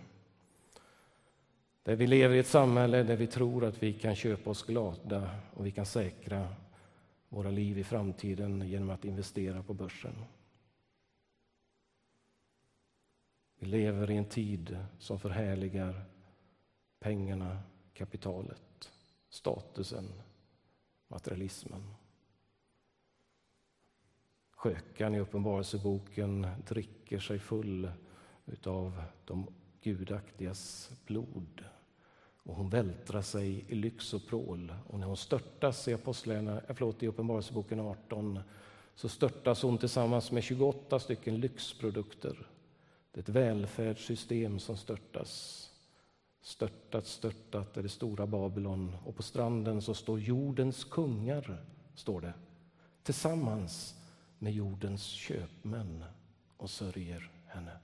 Där 1.82 1.96
vi 1.96 2.06
lever 2.06 2.36
i 2.36 2.38
ett 2.38 2.46
samhälle 2.46 3.02
där 3.02 3.16
vi 3.16 3.26
tror 3.26 3.64
att 3.64 3.82
vi 3.82 3.92
kan 3.92 4.14
köpa 4.14 4.50
oss 4.50 4.62
glada 4.62 5.30
och 5.54 5.66
vi 5.66 5.70
kan 5.70 5.86
säkra 5.86 6.48
våra 7.28 7.50
liv 7.50 7.78
i 7.78 7.84
framtiden 7.84 8.68
genom 8.68 8.90
att 8.90 9.04
investera 9.04 9.62
på 9.62 9.74
börsen. 9.74 10.14
Vi 13.64 13.70
lever 13.70 14.10
i 14.10 14.16
en 14.16 14.24
tid 14.24 14.76
som 14.98 15.18
förhärligar 15.18 16.04
pengarna, 17.00 17.58
kapitalet, 17.94 18.90
statusen, 19.28 20.12
materialismen. 21.08 21.94
Skökan 24.50 25.14
i 25.14 25.20
Uppenbarelseboken 25.20 26.46
dricker 26.66 27.18
sig 27.18 27.38
full 27.38 27.90
av 28.64 29.02
de 29.24 29.46
gudaktigas 29.82 30.90
blod. 31.06 31.64
Och 32.42 32.54
hon 32.54 32.70
vältrar 32.70 33.22
sig 33.22 33.64
i 33.68 33.74
lyx 33.74 34.14
och 34.14 34.26
prål. 34.26 34.74
Och 34.86 34.98
när 34.98 35.06
hon 35.06 35.16
störtas 35.16 35.88
i, 35.88 35.92
eh, 35.92 35.98
förlåt, 36.68 37.02
i 37.02 37.06
Uppenbarelseboken 37.06 37.80
18 37.80 38.40
så 38.94 39.08
störtas 39.08 39.62
hon 39.62 39.78
tillsammans 39.78 40.32
med 40.32 40.42
28 40.42 40.98
stycken 40.98 41.40
lyxprodukter. 41.40 42.46
Det 43.14 43.20
är 43.20 43.22
ett 43.22 43.28
välfärdssystem 43.28 44.58
som 44.58 44.76
störtas. 44.76 45.60
Störtat, 46.40 47.06
störtat 47.06 47.76
är 47.76 47.82
det 47.82 47.88
stora 47.88 48.26
Babylon 48.26 48.96
och 49.04 49.16
på 49.16 49.22
stranden 49.22 49.82
så 49.82 49.94
står 49.94 50.20
jordens 50.20 50.84
kungar, 50.84 51.64
står 51.94 52.20
det, 52.20 52.32
tillsammans 53.02 53.94
med 54.38 54.52
jordens 54.52 55.02
köpmän 55.06 56.04
och 56.56 56.70
sörjer 56.70 57.30
henne. 57.46 57.78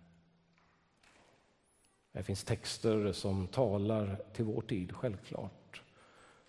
Det 2.12 2.22
finns 2.22 2.44
texter 2.44 3.12
som 3.12 3.46
talar 3.46 4.22
till 4.32 4.44
vår 4.44 4.62
tid, 4.62 4.92
självklart. 4.92 5.82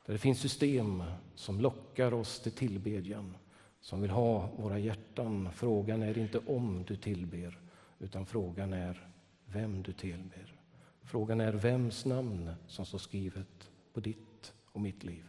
Där 0.06 0.14
det 0.14 0.20
finns 0.20 0.40
system 0.40 1.04
som 1.36 1.62
lockar 1.62 2.14
oss 2.14 2.40
till 2.40 2.52
tillbedjan, 2.52 3.38
som 3.82 4.02
vill 4.02 4.12
ha 4.12 4.50
våra 4.58 4.80
hjärtan. 4.80 5.50
Frågan 5.54 6.04
är 6.04 6.18
inte 6.18 6.40
om 6.40 6.84
du 6.88 6.96
tillber, 6.96 7.60
utan 8.02 8.26
frågan 8.26 8.74
är 8.74 9.08
vem 9.46 9.84
du 9.84 9.94
tillber. 9.94 10.56
Frågan 11.02 11.42
är 11.42 11.54
vems 11.54 12.06
namn 12.06 12.54
som 12.68 12.86
står 12.86 12.98
skrivet 12.98 13.72
på 13.94 14.00
ditt 14.00 14.54
och 14.66 14.82
mitt 14.82 15.04
liv. 15.04 15.26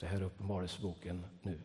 Det 0.00 0.06
här 0.06 0.16
är 0.16 0.22
Uppenbarelseboken 0.24 1.26
nu. 1.42 1.60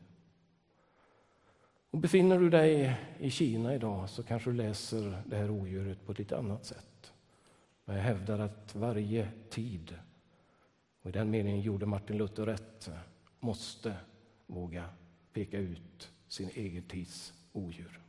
Och 1.90 2.00
befinner 2.00 2.40
du 2.40 2.50
dig 2.50 2.96
i 3.20 3.30
Kina 3.30 3.76
idag 3.76 4.10
så 4.10 4.24
kanske 4.24 4.50
du 4.50 4.56
läser 4.56 5.24
det 5.26 5.38
här 5.38 5.52
odjuret 5.52 6.06
på 6.06 6.12
ett 6.12 6.20
lite 6.20 6.38
annat 6.38 6.66
sätt. 6.66 7.14
Men 7.86 7.96
jag 7.96 8.04
hävdar 8.04 8.40
att 8.40 8.76
varje 8.76 9.32
tid, 9.50 9.96
och 11.02 11.10
i 11.10 11.14
den 11.14 11.32
meningen 11.32 11.62
gjorde 11.62 11.86
Martin 11.86 12.18
Luther 12.18 12.46
rätt, 12.46 12.90
måste 13.40 13.96
våga 14.46 14.90
peka 15.34 15.58
ut 15.58 16.12
sin 16.28 16.50
egen 16.54 16.84
tids 16.84 17.34
odjur. 17.52 18.03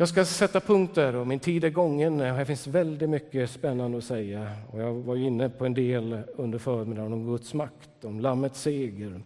Jag 0.00 0.08
ska 0.08 0.24
sätta 0.24 0.60
punkt 0.60 0.94
där 0.94 1.16
och 1.16 1.26
min 1.26 1.40
tid 1.40 1.64
är 1.64 1.70
gången. 1.70 2.20
Här 2.20 2.44
finns 2.44 2.66
väldigt 2.66 3.10
mycket 3.10 3.50
spännande 3.50 3.98
att 3.98 4.04
säga. 4.04 4.52
Och 4.72 4.80
jag 4.80 4.94
var 4.94 5.16
inne 5.16 5.48
på 5.48 5.66
en 5.66 5.74
del 5.74 6.22
under 6.36 6.58
förmiddagen 6.58 7.12
om 7.12 7.26
Guds 7.26 7.54
makt, 7.54 8.04
om 8.04 8.20
Lammets 8.20 8.60
seger, 8.60 9.22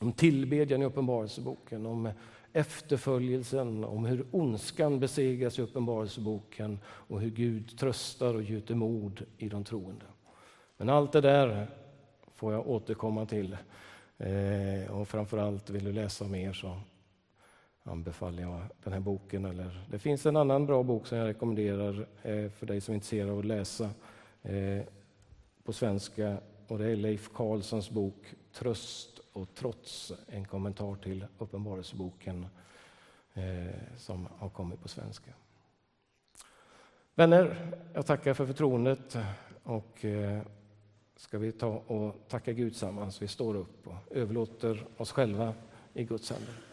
om 0.00 0.12
tillbedjan 0.12 0.82
i 0.82 0.84
Uppenbarelseboken, 0.84 1.86
om 1.86 2.08
efterföljelsen, 2.52 3.84
om 3.84 4.04
hur 4.04 4.26
ondskan 4.30 5.00
besegras 5.00 5.58
i 5.58 5.62
Uppenbarelseboken 5.62 6.78
och 6.84 7.20
hur 7.20 7.30
Gud 7.30 7.78
tröstar 7.78 8.34
och 8.34 8.42
gjuter 8.42 8.74
mod 8.74 9.24
i 9.38 9.48
de 9.48 9.64
troende. 9.64 10.06
Men 10.76 10.88
allt 10.88 11.12
det 11.12 11.20
där 11.20 11.66
får 12.34 12.52
jag 12.52 12.68
återkomma 12.68 13.26
till. 13.26 13.56
Eh, 14.18 14.90
och 14.90 15.08
framför 15.08 15.38
allt 15.38 15.70
vill 15.70 15.84
du 15.84 15.92
läsa 15.92 16.24
mer 16.24 16.52
så 16.52 16.76
anbefaller 17.84 18.42
jag 18.42 18.60
den 18.84 18.92
här 18.92 19.00
boken. 19.00 19.44
Eller, 19.44 19.86
det 19.90 19.98
finns 19.98 20.26
en 20.26 20.36
annan 20.36 20.66
bra 20.66 20.82
bok 20.82 21.06
som 21.06 21.18
jag 21.18 21.26
rekommenderar 21.26 22.06
eh, 22.22 22.50
för 22.50 22.66
dig 22.66 22.80
som 22.80 22.92
är 22.92 22.94
intresserad 22.94 23.30
av 23.30 23.38
att 23.38 23.44
läsa 23.44 23.90
eh, 24.42 24.82
på 25.64 25.72
svenska. 25.72 26.36
Och 26.68 26.78
det 26.78 26.90
är 26.90 26.96
Leif 26.96 27.30
Carlsons 27.34 27.90
bok 27.90 28.34
Tröst 28.52 29.20
och 29.32 29.48
trots, 29.54 30.12
en 30.26 30.44
kommentar 30.44 30.94
till 30.94 31.26
Uppenbarelseboken 31.38 32.46
eh, 33.34 33.96
som 33.96 34.28
har 34.38 34.48
kommit 34.48 34.82
på 34.82 34.88
svenska. 34.88 35.30
Vänner, 37.14 37.72
jag 37.94 38.06
tackar 38.06 38.34
för 38.34 38.46
förtroendet 38.46 39.16
och 39.62 40.04
eh, 40.04 40.42
ska 41.16 41.38
vi 41.38 41.52
ta 41.52 41.68
och 41.68 42.28
tacka 42.28 42.52
Gud 42.52 42.72
tillsammans. 42.72 43.22
Vi 43.22 43.28
står 43.28 43.54
upp 43.54 43.86
och 43.86 43.94
överlåter 44.10 44.86
oss 44.96 45.12
själva 45.12 45.54
i 45.94 46.04
Guds 46.04 46.30
händer. 46.30 46.71